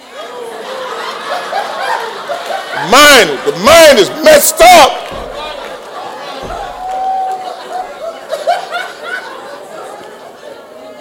Mind, 2.88 3.30
the 3.44 3.52
mind 3.64 3.98
is 3.98 4.08
messed 4.22 4.60
up. 4.60 4.92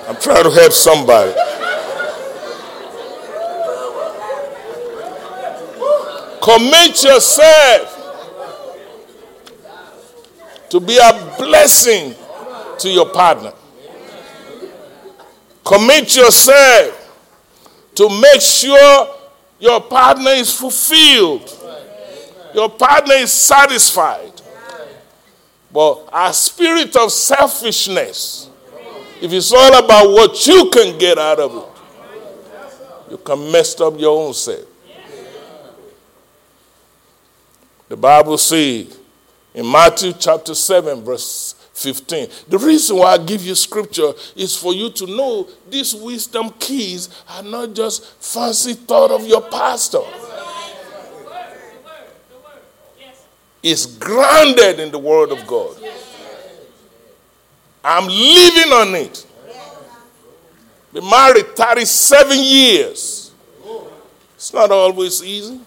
I'm 0.10 0.16
trying 0.20 0.46
to 0.46 0.50
help 0.50 0.74
somebody. 0.74 1.32
Commit 6.42 7.04
yourself 7.04 7.96
to 10.72 10.80
be 10.80 10.98
a 10.98 11.36
blessing 11.38 12.16
to 12.80 12.90
your 12.90 13.10
partner. 13.12 13.54
Commit 15.70 16.16
yourself 16.16 17.14
to 17.94 18.10
make 18.10 18.42
sure 18.42 19.16
your 19.60 19.80
partner 19.80 20.32
is 20.32 20.52
fulfilled. 20.52 21.48
Your 22.56 22.72
partner 22.72 23.14
is 23.14 23.32
satisfied. 23.32 24.42
But 25.72 26.10
a 26.12 26.34
spirit 26.34 26.96
of 26.96 27.12
selfishness, 27.12 28.50
if 29.22 29.32
it's 29.32 29.54
all 29.54 29.78
about 29.78 30.10
what 30.10 30.48
you 30.48 30.72
can 30.72 30.98
get 30.98 31.20
out 31.20 31.40
of 31.40 31.56
it, 31.56 33.12
you 33.12 33.18
can 33.18 33.52
mess 33.52 33.80
up 33.80 33.94
your 34.00 34.26
own 34.26 34.34
self. 34.34 34.66
The 37.90 37.96
Bible 37.96 38.40
says 38.40 38.98
in 39.54 39.72
Matthew 39.72 40.14
chapter 40.14 40.56
7, 40.56 41.04
verse 41.04 41.54
15. 41.80 42.30
The 42.50 42.58
reason 42.58 42.98
why 42.98 43.14
I 43.14 43.18
give 43.18 43.42
you 43.44 43.56
scripture 43.56 44.12
is 44.36 44.56
for 44.56 44.74
you 44.74 44.90
to 44.92 45.08
know 45.08 45.48
these 45.70 45.96
wisdom 45.96 46.50
keys 46.60 47.10
are 47.30 47.44
not 47.44 47.74
just 47.74 48.06
fancy 48.22 48.74
thought 48.74 49.12
of 49.12 49.26
your 49.26 49.42
pastor. 49.42 50.02
It's 53.64 53.86
grounded 53.86 54.80
in 54.80 54.92
the 54.92 55.00
Word 55.00 55.32
of 55.32 55.46
God. 55.48 55.78
I'm 57.84 58.08
living 58.08 58.74
on 58.74 58.96
it. 58.96 59.26
Been 60.92 61.10
married 61.10 61.56
37 61.56 62.38
years. 62.40 63.32
It's 64.36 64.54
not 64.54 64.72
always 64.72 65.24
easy. 65.24 65.60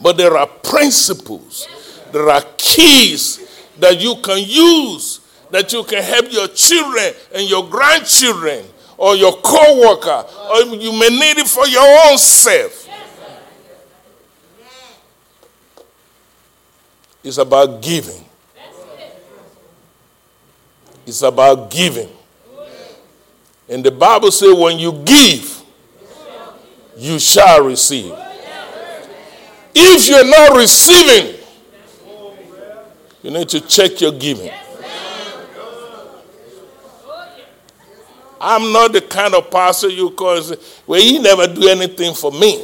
But 0.00 0.16
there 0.16 0.36
are 0.36 0.46
principles, 0.46 1.66
there 2.12 2.28
are 2.28 2.42
keys 2.58 3.43
that 3.78 4.00
you 4.00 4.16
can 4.22 4.38
use, 4.38 5.20
that 5.50 5.72
you 5.72 5.84
can 5.84 6.02
help 6.02 6.32
your 6.32 6.48
children 6.48 7.12
and 7.34 7.48
your 7.48 7.68
grandchildren 7.68 8.64
or 8.96 9.16
your 9.16 9.32
co 9.42 9.80
worker, 9.80 10.24
or 10.52 10.76
you 10.76 10.92
may 10.92 11.08
need 11.08 11.38
it 11.38 11.46
for 11.48 11.66
your 11.66 12.08
own 12.08 12.18
self. 12.18 12.88
It's 17.22 17.38
about 17.38 17.80
giving. 17.80 18.24
It's 21.06 21.22
about 21.22 21.70
giving. 21.70 22.08
And 23.68 23.82
the 23.82 23.90
Bible 23.90 24.30
says, 24.30 24.54
when 24.54 24.78
you 24.78 24.92
give, 25.04 25.62
you 26.96 27.18
shall 27.18 27.64
receive. 27.64 28.12
If 29.74 30.08
you're 30.08 30.24
not 30.24 30.56
receiving, 30.56 31.43
you 33.24 33.30
need 33.30 33.48
to 33.48 33.60
check 33.62 34.02
your 34.02 34.12
giving. 34.12 34.52
I'm 38.38 38.70
not 38.70 38.92
the 38.92 39.00
kind 39.00 39.34
of 39.34 39.50
pastor 39.50 39.88
you 39.88 40.10
call 40.10 40.42
say, 40.42 40.56
well, 40.86 41.00
he 41.00 41.18
never 41.18 41.46
do 41.46 41.66
anything 41.66 42.12
for 42.12 42.30
me. 42.30 42.62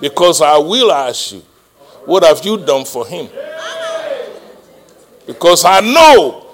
Because 0.00 0.42
I 0.42 0.58
will 0.58 0.90
ask 0.90 1.30
you, 1.32 1.42
what 2.06 2.24
have 2.24 2.44
you 2.44 2.58
done 2.58 2.84
for 2.84 3.06
him? 3.06 3.28
Because 5.24 5.64
I 5.64 5.78
know 5.80 6.48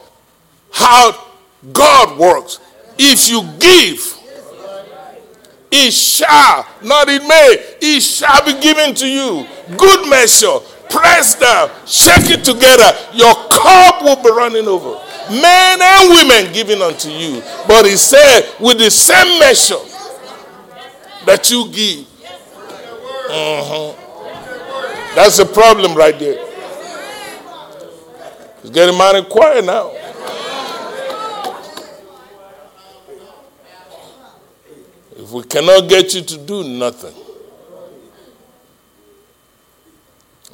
how 0.70 1.18
God 1.72 2.18
works. 2.18 2.60
If 2.98 3.30
you 3.30 3.42
give, 3.58 4.18
it 5.70 5.92
shall, 5.92 6.66
not 6.82 7.08
it 7.08 7.22
may, 7.22 7.56
it 7.80 8.00
shall 8.02 8.44
be 8.44 8.60
given 8.60 8.94
to 8.96 9.08
you. 9.08 9.46
Good 9.78 10.10
measure, 10.10 10.58
press 10.92 11.34
down, 11.34 11.70
shake 11.86 12.30
it 12.30 12.44
together. 12.44 12.92
Your 13.12 13.34
cup 13.48 14.02
will 14.02 14.22
be 14.22 14.30
running 14.30 14.68
over. 14.68 15.00
Men 15.30 15.80
and 15.80 16.10
women 16.10 16.52
giving 16.52 16.82
unto 16.82 17.08
you. 17.08 17.42
But 17.66 17.86
he 17.86 17.96
said, 17.96 18.54
with 18.60 18.78
the 18.78 18.90
same 18.90 19.40
measure 19.40 19.80
that 21.26 21.50
you 21.50 21.68
give. 21.72 22.06
Mm-hmm. 23.30 25.14
That's 25.14 25.36
the 25.38 25.46
problem 25.46 25.94
right 25.94 26.18
there. 26.18 26.38
It's 28.60 28.70
getting 28.70 28.96
mighty 28.96 29.24
quiet 29.24 29.64
now. 29.64 29.90
If 35.16 35.30
we 35.30 35.42
cannot 35.44 35.88
get 35.88 36.14
you 36.14 36.22
to 36.22 36.38
do 36.38 36.64
nothing, 36.64 37.14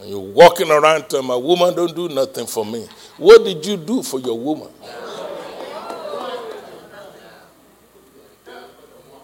You're 0.05 0.21
walking 0.21 0.71
around 0.71 1.09
telling 1.09 1.27
my 1.27 1.35
woman 1.35 1.75
don't 1.75 1.95
do 1.95 2.09
nothing 2.09 2.47
for 2.47 2.65
me. 2.65 2.87
What 3.17 3.45
did 3.45 3.67
you 3.67 3.77
do 3.77 4.03
for 4.03 4.21
your 4.21 4.39
woman? 4.39 4.69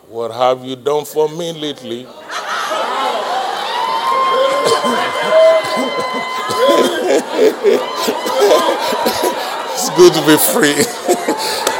What 0.08 0.32
have 0.32 0.64
you 0.64 0.76
done 0.76 1.04
for 1.04 1.28
me 1.28 1.52
lately? 1.52 2.06
it's 9.74 9.90
good 9.96 10.12
to 10.12 10.26
be 10.26 10.36
free. 10.36 10.74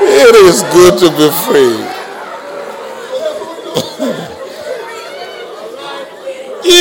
it 0.07 0.35
is 0.37 0.62
good 0.73 0.99
to 1.01 1.11
be 1.16 1.31
free. 1.47 2.04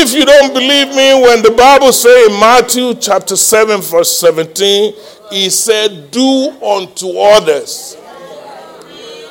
If 0.06 0.14
you 0.14 0.26
don't 0.26 0.54
believe 0.54 0.90
me, 0.90 1.14
when 1.14 1.42
the 1.42 1.52
Bible 1.52 1.94
says 1.94 2.28
in 2.28 2.38
Matthew 2.38 2.94
chapter 2.96 3.38
7, 3.38 3.80
verse 3.80 4.18
17, 4.18 4.94
he 5.32 5.50
said, 5.50 6.12
Do 6.12 6.52
unto 6.62 7.18
others 7.18 7.96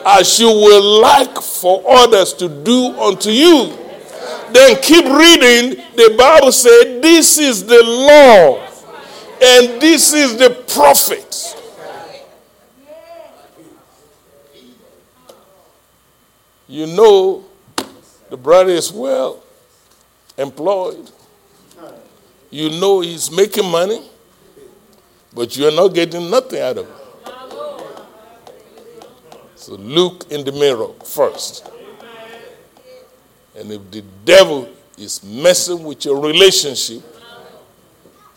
as 0.06 0.40
you 0.40 0.46
will 0.46 1.02
like 1.02 1.38
for 1.42 1.84
others 1.86 2.32
to 2.32 2.48
do 2.48 2.98
unto 2.98 3.28
you. 3.28 3.76
Then 4.52 4.80
keep 4.80 5.04
reading. 5.04 5.84
The 5.94 6.14
Bible 6.16 6.52
said, 6.52 7.02
This 7.02 7.36
is 7.36 7.66
the 7.66 7.82
law 7.84 8.66
and 9.42 9.78
this 9.78 10.14
is 10.14 10.38
the 10.38 10.48
prophet. 10.68 11.54
You 16.66 16.86
know, 16.86 17.44
the 18.30 18.38
brother 18.38 18.72
is 18.72 18.90
well 18.90 19.41
employed. 20.43 21.10
You 22.51 22.69
know 22.69 23.01
he's 23.01 23.31
making 23.31 23.70
money, 23.70 24.02
but 25.35 25.56
you're 25.56 25.73
not 25.73 25.89
getting 25.89 26.28
nothing 26.31 26.60
out 26.60 26.78
of 26.78 26.86
it. 26.86 26.97
So 29.56 29.77
look 29.77 30.31
in 30.31 30.44
the 30.44 30.52
mirror 30.52 30.89
first. 31.05 31.70
And 33.56 33.70
if 33.70 33.90
the 33.90 34.02
devil 34.24 34.69
is 34.98 35.23
messing 35.24 35.82
with 35.85 36.05
your 36.05 36.20
relationship, 36.20 37.02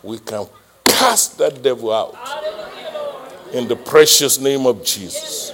we 0.02 0.18
can 0.18 0.46
cast 0.84 1.36
that 1.38 1.62
devil 1.62 1.92
out 1.92 2.16
in 3.52 3.68
the 3.68 3.76
precious 3.76 4.38
name 4.38 4.66
of 4.66 4.84
Jesus. 4.84 5.52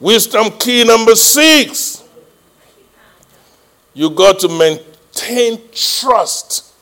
Wisdom 0.00 0.50
key 0.58 0.84
number 0.84 1.14
six 1.14 2.02
you 3.96 4.10
got 4.10 4.38
to 4.40 4.48
maintain 4.48 4.84
trust 5.72 6.72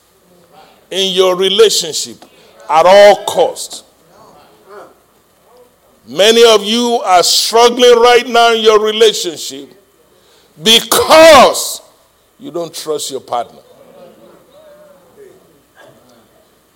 in 0.91 1.13
your 1.13 1.35
relationship 1.35 2.23
at 2.69 2.85
all 2.85 3.25
cost. 3.25 3.83
Many 6.07 6.45
of 6.53 6.63
you 6.63 7.01
are 7.03 7.23
struggling 7.23 7.99
right 7.99 8.27
now 8.27 8.53
in 8.53 8.61
your 8.61 8.79
relationship 8.79 9.69
because 10.61 11.81
you 12.39 12.51
don't 12.51 12.73
trust 12.73 13.09
your 13.09 13.21
partner. 13.21 13.61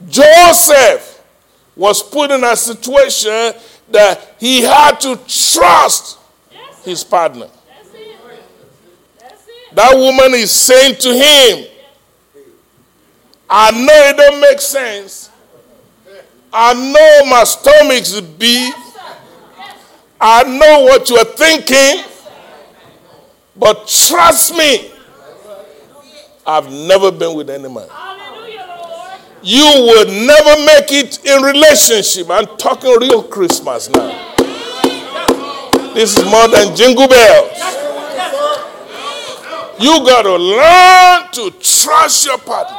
Joseph 0.07 1.23
was 1.75 2.01
put 2.01 2.31
in 2.31 2.43
a 2.43 2.55
situation 2.55 3.53
that 3.89 4.35
he 4.39 4.61
had 4.61 4.99
to 5.01 5.19
trust 5.27 6.17
his 6.83 7.03
partner. 7.03 7.47
That 9.73 9.95
woman 9.95 10.33
is 10.33 10.51
saying 10.51 10.95
to 10.97 11.09
him, 11.13 11.67
I 13.49 13.71
know 13.71 14.09
it 14.09 14.17
don't 14.17 14.41
make 14.41 14.61
sense. 14.61 15.29
I 16.51 16.73
know 16.73 17.29
my 17.29 17.43
stomach's 17.43 18.19
big. 18.21 18.73
I 20.19 20.43
know 20.43 20.81
what 20.81 21.09
you're 21.09 21.23
thinking. 21.23 22.03
But 23.55 23.87
trust 23.87 24.55
me, 24.55 24.91
I've 26.45 26.71
never 26.71 27.11
been 27.11 27.35
with 27.35 27.49
any 27.49 27.69
man. 27.69 27.87
You 29.41 29.63
will 29.63 30.05
never 30.05 30.65
make 30.65 30.91
it 30.91 31.25
in 31.25 31.41
relationship. 31.41 32.29
I'm 32.29 32.45
talking 32.57 32.91
real 32.99 33.23
Christmas 33.23 33.89
now. 33.89 34.35
This 35.93 36.17
is 36.17 36.25
more 36.25 36.47
than 36.47 36.75
jingle 36.75 37.07
bells. 37.07 37.51
You 39.79 40.05
got 40.05 40.23
to 40.23 40.35
learn 40.35 41.31
to 41.31 41.51
trust 41.61 42.25
your 42.25 42.37
partner. 42.37 42.77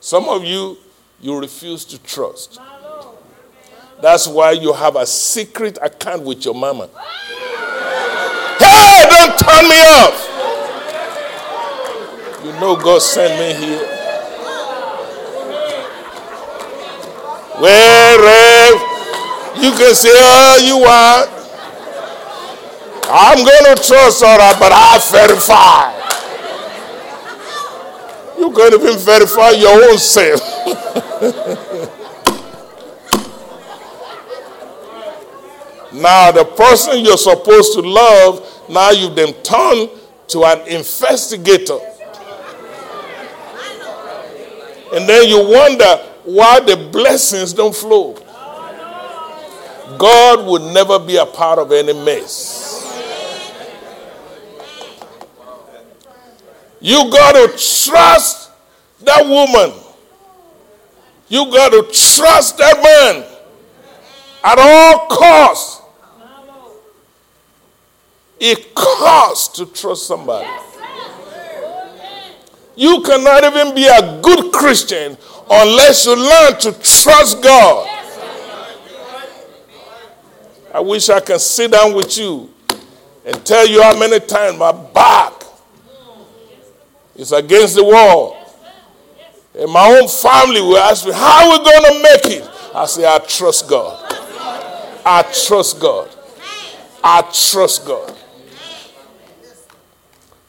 Some 0.00 0.28
of 0.28 0.44
you, 0.44 0.76
you 1.20 1.40
refuse 1.40 1.84
to 1.86 1.98
trust. 2.02 2.60
That's 4.02 4.28
why 4.28 4.52
you 4.52 4.72
have 4.72 4.96
a 4.96 5.06
secret 5.06 5.78
account 5.80 6.22
with 6.22 6.44
your 6.44 6.54
mama. 6.54 6.88
Hey, 8.58 9.06
don't 9.08 9.38
turn 9.38 9.68
me 9.68 9.80
off. 9.98 10.26
I 12.44 12.60
know 12.60 12.76
God 12.76 13.00
sent 13.00 13.38
me 13.40 13.66
here. 13.66 13.86
Wherever 17.58 18.96
you 19.62 19.72
can 19.72 19.94
say 19.94 20.12
all 20.14 20.60
you 20.60 20.78
want. 20.78 21.35
I'm 23.08 23.38
going 23.38 23.76
to 23.76 23.82
trust 23.82 24.24
all 24.24 24.36
right, 24.36 24.56
but 24.58 24.72
I 24.74 24.98
verify. 25.12 25.92
You 28.36 28.50
can't 28.52 28.74
even 28.74 28.98
verify 28.98 29.50
your 29.50 29.90
own 29.90 29.98
self. 29.98 30.40
now, 35.92 36.32
the 36.32 36.44
person 36.56 37.04
you're 37.04 37.16
supposed 37.16 37.74
to 37.74 37.80
love, 37.80 38.64
now 38.68 38.90
you've 38.90 39.14
been 39.14 39.34
turned 39.42 39.90
to 40.28 40.44
an 40.44 40.66
investigator. 40.66 41.78
And 44.92 45.08
then 45.08 45.28
you 45.28 45.48
wonder 45.48 45.96
why 46.24 46.58
the 46.60 46.76
blessings 46.90 47.52
don't 47.52 47.74
flow. 47.74 48.14
God 49.96 50.44
would 50.46 50.62
never 50.74 50.98
be 50.98 51.16
a 51.16 51.26
part 51.26 51.60
of 51.60 51.70
any 51.70 51.92
mess. 51.92 52.75
You 56.86 57.10
got 57.10 57.32
to 57.32 57.48
trust 57.48 58.52
that 59.00 59.26
woman. 59.26 59.76
You 61.26 61.50
got 61.50 61.70
to 61.70 61.82
trust 61.92 62.58
that 62.58 62.76
man 62.80 63.24
at 64.44 64.56
all 64.56 65.08
costs. 65.08 65.82
It 68.38 68.72
costs 68.72 69.48
to 69.58 69.66
trust 69.66 70.06
somebody. 70.06 70.48
You 72.76 73.02
cannot 73.02 73.42
even 73.42 73.74
be 73.74 73.88
a 73.88 74.20
good 74.22 74.52
Christian 74.52 75.18
unless 75.50 76.06
you 76.06 76.14
learn 76.14 76.60
to 76.60 76.70
trust 76.70 77.42
God. 77.42 77.88
I 80.72 80.78
wish 80.78 81.08
I 81.08 81.18
can 81.18 81.40
sit 81.40 81.72
down 81.72 81.96
with 81.96 82.16
you 82.16 82.48
and 83.24 83.44
tell 83.44 83.66
you 83.66 83.82
how 83.82 83.98
many 83.98 84.20
times 84.20 84.56
my 84.56 84.70
back 84.70 85.35
is 87.16 87.32
against 87.32 87.74
the 87.76 87.84
wall. 87.84 88.36
And 89.58 89.70
my 89.70 89.88
own 89.88 90.08
family 90.08 90.60
will 90.60 90.76
ask 90.76 91.06
me, 91.06 91.12
How 91.12 91.50
are 91.50 91.58
we 91.58 91.64
going 91.64 91.94
to 91.94 92.02
make 92.02 92.38
it? 92.38 92.50
I 92.74 92.86
say, 92.86 93.06
I 93.06 93.18
trust 93.18 93.68
God. 93.68 94.02
I 95.04 95.22
trust 95.46 95.80
God. 95.80 96.10
I 97.02 97.22
trust 97.22 97.86
God. 97.86 98.14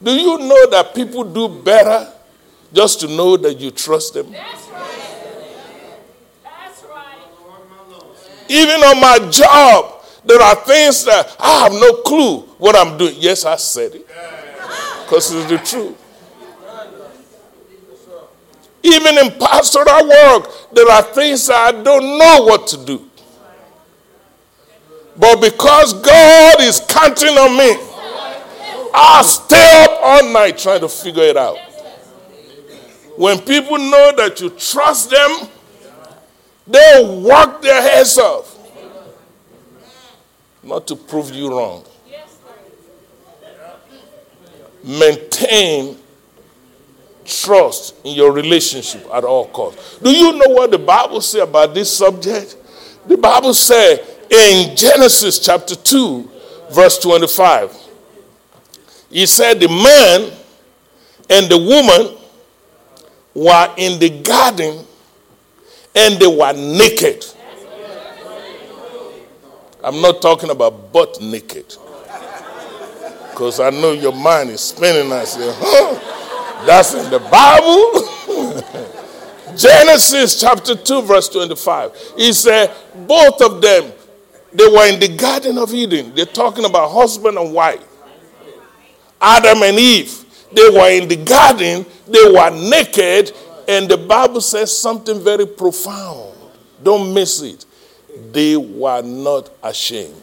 Do 0.04 0.12
you 0.12 0.38
know 0.40 0.70
that 0.72 0.94
people 0.94 1.24
do 1.24 1.48
better 1.48 2.12
just 2.74 3.00
to 3.00 3.08
know 3.08 3.38
that 3.38 3.60
you 3.60 3.72
trust 3.72 4.14
them? 4.14 4.32
That's 4.32 4.68
right. 4.70 5.44
That's 6.44 6.84
right. 6.84 7.18
Even 8.50 8.82
on 8.82 9.00
my 9.00 9.30
job, 9.32 10.04
there 10.26 10.42
are 10.42 10.56
things 10.56 11.06
that 11.06 11.36
I 11.40 11.64
have 11.64 11.72
no 11.72 12.02
clue 12.02 12.40
what 12.58 12.76
I'm 12.76 12.98
doing. 12.98 13.16
Yes, 13.18 13.46
I 13.46 13.56
said 13.56 13.96
it 13.96 14.08
because 15.04 15.34
it's 15.34 15.50
the 15.50 15.58
truth. 15.60 16.07
Even 18.94 19.18
in 19.18 19.32
pastoral 19.38 20.08
work, 20.08 20.72
there 20.72 20.90
are 20.90 21.02
things 21.02 21.50
I 21.50 21.72
don't 21.72 22.18
know 22.18 22.46
what 22.46 22.68
to 22.68 22.86
do. 22.86 23.10
But 25.18 25.42
because 25.42 25.94
God 25.94 26.62
is 26.62 26.80
counting 26.88 27.38
on 27.38 27.58
me, 27.58 27.76
I'll 28.94 29.24
stay 29.24 29.84
up 29.84 30.00
all 30.02 30.32
night 30.32 30.58
trying 30.58 30.80
to 30.82 30.88
figure 30.88 31.24
it 31.24 31.36
out. 31.36 31.58
When 33.18 33.40
people 33.40 33.78
know 33.78 34.14
that 34.16 34.40
you 34.40 34.52
trust 34.52 35.10
them, 35.10 35.50
they'll 36.66 37.22
work 37.22 37.62
their 37.62 37.82
heads 37.82 38.18
off. 38.18 38.56
Not 40.64 40.88
to 40.88 40.96
prove 40.96 41.32
you 41.32 41.50
wrong. 41.50 41.84
Maintain 44.84 45.98
trust 47.28 47.96
in 48.04 48.16
your 48.16 48.32
relationship 48.32 49.06
at 49.14 49.24
all 49.24 49.48
costs. 49.50 50.00
Do 50.00 50.10
you 50.10 50.34
know 50.34 50.54
what 50.54 50.72
the 50.72 50.80
Bible 50.80 51.22
says 51.22 51.42
about 51.42 51.74
this 51.74 51.96
subject? 51.96 52.56
The 53.06 53.18
Bible 53.18 53.54
says 53.54 54.00
in 54.30 54.76
Genesis 54.76 55.40
chapter 55.40 55.76
2, 55.76 56.32
verse 56.72 56.98
25, 57.00 57.76
he 59.10 59.26
said, 59.26 59.60
The 59.60 59.68
man 59.68 60.32
and 61.30 61.52
the 61.52 61.58
woman 61.58 62.18
were 63.34 63.74
in 63.78 64.00
the 64.00 64.22
garden 64.22 64.86
and 65.96 66.20
they 66.20 66.28
were 66.28 66.54
naked. 66.54 67.26
I'm 69.84 70.02
not 70.02 70.22
talking 70.22 70.50
about 70.50 70.92
butt 70.92 71.22
naked. 71.22 71.76
Because 73.30 73.60
I 73.60 73.70
know 73.70 73.92
your 73.92 74.14
mind 74.14 74.50
is 74.50 74.62
spinning. 74.62 75.12
I 75.12 75.24
say, 75.24 75.54
huh? 75.56 76.18
That's 76.68 76.94
in 76.94 77.10
the 77.10 77.20
Bible? 77.20 78.04
Genesis 79.58 80.38
chapter 80.42 80.76
2, 80.76 81.02
verse 81.04 81.30
25. 81.30 82.14
He 82.18 82.34
said, 82.34 82.74
both 83.08 83.42
of 83.42 83.62
them, 83.62 83.90
they 84.52 84.68
were 84.68 84.86
in 84.88 85.00
the 85.00 85.16
Garden 85.16 85.58
of 85.58 85.74
Eden. 85.74 86.14
They're 86.14 86.26
talking 86.26 86.66
about 86.66 86.92
husband 86.92 87.38
and 87.38 87.54
wife. 87.54 87.88
Adam 89.22 89.64
and 89.64 89.80
Eve. 89.80 90.26
They 90.52 90.70
were 90.70 90.90
in 90.90 91.08
the 91.08 91.16
garden, 91.16 91.86
they 92.06 92.32
were 92.32 92.50
naked, 92.50 93.34
and 93.68 93.90
the 93.90 93.98
Bible 93.98 94.42
says 94.42 94.78
something 94.78 95.22
very 95.22 95.46
profound. 95.46 96.36
Don't 96.84 97.14
miss 97.14 97.42
it. 97.42 97.66
They 98.34 98.58
were 98.58 99.02
not 99.02 99.52
ashamed. 99.64 100.16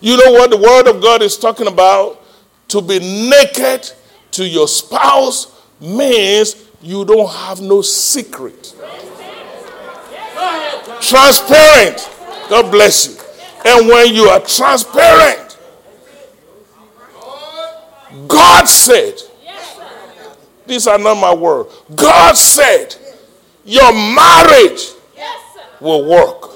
You 0.00 0.16
know 0.16 0.32
what 0.32 0.50
the 0.50 0.56
Word 0.56 0.88
of 0.88 1.00
God 1.00 1.22
is 1.22 1.36
talking 1.38 1.68
about? 1.68 2.20
To 2.68 2.82
be 2.82 2.98
naked 2.98 3.92
to 4.34 4.46
your 4.46 4.68
spouse 4.68 5.62
means 5.80 6.56
you 6.82 7.04
don't 7.04 7.30
have 7.30 7.60
no 7.60 7.82
secret. 7.82 8.74
Transparent. 11.00 12.10
God 12.48 12.70
bless 12.70 13.08
you. 13.08 13.16
And 13.64 13.88
when 13.88 14.14
you 14.14 14.24
are 14.24 14.40
transparent, 14.40 15.58
God 18.28 18.68
said, 18.68 19.14
these 20.66 20.86
are 20.86 20.98
not 20.98 21.14
my 21.14 21.34
words. 21.34 21.74
God 21.94 22.36
said, 22.36 22.96
your 23.64 23.92
marriage 23.92 24.90
will 25.80 26.08
work. 26.08 26.50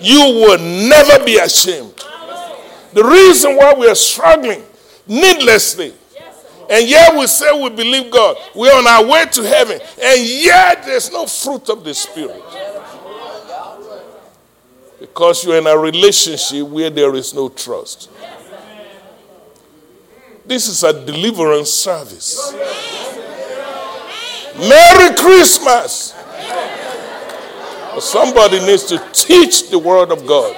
You 0.00 0.18
will 0.18 0.58
never 0.58 1.24
be 1.24 1.38
ashamed. 1.38 1.94
The 2.92 3.04
reason 3.04 3.56
why 3.56 3.74
we 3.74 3.88
are 3.88 3.94
struggling 3.94 4.62
needlessly, 5.06 5.94
and 6.70 6.88
yet 6.88 7.16
we 7.16 7.26
say 7.26 7.50
we 7.60 7.68
believe 7.70 8.12
God, 8.12 8.36
we're 8.54 8.72
on 8.72 8.86
our 8.86 9.04
way 9.04 9.26
to 9.26 9.42
heaven, 9.42 9.80
and 10.02 10.20
yet 10.24 10.84
there's 10.84 11.10
no 11.10 11.26
fruit 11.26 11.68
of 11.68 11.82
the 11.82 11.92
Spirit. 11.92 12.42
Because 15.00 15.44
you're 15.44 15.58
in 15.58 15.66
a 15.66 15.76
relationship 15.76 16.66
where 16.68 16.90
there 16.90 17.14
is 17.16 17.34
no 17.34 17.48
trust. 17.48 18.08
This 20.46 20.68
is 20.68 20.84
a 20.84 20.92
deliverance 21.04 21.70
service. 21.70 22.52
Merry 24.56 25.16
Christmas. 25.16 26.14
Somebody 27.98 28.60
needs 28.60 28.84
to 28.84 28.98
teach 29.12 29.70
the 29.70 29.78
Word 29.78 30.12
of 30.12 30.24
God. 30.26 30.56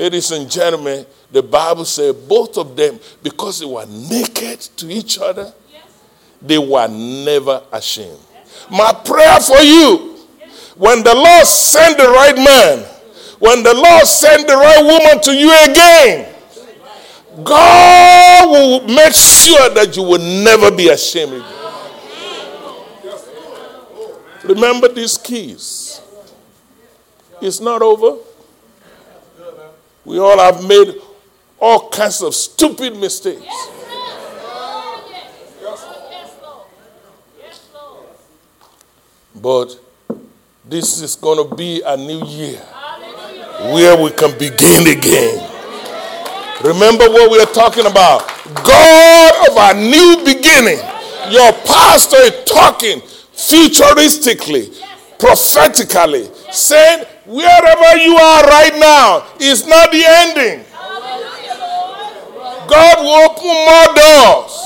Ladies 0.00 0.30
and 0.30 0.50
gentlemen, 0.50 1.04
the 1.30 1.42
Bible 1.42 1.84
says 1.84 2.14
both 2.14 2.56
of 2.56 2.74
them, 2.74 2.98
because 3.22 3.60
they 3.60 3.66
were 3.66 3.84
naked 3.84 4.58
to 4.78 4.90
each 4.90 5.18
other, 5.18 5.52
they 6.40 6.56
were 6.56 6.88
never 6.88 7.62
ashamed. 7.70 8.18
My 8.70 8.94
prayer 8.94 9.38
for 9.40 9.58
you, 9.58 10.16
when 10.76 11.02
the 11.02 11.14
Lord 11.14 11.46
send 11.46 11.98
the 11.98 12.08
right 12.08 12.34
man, 12.34 12.78
when 13.40 13.62
the 13.62 13.74
Lord 13.74 14.06
send 14.06 14.48
the 14.48 14.56
right 14.56 14.82
woman 14.82 15.22
to 15.22 15.34
you 15.34 15.52
again, 15.70 16.34
God 17.44 18.48
will 18.48 18.88
make 18.88 19.12
sure 19.12 19.68
that 19.68 19.94
you 19.98 20.02
will 20.02 20.42
never 20.42 20.74
be 20.74 20.88
ashamed 20.88 21.34
again. 21.34 21.54
Remember 24.44 24.88
these 24.88 25.18
keys. 25.18 26.00
It's 27.42 27.60
not 27.60 27.82
over. 27.82 28.16
We 30.04 30.18
all 30.18 30.38
have 30.38 30.66
made 30.66 30.94
all 31.58 31.88
kinds 31.90 32.22
of 32.22 32.34
stupid 32.34 32.96
mistakes. 32.96 33.44
But 39.34 39.78
this 40.64 41.00
is 41.00 41.16
going 41.16 41.48
to 41.48 41.54
be 41.54 41.82
a 41.84 41.96
new 41.96 42.24
year 42.26 42.58
where 43.72 44.02
we 44.02 44.10
can 44.10 44.36
begin 44.38 44.86
again. 44.86 45.46
Remember 46.62 47.08
what 47.08 47.30
we 47.30 47.40
are 47.40 47.46
talking 47.46 47.86
about. 47.86 48.26
God 48.64 49.50
of 49.50 49.56
our 49.56 49.74
new 49.74 50.22
beginning. 50.24 50.78
Your 51.30 51.52
pastor 51.64 52.18
is 52.18 52.44
talking 52.44 53.00
futuristically, 53.00 54.78
prophetically, 55.18 56.28
saying, 56.50 57.04
wherever 57.30 57.96
you 57.96 58.16
are 58.16 58.42
right 58.42 58.74
now 58.74 59.24
is 59.38 59.64
not 59.66 59.92
the 59.92 60.02
ending. 60.04 60.66
God 62.66 62.98
will 62.98 63.30
open 63.30 63.46
more 63.46 63.94
doors. 63.94 64.60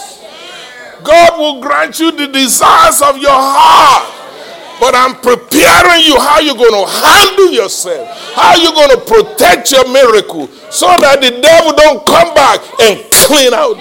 God 1.05 1.39
will 1.39 1.61
grant 1.61 2.01
you 2.01 2.11
the 2.11 2.27
desires 2.29 3.03
of 3.03 3.19
your 3.19 3.37
heart. 3.37 4.11
But 4.81 4.95
I'm 4.95 5.15
preparing 5.15 6.05
you 6.05 6.19
how 6.19 6.41
you're 6.41 6.57
going 6.57 6.73
to 6.73 6.91
handle 6.91 7.53
yourself, 7.53 8.09
how 8.35 8.57
you're 8.57 8.73
going 8.73 8.91
to 8.91 9.05
protect 9.05 9.71
your 9.71 9.87
miracle 9.93 10.49
so 10.71 10.87
that 11.01 11.21
the 11.21 11.41
devil 11.41 11.73
don't 11.73 12.05
come 12.05 12.35
back 12.35 12.61
and 12.81 13.05
clean 13.13 13.53
out. 13.55 13.77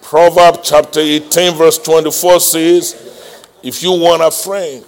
Proverbs 0.00 0.60
chapter 0.62 1.00
18, 1.00 1.54
verse 1.54 1.78
24 1.78 2.40
says, 2.40 3.05
If 3.66 3.82
you 3.82 3.90
want 3.90 4.22
a 4.22 4.30
friend, 4.30 4.84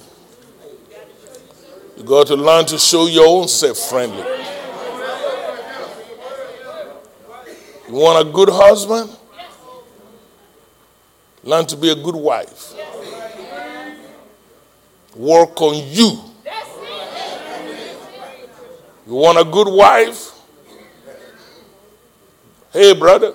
you 1.96 2.05
got 2.05 2.28
to 2.28 2.36
learn 2.36 2.64
to 2.66 2.78
show 2.78 3.09
your 3.09 3.26
own 3.26 3.48
self 3.48 3.76
friendly. 3.76 4.22
You 7.88 7.94
want 7.94 8.28
a 8.28 8.30
good 8.32 8.48
husband? 8.48 9.10
Learn 11.42 11.66
to 11.66 11.76
be 11.76 11.90
a 11.90 11.96
good 11.96 12.14
wife. 12.14 12.72
Work 15.16 15.60
on 15.60 15.74
you. 15.92 16.20
You 19.09 19.14
want 19.14 19.38
a 19.38 19.44
good 19.44 19.66
wife? 19.66 20.30
Hey, 22.72 22.94
brother. 22.94 23.34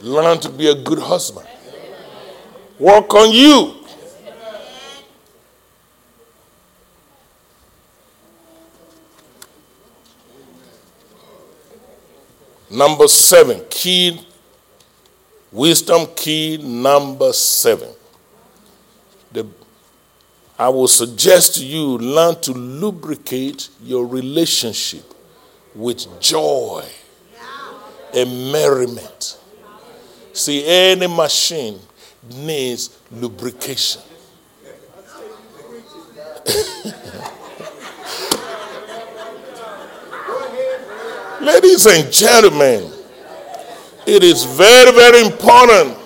Learn 0.00 0.40
to 0.40 0.48
be 0.48 0.68
a 0.70 0.74
good 0.74 1.00
husband. 1.00 1.46
Work 2.78 3.14
on 3.14 3.32
you. 3.32 3.74
Number 12.70 13.06
seven, 13.06 13.62
key 13.70 14.26
Wisdom 15.54 16.08
key 16.16 16.56
number 16.56 17.32
seven. 17.32 17.88
The, 19.30 19.46
I 20.58 20.68
will 20.68 20.88
suggest 20.88 21.54
to 21.54 21.64
you 21.64 21.96
learn 21.96 22.40
to 22.40 22.50
lubricate 22.52 23.68
your 23.80 24.04
relationship 24.04 25.04
with 25.72 26.20
joy 26.20 26.84
and 28.12 28.50
merriment. 28.50 29.38
See, 30.32 30.66
any 30.66 31.06
machine 31.06 31.78
needs 32.36 32.98
lubrication. 33.10 34.02
Ladies 41.40 41.86
and 41.86 42.12
gentlemen, 42.12 42.90
it 44.06 44.22
is 44.22 44.44
very, 44.44 44.92
very 44.92 45.24
important 45.26 45.96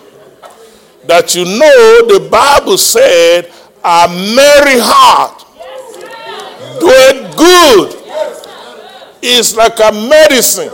that 1.06 1.34
you 1.34 1.44
know 1.44 2.06
the 2.06 2.28
Bible 2.30 2.76
said, 2.76 3.50
a 3.84 4.08
merry 4.08 4.78
heart 4.78 5.44
doeth 6.80 7.36
good. 7.36 7.94
It's 9.22 9.56
like 9.56 9.78
a 9.78 9.92
medicine. 9.92 10.70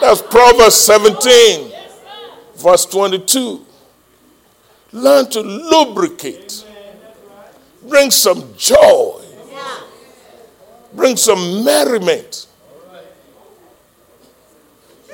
That's 0.00 0.22
Proverbs 0.22 0.74
17, 0.76 1.72
verse 2.56 2.86
22. 2.86 3.66
Learn 4.92 5.28
to 5.30 5.40
lubricate. 5.40 6.64
Bring 7.88 8.10
some 8.10 8.54
joy. 8.56 9.20
Bring 10.94 11.16
some 11.16 11.64
merriment 11.64 12.46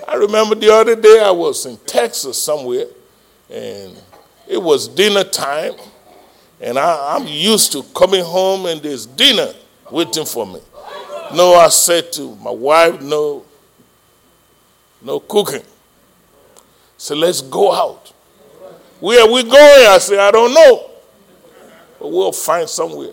I 0.09 0.15
remember 0.15 0.55
the 0.55 0.73
other 0.73 0.97
day 0.97 1.21
I 1.23 1.31
was 1.31 1.67
in 1.67 1.77
Texas 1.85 2.43
somewhere, 2.43 2.87
and 3.51 3.95
it 4.49 4.57
was 4.57 4.89
dinner 4.89 5.23
time, 5.23 5.75
and 6.63 6.79
I, 6.79 7.17
am 7.17 7.27
used 7.27 7.73
to 7.73 7.83
coming 7.95 8.25
home 8.25 8.65
and 8.65 8.81
there's 8.81 9.05
dinner 9.05 9.53
waiting 9.91 10.25
for 10.25 10.47
me. 10.47 10.61
No, 11.35 11.53
I 11.57 11.69
said 11.69 12.11
to 12.15 12.35
my 12.37 12.51
wife, 12.51 13.03
no, 13.03 13.45
no 15.03 15.21
cooking. 15.21 15.63
So 16.97 17.15
let's 17.15 17.43
go 17.43 17.71
out. 17.71 18.08
Where 19.01 19.27
we 19.31 19.43
going? 19.43 19.87
I 19.89 19.99
said, 20.01 20.19
I 20.19 20.31
don't 20.31 20.53
know. 20.53 20.91
But 21.99 22.09
we'll 22.09 22.33
find 22.33 22.69
somewhere. 22.69 23.13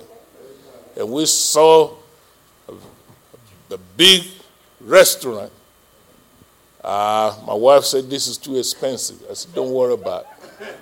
And 0.98 1.12
we 1.12 1.26
saw 1.26 1.94
a 2.68 3.78
big 3.98 4.24
restaurant 4.80 5.52
uh, 6.86 7.36
my 7.48 7.54
wife 7.56 7.84
said, 7.84 8.08
This 8.12 8.28
is 8.28 8.38
too 8.38 8.58
expensive. 8.58 9.18
I 9.28 9.34
said, 9.34 9.56
Don't 9.56 9.72
worry 9.72 9.94
about 9.96 10.28
it. 10.62 10.76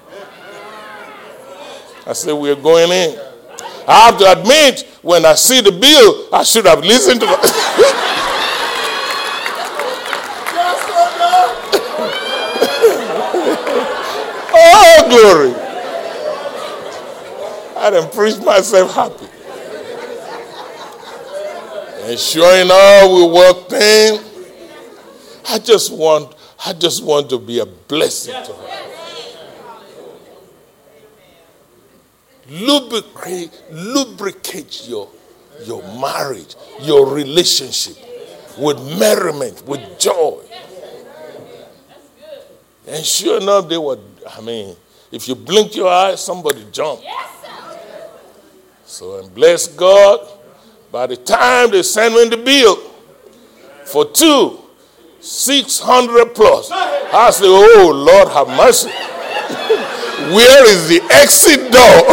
I 2.06 2.12
said, 2.12 2.34
We're 2.34 2.58
going 2.58 2.92
in. 2.92 3.18
I 3.88 4.10
have 4.10 4.18
to 4.18 4.30
admit, 4.30 4.82
when 5.02 5.26
I 5.26 5.36
see 5.36 5.62
the 5.62 5.72
bill, 5.72 6.28
I 6.34 6.44
should 6.44 6.66
have 6.66 6.82
listened 6.82 7.22
to 7.22 7.28
it. 7.30 8.20
glory. 15.10 15.54
I 17.78 17.90
done 17.90 18.10
preached 18.12 18.44
myself 18.44 18.94
happy. 18.94 19.28
And 22.04 22.20
sure 22.20 22.56
enough, 22.62 23.12
we 23.12 23.28
walked 23.28 23.74
in. 23.74 24.22
I 25.50 25.60
just 25.60 25.92
want, 25.92 26.36
I 26.66 26.74
just 26.74 27.04
want 27.04 27.30
to 27.30 27.40
be 27.40 27.60
a 27.60 27.66
blessing 27.66 28.34
to 28.34 28.54
her. 28.54 28.74
Lubricate, 32.50 33.64
lubricate 33.72 34.88
your, 34.88 35.10
your 35.64 35.82
marriage, 36.00 36.56
your 36.82 37.14
relationship 37.14 37.98
with 38.58 38.78
merriment, 39.00 39.66
with 39.66 40.00
joy. 40.00 40.42
And 42.88 43.04
sure 43.06 43.42
enough, 43.42 43.70
they 43.70 43.78
were, 43.78 43.98
I 44.30 44.42
mean, 44.42 44.76
if 45.14 45.28
you 45.28 45.36
blink 45.36 45.76
your 45.76 45.90
eyes, 45.90 46.26
somebody 46.26 46.66
jumped. 46.72 47.06
So, 48.84 49.20
and 49.20 49.32
bless 49.36 49.68
God, 49.68 50.28
by 50.92 51.06
the 51.06 51.16
time 51.16 51.70
they 51.70 51.84
send 51.84 52.16
me 52.16 52.30
the 52.30 52.38
bill 52.38 52.78
for 53.86 54.06
two, 54.06 54.58
600 55.20 56.34
plus. 56.34 56.72
I 56.72 57.30
say, 57.30 57.46
Oh 57.46 57.92
Lord, 57.94 58.28
have 58.30 58.48
mercy. 58.58 58.90
Where 60.34 60.66
is 60.68 60.90
the 60.90 61.02
exit 61.12 61.72
door? 61.72 62.04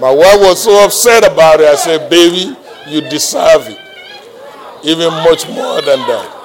My 0.00 0.10
wife 0.10 0.40
was 0.40 0.64
so 0.64 0.82
upset 0.82 1.30
about 1.30 1.60
it. 1.60 1.66
I 1.66 1.74
said, 1.74 2.08
Baby, 2.08 2.56
you 2.88 3.02
deserve 3.02 3.68
it. 3.68 3.89
Even 4.82 5.12
much 5.24 5.46
more 5.48 5.82
than 5.82 5.98
that. 6.08 6.40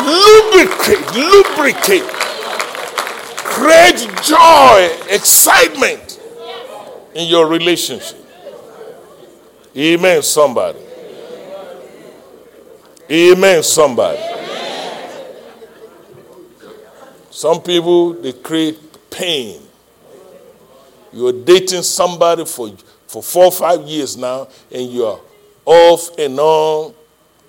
Lubricate, 0.00 1.14
lubricate. 1.14 2.08
Create 3.44 4.08
joy, 4.22 4.90
excitement 5.10 6.20
in 7.14 7.28
your 7.28 7.46
relationship. 7.46 8.18
Amen, 9.76 10.22
somebody. 10.22 10.78
Amen, 13.10 13.62
somebody. 13.62 14.20
Some 17.30 17.60
people, 17.60 18.14
they 18.14 18.32
create 18.32 18.78
pain. 19.10 19.60
You're 21.12 21.32
dating 21.32 21.82
somebody 21.82 22.44
for, 22.46 22.70
for 23.06 23.22
four 23.22 23.46
or 23.46 23.52
five 23.52 23.82
years 23.82 24.16
now, 24.16 24.48
and 24.70 24.90
you're 24.90 25.20
off 25.64 26.18
and 26.18 26.38
on, 26.38 26.94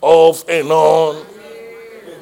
off 0.03 0.43
and 0.49 0.69
on. 0.69 1.25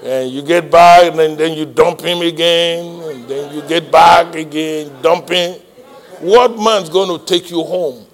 And 0.04 0.32
you 0.32 0.42
get 0.42 0.72
back, 0.72 1.06
and 1.06 1.20
then, 1.20 1.38
then 1.38 1.58
you 1.58 1.66
dump 1.66 2.02
him 2.02 2.22
again, 2.22 3.02
and 3.04 3.28
then 3.28 3.54
you 3.54 3.62
get 3.68 3.92
back 3.92 4.34
again, 4.36 4.92
dumping. 5.02 5.54
What 6.20 6.58
man's 6.58 6.90
going 6.90 7.20
to 7.20 7.26
take 7.26 7.52
you 7.52 7.64
home? 7.64 8.06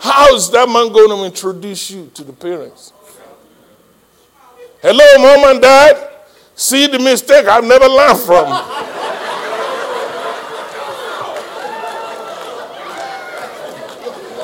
How 0.00 0.34
is 0.34 0.50
that 0.50 0.68
man 0.68 0.92
going 0.92 1.08
to 1.08 1.24
introduce 1.24 1.90
you 1.90 2.10
to 2.14 2.24
the 2.24 2.32
parents? 2.32 2.92
Hello, 4.82 5.04
mom 5.18 5.50
and 5.50 5.62
dad. 5.62 6.10
See 6.54 6.86
the 6.86 6.98
mistake 6.98 7.46
I've 7.46 7.64
never 7.64 7.86
learned 7.86 8.18
from. 8.20 8.44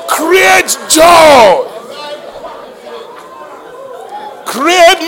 Create 0.07 0.77
joy. 0.89 1.67
Create 4.45 4.99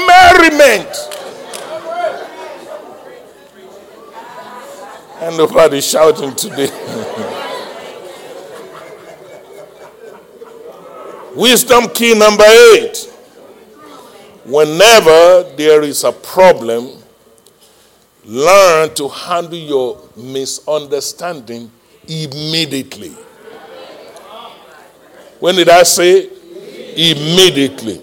And 5.19 5.37
nobody 5.37 5.81
shouting 5.81 6.33
today. 6.35 6.69
Wisdom 11.35 11.89
key 11.89 12.17
number 12.17 12.45
eight. 12.45 13.09
Whenever 14.45 15.43
there 15.57 15.81
is 15.83 16.05
a 16.05 16.13
problem, 16.13 16.91
learn 18.23 18.93
to 18.95 19.09
handle 19.09 19.57
your 19.57 19.99
misunderstanding 20.15 21.69
immediately. 22.07 23.09
When 25.41 25.55
did 25.55 25.67
I 25.67 25.83
say? 25.83 26.29
Immediately. 26.95 28.01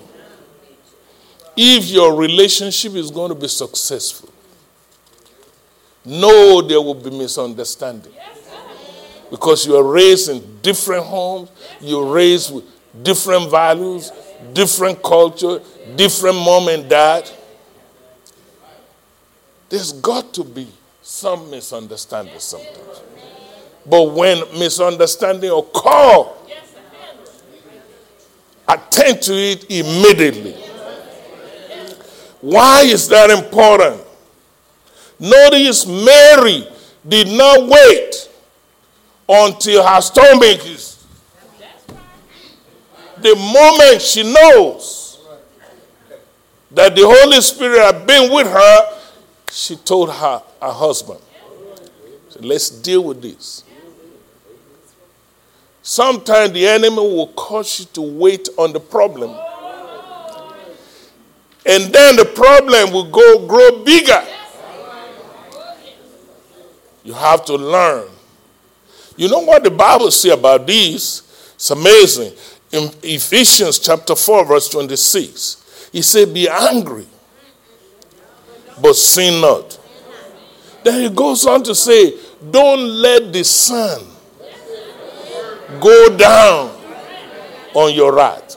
If 1.57 1.89
your 1.89 2.15
relationship 2.15 2.95
is 2.95 3.11
going 3.11 3.31
to 3.31 3.35
be 3.35 3.49
successful, 3.49 4.31
know 6.05 6.63
there 6.63 6.81
will 6.81 6.95
be 6.95 7.11
misunderstanding. 7.11 8.13
Because 9.31 9.67
you 9.67 9.77
are 9.77 9.85
raised 9.85 10.29
in 10.29 10.61
different 10.61 11.05
homes, 11.05 11.51
you're 11.81 12.13
raised 12.13 12.55
with 12.55 12.65
different 13.03 13.51
values, 13.51 14.11
different 14.53 15.03
culture, 15.03 15.61
different 15.97 16.37
mom 16.37 16.69
and 16.69 16.89
dad. 16.89 17.31
There's 19.69 19.93
got 19.93 20.35
to 20.35 20.45
be 20.45 20.67
some 21.01 21.51
misunderstanding 21.51 22.39
sometimes. 22.41 23.03
But 23.87 24.11
when 24.11 24.41
misunderstanding 24.59 25.51
occur, 25.51 26.29
attend 28.69 29.23
to 29.23 29.35
it 29.35 29.71
immediately. 29.71 30.70
Why 32.41 32.83
is 32.83 33.09
that 33.09 33.31
important? 33.31 34.01
Notice 35.19 35.87
Mary 35.87 36.67
did 37.07 37.29
not 37.29 37.69
wait 37.69 38.29
until 39.29 39.87
her 39.87 40.01
stomach 40.01 40.67
is. 40.67 41.05
The 43.19 43.37
moment 43.37 44.01
she 44.01 44.23
knows 44.23 45.21
that 46.71 46.95
the 46.97 47.03
Holy 47.05 47.41
Spirit 47.43 47.81
had 47.81 48.07
been 48.07 48.33
with 48.33 48.47
her, 48.47 48.99
she 49.51 49.77
told 49.77 50.11
her, 50.11 50.43
her 50.63 50.73
husband, 50.73 51.21
Let's 52.43 52.71
deal 52.71 53.05
with 53.05 53.21
this. 53.21 53.65
Sometimes 55.83 56.53
the 56.53 56.67
enemy 56.67 56.97
will 56.97 57.27
cause 57.29 57.81
you 57.81 57.87
to 57.93 58.01
wait 58.01 58.49
on 58.57 58.73
the 58.73 58.81
problem. 58.81 59.37
And 61.67 61.93
then 61.93 62.17
the 62.17 62.25
problem 62.25 62.93
will 62.93 63.11
go 63.11 63.47
grow 63.47 63.85
bigger. 63.85 64.25
You 67.05 67.13
have 67.15 67.45
to 67.47 67.57
learn. 67.57 68.09
You 69.17 69.29
know 69.29 69.41
what 69.41 69.63
the 69.65 69.71
Bible 69.71 70.11
says 70.11 70.33
about 70.33 70.67
this? 70.67 71.53
It's 71.55 71.71
amazing. 71.71 72.33
In 72.73 72.91
Ephesians 73.03 73.79
chapter 73.79 74.15
4, 74.15 74.45
verse 74.47 74.69
26, 74.69 75.89
he 75.93 76.03
said, 76.03 76.33
Be 76.33 76.49
angry, 76.49 77.07
but 78.81 78.95
sin 78.95 79.41
not. 79.41 79.79
Then 80.85 81.03
he 81.03 81.15
goes 81.15 81.45
on 81.47 81.63
to 81.65 81.75
say, 81.75 82.15
Don't 82.51 82.81
let 82.81 83.33
the 83.33 83.45
sun 83.45 84.07
go 85.81 86.17
down 86.17 86.71
on 87.75 87.93
your 87.95 88.15
wrath. 88.15 88.50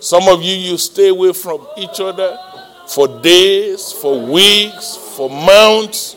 Some 0.00 0.28
of 0.28 0.42
you, 0.42 0.54
you 0.54 0.78
stay 0.78 1.08
away 1.08 1.32
from 1.32 1.66
each 1.76 2.00
other 2.00 2.38
for 2.86 3.08
days, 3.20 3.92
for 3.92 4.20
weeks, 4.20 4.96
for 5.16 5.28
months 5.28 6.16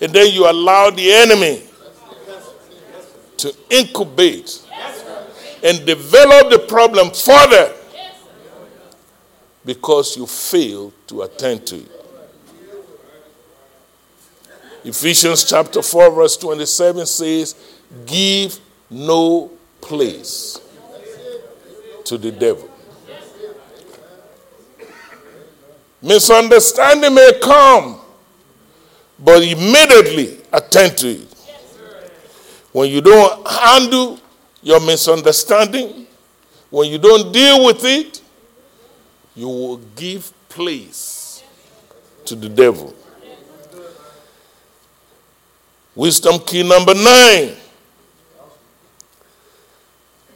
and 0.00 0.12
then 0.12 0.32
you 0.32 0.48
allow 0.48 0.90
the 0.90 1.10
enemy 1.10 1.62
to 3.38 3.54
incubate 3.70 4.62
and 5.62 5.86
develop 5.86 6.50
the 6.50 6.58
problem 6.58 7.10
further 7.10 7.72
because 9.64 10.14
you 10.16 10.26
fail 10.26 10.92
to 11.06 11.22
attend 11.22 11.66
to 11.66 11.76
it. 11.76 11.90
Ephesians 14.84 15.44
chapter 15.44 15.80
4, 15.80 16.10
verse 16.10 16.36
27 16.36 17.06
says, 17.06 17.54
Give 18.04 18.58
no 18.90 19.50
place 19.80 20.60
to 22.04 22.18
the 22.18 22.30
devil. 22.30 22.70
Misunderstanding 26.02 27.14
may 27.14 27.32
come 27.42 28.00
but 29.18 29.42
immediately 29.42 30.38
attend 30.52 30.98
to 30.98 31.08
it. 31.08 31.34
When 32.72 32.90
you 32.90 33.00
don't 33.00 33.46
handle 33.48 34.18
your 34.62 34.80
misunderstanding, 34.80 36.06
when 36.70 36.90
you 36.90 36.98
don't 36.98 37.32
deal 37.32 37.64
with 37.64 37.84
it, 37.84 38.20
you 39.34 39.46
will 39.46 39.78
give 39.96 40.30
place 40.48 41.42
to 42.26 42.34
the 42.34 42.48
devil. 42.48 42.94
Wisdom 45.94 46.40
key 46.40 46.68
number 46.68 46.92
nine 46.94 47.56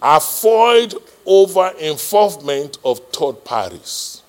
avoid 0.00 0.94
over 1.28 1.68
involvement 1.78 2.78
of 2.82 2.98
third 3.12 3.44
parties. 3.44 4.22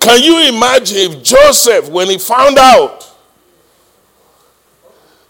Can 0.00 0.22
you 0.22 0.48
imagine 0.48 0.96
if 0.98 1.22
Joseph, 1.22 1.88
when 1.88 2.08
he 2.08 2.18
found 2.18 2.58
out 2.58 3.12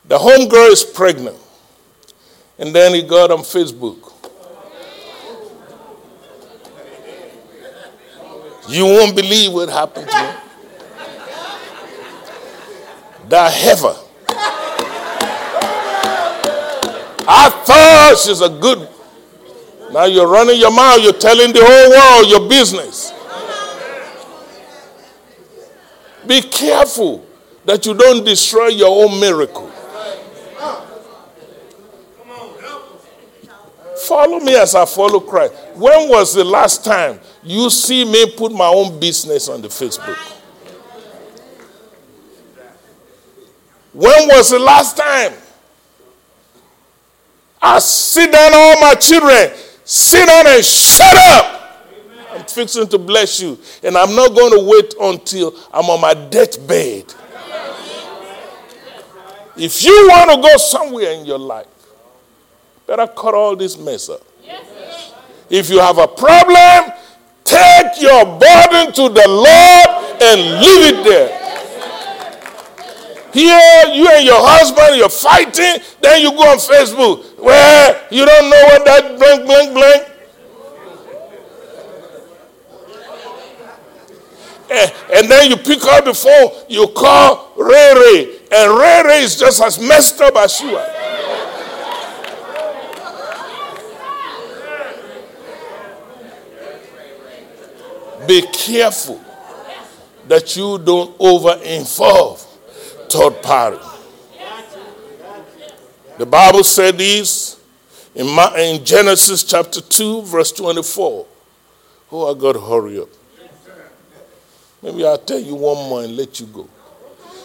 the 0.06 0.18
homegirl 0.18 0.70
is 0.70 0.82
pregnant, 0.84 1.38
and 2.58 2.74
then 2.74 2.94
he 2.94 3.02
got 3.02 3.30
on 3.30 3.40
Facebook? 3.40 4.12
You 8.68 8.84
won't 8.84 9.14
believe 9.14 9.52
what 9.52 9.68
happened 9.68 10.08
to 10.08 10.16
him. 10.16 10.45
That 13.28 13.52
heifer. 13.52 13.94
I 17.28 17.50
thought 17.64 18.18
she's 18.18 18.40
a 18.40 18.48
good. 18.48 18.88
Now 19.92 20.04
you're 20.04 20.28
running 20.28 20.60
your 20.60 20.70
mouth, 20.70 21.00
you're 21.00 21.12
telling 21.12 21.52
the 21.52 21.60
whole 21.62 21.90
world 21.90 22.30
your 22.30 22.48
business. 22.48 23.12
Be 26.26 26.42
careful 26.42 27.24
that 27.64 27.84
you 27.86 27.94
don't 27.94 28.24
destroy 28.24 28.68
your 28.68 29.04
own 29.04 29.18
miracle. 29.20 29.70
Follow 34.06 34.38
me 34.38 34.54
as 34.54 34.74
I 34.76 34.84
follow 34.84 35.18
Christ. 35.18 35.52
When 35.74 36.08
was 36.08 36.32
the 36.32 36.44
last 36.44 36.84
time 36.84 37.18
you 37.42 37.70
see 37.70 38.04
me 38.04 38.30
put 38.36 38.52
my 38.52 38.68
own 38.68 39.00
business 39.00 39.48
on 39.48 39.62
the 39.62 39.68
Facebook? 39.68 40.35
When 43.96 44.28
was 44.28 44.50
the 44.50 44.58
last 44.58 44.94
time 44.94 45.32
I 47.62 47.78
sit 47.78 48.30
down 48.30 48.50
all 48.52 48.78
my 48.78 48.94
children, 48.94 49.56
sit 49.84 50.26
down 50.26 50.46
and 50.46 50.62
shut 50.62 51.16
up? 51.16 51.86
I'm 52.30 52.44
fixing 52.44 52.86
to 52.88 52.98
bless 52.98 53.40
you. 53.40 53.58
And 53.82 53.96
I'm 53.96 54.14
not 54.14 54.34
going 54.34 54.52
to 54.52 54.64
wait 54.70 54.94
until 55.00 55.58
I'm 55.72 55.86
on 55.86 56.02
my 56.02 56.12
deathbed. 56.12 57.14
If 59.56 59.82
you 59.82 60.08
want 60.10 60.30
to 60.30 60.46
go 60.46 60.56
somewhere 60.58 61.12
in 61.12 61.24
your 61.24 61.38
life, 61.38 61.66
better 62.86 63.06
cut 63.06 63.32
all 63.32 63.56
this 63.56 63.78
mess 63.78 64.10
up. 64.10 64.20
If 65.48 65.70
you 65.70 65.80
have 65.80 65.96
a 65.96 66.06
problem, 66.06 66.92
take 67.44 67.98
your 68.02 68.26
burden 68.26 68.92
to 68.92 69.08
the 69.08 69.26
Lord 69.26 70.22
and 70.22 70.60
leave 70.60 70.96
it 70.98 71.04
there. 71.04 71.45
Here, 73.36 73.92
you 73.92 74.08
and 74.08 74.24
your 74.24 74.40
husband, 74.40 74.96
you're 74.96 75.10
fighting. 75.10 75.84
Then 76.00 76.22
you 76.22 76.30
go 76.30 76.48
on 76.48 76.56
Facebook. 76.56 77.38
Well, 77.38 78.00
you 78.10 78.24
don't 78.24 78.48
know 78.48 78.62
what 78.64 78.84
that 78.86 79.18
blank, 79.18 79.44
blank, 79.44 79.74
blank. 79.74 80.08
Eh, 84.70 84.90
and 85.16 85.30
then 85.30 85.50
you 85.50 85.58
pick 85.58 85.84
up 85.84 86.06
the 86.06 86.14
phone, 86.14 86.64
you 86.70 86.88
call 86.96 87.52
Ray 87.58 87.92
Ray. 87.94 88.38
And 88.50 88.72
Ray 88.78 89.02
Ray 89.04 89.22
is 89.24 89.38
just 89.38 89.62
as 89.62 89.78
messed 89.78 90.18
up 90.22 90.34
as 90.36 90.58
you 90.62 90.74
are. 90.74 90.92
Be 98.26 98.40
careful 98.50 99.20
that 100.26 100.56
you 100.56 100.78
don't 100.78 101.14
over 101.18 101.60
involve 101.62 102.45
third 103.16 103.42
party. 103.42 103.78
The 106.18 106.26
Bible 106.26 106.64
said 106.64 106.96
this 106.96 107.60
in, 108.14 108.26
in 108.58 108.84
Genesis 108.84 109.42
chapter 109.42 109.80
2, 109.80 110.22
verse 110.22 110.52
24. 110.52 111.26
Oh, 112.12 112.34
I 112.34 112.38
got 112.38 112.52
to 112.52 112.60
hurry 112.60 112.98
up. 113.00 113.08
Maybe 114.82 115.04
I'll 115.04 115.18
tell 115.18 115.38
you 115.40 115.54
one 115.54 115.88
more 115.88 116.02
and 116.04 116.16
let 116.16 116.40
you 116.40 116.46
go. 116.46 116.68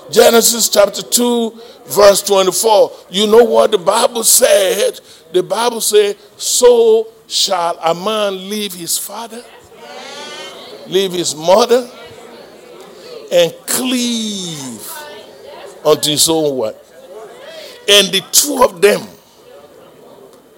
Genesis 0.09 0.69
chapter 0.69 1.01
2, 1.01 1.59
verse 1.87 2.21
24. 2.21 2.91
You 3.09 3.27
know 3.27 3.43
what 3.43 3.71
the 3.71 3.77
Bible 3.77 4.23
said? 4.23 4.99
The 5.33 5.41
Bible 5.41 5.81
said, 5.81 6.17
So 6.37 7.07
shall 7.27 7.77
a 7.79 7.93
man 7.93 8.49
leave 8.49 8.73
his 8.73 8.97
father, 8.97 9.43
leave 10.87 11.13
his 11.13 11.33
mother, 11.35 11.89
and 13.31 13.53
cleave 13.65 14.91
unto 15.85 16.09
his 16.09 16.27
own 16.29 16.57
wife. 16.57 16.75
And 17.89 18.07
the 18.09 18.21
two 18.31 18.63
of 18.63 18.81
them 18.81 19.01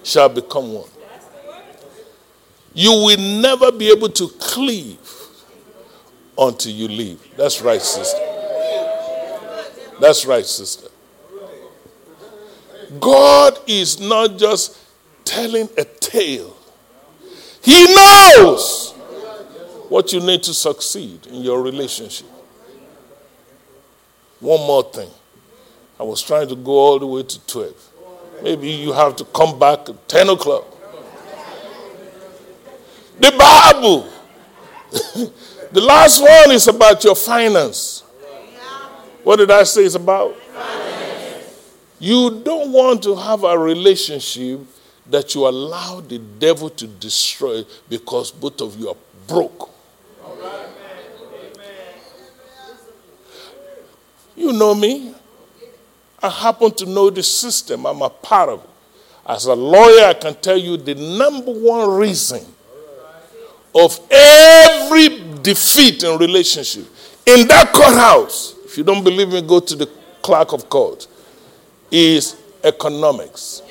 shall 0.02 0.28
become 0.28 0.72
one. 0.74 0.88
You 2.74 2.90
will 2.90 3.40
never 3.40 3.70
be 3.72 3.90
able 3.90 4.08
to 4.10 4.28
cleave 4.40 4.98
until 6.36 6.72
you 6.72 6.88
leave. 6.88 7.20
That's 7.36 7.62
right, 7.62 7.80
sister. 7.80 8.18
That's 10.00 10.26
right, 10.26 10.44
sister. 10.44 10.88
God 13.00 13.58
is 13.66 14.00
not 14.00 14.36
just 14.38 14.78
telling 15.24 15.68
a 15.78 15.84
tale, 15.84 16.56
He 17.62 17.84
knows 17.94 18.92
what 19.88 20.12
you 20.12 20.20
need 20.20 20.42
to 20.44 20.54
succeed 20.54 21.26
in 21.28 21.36
your 21.42 21.62
relationship. 21.62 22.26
One 24.44 24.60
more 24.66 24.82
thing. 24.82 25.08
I 25.98 26.02
was 26.02 26.20
trying 26.20 26.48
to 26.48 26.54
go 26.54 26.72
all 26.72 26.98
the 26.98 27.06
way 27.06 27.22
to 27.22 27.46
12. 27.46 27.90
Maybe 28.42 28.68
you 28.72 28.92
have 28.92 29.16
to 29.16 29.24
come 29.24 29.58
back 29.58 29.88
at 29.88 30.06
10 30.06 30.28
o'clock. 30.28 30.66
The 33.18 33.30
Bible. 33.38 34.06
the 35.72 35.80
last 35.80 36.20
one 36.20 36.52
is 36.52 36.68
about 36.68 37.02
your 37.04 37.14
finance. 37.14 38.02
What 39.22 39.36
did 39.36 39.50
I 39.50 39.62
say 39.62 39.84
it's 39.86 39.94
about? 39.94 40.36
You 41.98 42.42
don't 42.44 42.70
want 42.70 43.02
to 43.04 43.16
have 43.16 43.44
a 43.44 43.58
relationship 43.58 44.60
that 45.08 45.34
you 45.34 45.48
allow 45.48 46.00
the 46.02 46.18
devil 46.18 46.68
to 46.68 46.86
destroy 46.86 47.64
because 47.88 48.30
both 48.30 48.60
of 48.60 48.78
you 48.78 48.90
are 48.90 48.96
broke. 49.26 49.73
You 54.36 54.52
know 54.52 54.74
me. 54.74 55.14
I 56.22 56.28
happen 56.28 56.70
to 56.72 56.86
know 56.86 57.10
the 57.10 57.22
system. 57.22 57.86
I'm 57.86 58.02
a 58.02 58.10
part 58.10 58.48
of 58.48 58.64
it. 58.64 58.70
As 59.26 59.46
a 59.46 59.54
lawyer, 59.54 60.06
I 60.06 60.14
can 60.14 60.34
tell 60.34 60.56
you 60.56 60.76
the 60.76 60.94
number 60.94 61.52
one 61.52 61.90
reason 61.98 62.44
of 63.74 63.98
every 64.10 65.08
defeat 65.42 66.02
in 66.02 66.18
relationship 66.18 66.86
in 67.26 67.48
that 67.48 67.72
courthouse, 67.72 68.54
if 68.64 68.76
you 68.76 68.84
don't 68.84 69.02
believe 69.02 69.30
me, 69.30 69.40
go 69.40 69.60
to 69.60 69.74
the 69.76 69.86
clerk 70.22 70.52
of 70.52 70.68
court, 70.68 71.06
is 71.90 72.36
economics. 72.62 73.62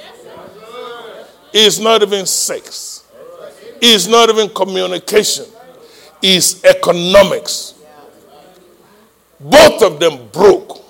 It's 1.54 1.78
not 1.78 2.02
even 2.02 2.26
sex. 2.26 3.06
It's 3.80 4.08
not 4.08 4.30
even 4.30 4.50
communication. 4.50 5.46
It's 6.22 6.64
economics. 6.64 7.76
Both 9.44 9.84
of 9.84 10.00
them 10.00 10.30
broke. 10.32 10.82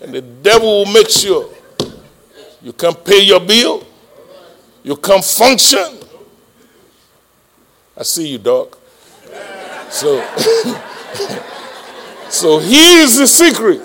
And 0.00 0.14
the 0.14 0.22
devil 0.22 0.84
will 0.84 0.92
make 0.92 1.10
sure 1.10 1.50
you 2.62 2.72
can't 2.72 3.02
pay 3.04 3.22
your 3.22 3.40
bill, 3.40 3.86
you 4.82 4.96
can't 4.96 5.24
function. 5.24 5.98
I 7.96 8.02
see 8.02 8.28
you, 8.28 8.38
dog. 8.38 8.76
So, 9.90 10.20
so 12.28 12.58
here's 12.58 13.16
the 13.16 13.26
secret. 13.26 13.80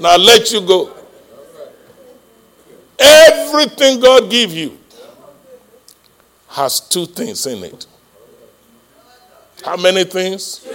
Now 0.00 0.10
I'll 0.10 0.18
let 0.18 0.52
you 0.52 0.60
go. 0.60 0.92
Everything 2.98 4.00
God 4.00 4.30
give 4.30 4.52
you 4.52 4.78
has 6.48 6.80
two 6.80 7.06
things 7.06 7.46
in 7.46 7.64
it. 7.64 7.86
How 9.64 9.76
many 9.76 10.04
things? 10.04 10.66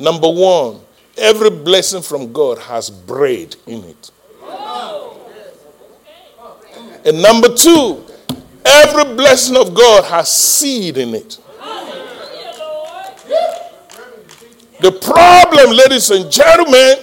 Number 0.00 0.30
one, 0.30 0.80
every 1.18 1.50
blessing 1.50 2.00
from 2.00 2.32
God 2.32 2.56
has 2.58 2.88
bread 2.88 3.54
in 3.66 3.84
it. 3.84 4.10
And 7.04 7.20
number 7.22 7.54
two, 7.54 8.02
every 8.64 9.04
blessing 9.14 9.58
of 9.58 9.74
God 9.74 10.04
has 10.04 10.32
seed 10.32 10.96
in 10.96 11.14
it. 11.14 11.38
The 14.80 14.92
problem, 14.92 15.76
ladies 15.76 16.10
and 16.10 16.32
gentlemen, 16.32 16.96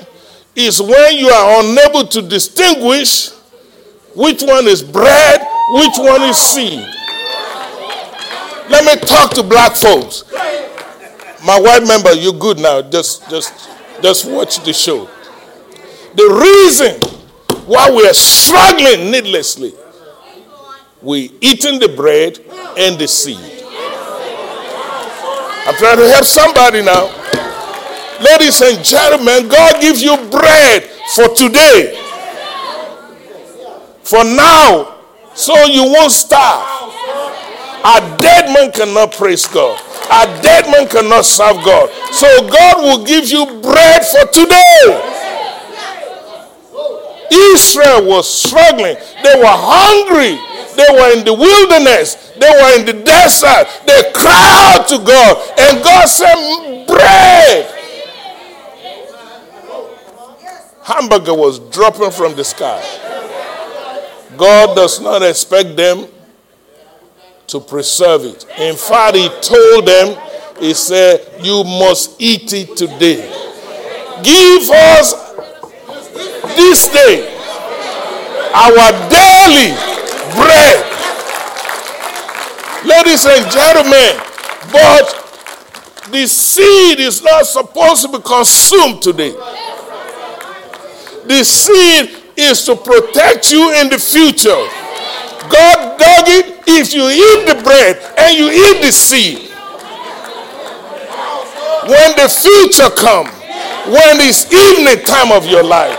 is 0.55 0.81
when 0.81 1.17
you 1.17 1.29
are 1.29 1.63
unable 1.63 2.07
to 2.07 2.23
distinguish 2.23 3.29
which 4.15 4.41
one 4.41 4.65
is 4.65 4.81
bread, 4.81 5.41
which 5.69 5.97
one 5.99 6.23
is 6.23 6.35
seed. 6.37 6.79
Let 8.71 8.85
me 8.85 8.95
talk 9.07 9.35
to 9.35 9.43
black 9.43 9.75
folks. 9.75 10.23
My 11.47 11.57
white 11.61 11.87
member, 11.87 12.11
you're 12.11 12.33
good 12.33 12.59
now. 12.59 12.81
Just, 12.81 13.29
just, 13.29 13.69
just 14.01 14.29
watch 14.29 14.59
the 14.65 14.73
show. 14.73 15.09
The 16.13 16.27
reason 16.27 16.99
why 17.65 17.89
we 17.89 18.05
are 18.05 18.13
struggling 18.13 19.09
needlessly, 19.11 19.73
we 21.01 21.31
eating 21.39 21.79
the 21.79 21.87
bread 21.87 22.37
and 22.77 22.99
the 22.99 23.07
seed. 23.07 23.37
I'm 25.65 25.75
trying 25.75 25.95
to 25.99 26.09
help 26.09 26.25
somebody 26.25 26.81
now. 26.81 27.05
Ladies 28.19 28.61
and 28.61 28.83
gentlemen, 28.83 29.47
God 29.47 29.79
gives 29.79 30.03
you 30.03 30.17
bread 30.29 30.83
for 31.15 31.29
today, 31.33 31.95
for 34.03 34.25
now, 34.25 34.97
so 35.33 35.55
you 35.63 35.83
won't 35.83 36.11
starve. 36.11 36.91
A 37.85 38.17
dead 38.19 38.53
man 38.53 38.69
cannot 38.73 39.13
praise 39.13 39.45
God. 39.47 39.86
A 40.09 40.25
dead 40.41 40.71
man 40.71 40.87
cannot 40.87 41.25
serve 41.25 41.63
God. 41.63 41.89
So 42.11 42.27
God 42.49 42.77
will 42.81 43.05
give 43.05 43.29
you 43.29 43.45
bread 43.61 44.05
for 44.05 44.25
today. 44.31 45.13
Israel 47.29 48.07
was 48.07 48.27
struggling. 48.27 48.95
They 49.23 49.35
were 49.35 49.45
hungry. 49.47 50.39
They 50.75 50.87
were 50.93 51.17
in 51.17 51.25
the 51.25 51.33
wilderness. 51.33 52.15
They 52.39 52.49
were 52.49 52.79
in 52.79 52.85
the 52.85 53.03
desert. 53.03 53.67
They 53.85 54.11
cried 54.13 54.85
to 54.89 54.97
God. 54.99 55.59
And 55.59 55.83
God 55.83 56.05
sent 56.05 56.87
bread. 56.87 57.73
Hamburger 60.83 61.33
was 61.33 61.59
dropping 61.59 62.11
from 62.11 62.35
the 62.35 62.45
sky. 62.45 62.81
God 64.37 64.75
does 64.75 65.01
not 65.01 65.21
expect 65.23 65.75
them 65.75 66.07
to 67.47 67.59
preserve 67.61 68.23
it. 68.25 68.45
In 68.59 68.75
fact, 68.75 69.15
he 69.15 69.29
told 69.41 69.87
them, 69.87 70.17
he 70.59 70.73
said, 70.73 71.21
You 71.43 71.63
must 71.63 72.19
eat 72.21 72.51
it 72.53 72.75
today. 72.75 73.23
Give 74.23 74.69
us 74.69 75.13
this 76.55 76.87
day 76.89 77.33
our 78.53 78.91
daily 79.09 79.71
bread. 80.35 80.83
Ladies 82.85 83.25
and 83.25 83.51
gentlemen, 83.51 84.19
but 84.71 85.23
the 86.11 86.25
seed 86.27 86.99
is 86.99 87.21
not 87.21 87.45
supposed 87.45 88.03
to 88.03 88.17
be 88.17 88.23
consumed 88.23 89.01
today. 89.01 89.31
The 91.27 91.43
seed 91.43 92.23
is 92.35 92.65
to 92.65 92.75
protect 92.75 93.51
you 93.51 93.73
in 93.81 93.89
the 93.89 93.99
future. 93.99 94.49
God 95.49 95.97
dug 95.99 96.27
it 96.27 96.56
if 96.67 96.93
you 96.93 97.07
eat 97.07 97.47
the 97.47 97.63
bread 97.63 97.97
and 98.17 98.37
you 98.37 98.49
eat 98.51 98.81
the 98.81 98.91
seed. 98.91 99.49
When 101.87 102.15
the 102.17 102.27
future 102.27 102.89
comes, 102.89 103.31
when 103.87 104.19
it's 104.19 104.51
evening 104.51 105.03
time 105.05 105.31
of 105.31 105.45
your 105.45 105.63
life, 105.63 105.97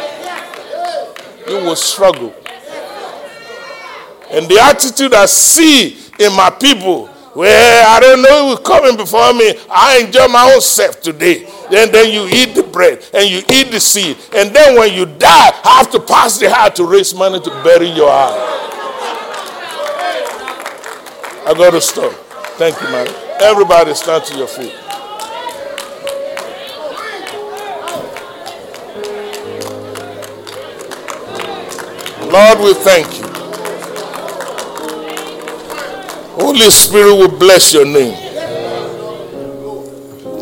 you 1.49 1.57
will 1.57 1.77
struggle. 1.77 2.35
And 4.31 4.47
the 4.47 4.59
attitude 4.61 5.15
I 5.15 5.25
see 5.25 5.97
in 6.19 6.37
my 6.37 6.51
people, 6.51 7.09
well, 7.35 7.97
I 7.97 8.01
don't 8.01 8.21
know 8.21 8.51
who's 8.51 8.67
coming 8.67 8.97
before 8.99 9.33
me. 9.33 9.55
I 9.71 10.03
enjoy 10.05 10.29
my 10.29 10.53
own 10.53 10.61
self 10.61 11.01
today. 11.01 11.49
Then, 11.71 11.91
then 11.91 12.13
you 12.13 12.27
eat 12.29 12.55
the 12.55 12.65
bread 12.65 13.03
and 13.15 13.27
you 13.27 13.39
eat 13.49 13.71
the 13.71 13.81
seed. 13.81 14.19
And 14.35 14.55
then 14.55 14.77
when 14.77 14.93
you 14.93 15.07
die, 15.07 15.51
I 15.65 15.79
have 15.79 15.91
to 15.93 16.01
pass 16.01 16.39
the 16.39 16.51
hat 16.51 16.77
to 16.77 16.85
raise 16.85 17.15
money 17.15 17.41
to 17.41 17.51
bury 17.63 17.89
your 17.89 18.11
eye. 18.11 18.58
I 21.49 21.55
got 21.55 21.71
to 21.71 21.81
stop. 21.81 22.13
Thank 22.59 22.79
you, 22.83 22.89
man. 22.89 23.09
Everybody 23.41 23.95
stand 23.95 24.23
to 24.25 24.37
your 24.37 24.47
feet. 24.47 24.75
Lord, 32.31 32.59
we 32.61 32.75
thank 32.75 33.19
you. 33.19 33.27
Holy 36.35 36.71
Spirit 36.71 37.15
will 37.15 37.39
bless 37.39 37.73
your 37.73 37.87
name. 37.87 38.13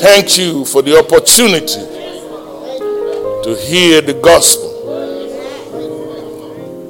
Thank 0.00 0.36
you 0.38 0.64
for 0.64 0.82
the 0.82 0.98
opportunity 0.98 1.86
to 3.44 3.54
hear 3.62 4.00
the 4.00 4.14
gospel. 4.14 4.65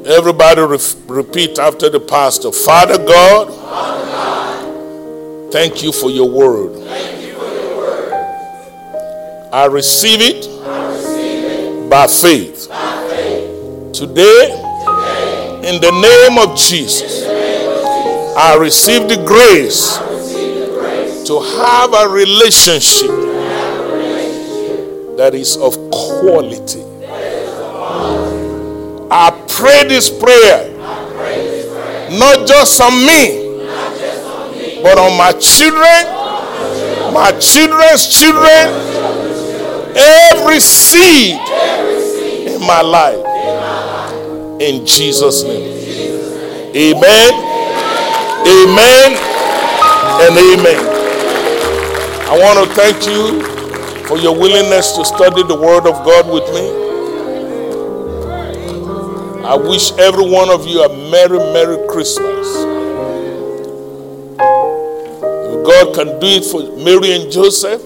Everybody 0.07 0.61
re- 0.61 0.79
repeat 1.09 1.59
after 1.59 1.89
the 1.91 1.99
pastor 2.01 2.53
Father 2.53 2.97
God, 2.99 3.49
Father 3.53 4.05
God 4.05 5.53
thank 5.53 5.83
you 5.83 5.91
for 5.93 6.11
your 6.11 6.31
word. 6.31 6.75
thank 6.85 7.23
you 7.27 7.35
for 7.35 7.45
your 7.53 7.77
word. 7.77 8.13
I 9.53 9.65
receive 9.67 10.21
it, 10.21 10.47
I 10.65 10.89
receive 10.93 11.45
it 11.45 11.91
by, 11.91 12.07
faith. 12.07 12.69
by 12.69 13.09
faith. 13.11 13.93
Today, 13.93 14.49
Today 14.85 15.61
in 15.69 15.81
the 15.81 15.91
name 15.91 16.39
of 16.39 16.57
Jesus, 16.57 17.27
I 18.37 18.57
receive 18.57 19.09
the 19.09 19.17
grace 19.27 19.97
to 21.27 21.41
have 21.41 21.93
a 21.95 22.09
relationship 22.09 23.11
that 25.17 25.35
is 25.35 25.57
of 25.57 25.75
quality. 25.91 26.85
I 29.11 29.31
pray 29.57 29.89
this 29.89 30.11
prayer 30.11 30.77
not 32.11 32.47
just 32.47 32.81
on 32.81 32.93
me, 33.05 33.59
but 34.83 34.99
on 34.99 35.17
my 35.19 35.33
children, 35.33 36.07
my 37.13 37.33
children's 37.41 38.07
children, 38.07 38.71
every 39.97 40.61
seed 40.61 41.41
in 42.47 42.61
my 42.61 42.81
life. 42.81 43.19
In 44.61 44.87
Jesus' 44.87 45.43
name. 45.43 45.75
Amen. 46.77 47.33
Amen. 48.47 49.17
And 50.23 50.39
amen. 50.39 50.97
I 52.29 52.39
want 52.39 52.69
to 52.69 52.75
thank 52.75 53.07
you 53.07 53.43
for 54.07 54.17
your 54.17 54.39
willingness 54.39 54.93
to 54.93 55.05
study 55.05 55.43
the 55.43 55.57
Word 55.57 55.87
of 55.87 56.05
God 56.05 56.31
with 56.33 56.45
me. 56.55 56.86
I 59.47 59.55
wish 59.55 59.93
every 59.93 60.29
one 60.29 60.51
of 60.51 60.67
you 60.67 60.83
a 60.83 60.89
Merry, 61.09 61.39
Merry 61.39 61.77
Christmas. 61.87 62.49
If 65.47 65.65
God 65.65 65.95
can 65.95 66.19
do 66.19 66.27
it 66.27 66.45
for 66.45 66.63
Mary 66.83 67.13
and 67.13 67.31
Joseph, 67.31 67.81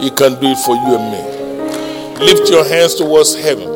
He 0.00 0.08
can 0.08 0.40
do 0.40 0.48
it 0.48 0.58
for 0.64 0.74
you 0.74 0.96
and 0.96 1.12
me. 1.12 2.24
Lift 2.24 2.48
your 2.48 2.64
hands 2.66 2.94
towards 2.94 3.34
heaven. 3.34 3.68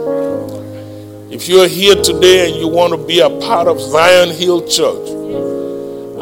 If 1.31 1.49
you're 1.51 1.69
here 1.69 1.97
today 1.97 2.51
and 2.51 2.59
you 2.59 2.67
want 2.67 2.95
to 2.95 3.07
be 3.07 3.21
a 3.21 3.29
part 3.29 3.69
of 3.69 3.79
Zion 3.79 4.31
Hill 4.31 4.67
Church, 4.67 5.11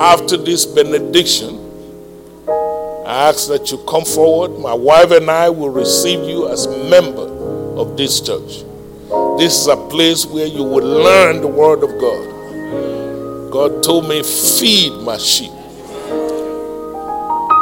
after 0.00 0.36
this 0.36 0.66
benediction, 0.66 1.60
I 3.06 3.28
ask 3.28 3.46
that 3.46 3.70
you 3.70 3.78
come 3.86 4.04
forward. 4.04 4.58
My 4.58 4.74
wife 4.74 5.12
and 5.12 5.30
I 5.30 5.50
will 5.50 5.70
receive 5.70 6.28
you 6.28 6.48
as 6.48 6.66
member 6.66 7.28
of 7.78 7.96
this 7.96 8.20
church. 8.20 8.63
This 9.36 9.62
is 9.62 9.66
a 9.66 9.76
place 9.76 10.24
where 10.24 10.46
you 10.46 10.62
will 10.62 10.86
learn 10.86 11.40
the 11.40 11.48
word 11.48 11.82
of 11.82 11.90
God. 12.00 13.50
God 13.50 13.82
told 13.82 14.08
me, 14.08 14.22
feed 14.22 14.92
my 15.02 15.18
sheep. 15.18 15.50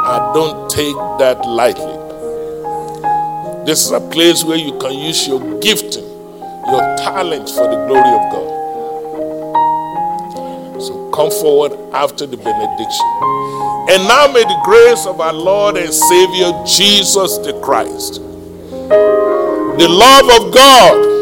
I 0.05 0.31
don't 0.35 0.69
take 0.69 0.95
that 1.17 1.43
lightly. 1.47 1.97
This 3.65 3.85
is 3.85 3.91
a 3.91 3.99
place 3.99 4.43
where 4.43 4.57
you 4.57 4.77
can 4.77 4.93
use 4.93 5.27
your 5.27 5.39
gifting, 5.61 6.03
your 6.03 6.95
talent 6.97 7.49
for 7.49 7.67
the 7.67 7.85
glory 7.87 8.13
of 8.19 8.31
God. 8.31 8.49
So 10.79 11.09
come 11.09 11.31
forward 11.31 11.73
after 11.91 12.27
the 12.27 12.37
benediction. 12.37 13.07
And 13.89 14.07
now 14.07 14.27
may 14.31 14.43
the 14.43 14.61
grace 14.63 15.07
of 15.07 15.19
our 15.19 15.33
Lord 15.33 15.77
and 15.77 15.91
Savior 15.91 16.51
Jesus 16.67 17.39
the 17.39 17.53
Christ, 17.63 18.21
the 19.79 19.87
love 19.89 20.29
of 20.41 20.53
God, 20.53 21.12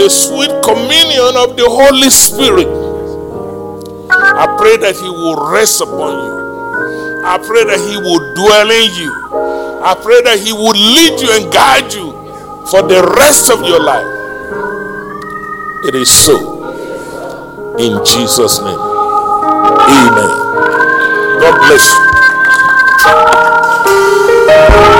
the 0.00 0.08
sweet 0.08 0.48
communion 0.64 1.36
of 1.36 1.56
the 1.60 1.68
Holy 1.68 2.08
Spirit. 2.08 2.66
I 4.08 4.56
pray 4.56 4.78
that 4.78 4.96
He 4.96 5.10
will 5.10 5.52
rest 5.52 5.82
upon 5.82 6.16
you. 6.16 6.40
I 7.26 7.36
pray 7.36 7.64
that 7.64 7.76
He 7.84 7.98
will 8.00 8.32
dwell 8.32 8.70
in 8.70 8.88
you. 8.96 9.12
I 9.84 9.94
pray 10.00 10.22
that 10.22 10.40
He 10.40 10.54
will 10.54 10.72
lead 10.72 11.20
you 11.20 11.28
and 11.36 11.52
guide 11.52 11.92
you 11.92 12.12
for 12.72 12.80
the 12.80 13.04
rest 13.20 13.50
of 13.50 13.60
your 13.60 13.80
life. 13.84 14.08
It 15.84 15.94
is 15.94 16.08
so. 16.08 16.64
In 17.76 18.02
Jesus' 18.02 18.58
name. 18.60 18.80
Amen. 19.84 20.30
God 21.44 21.60
bless 21.60 21.84
you. 24.96 24.99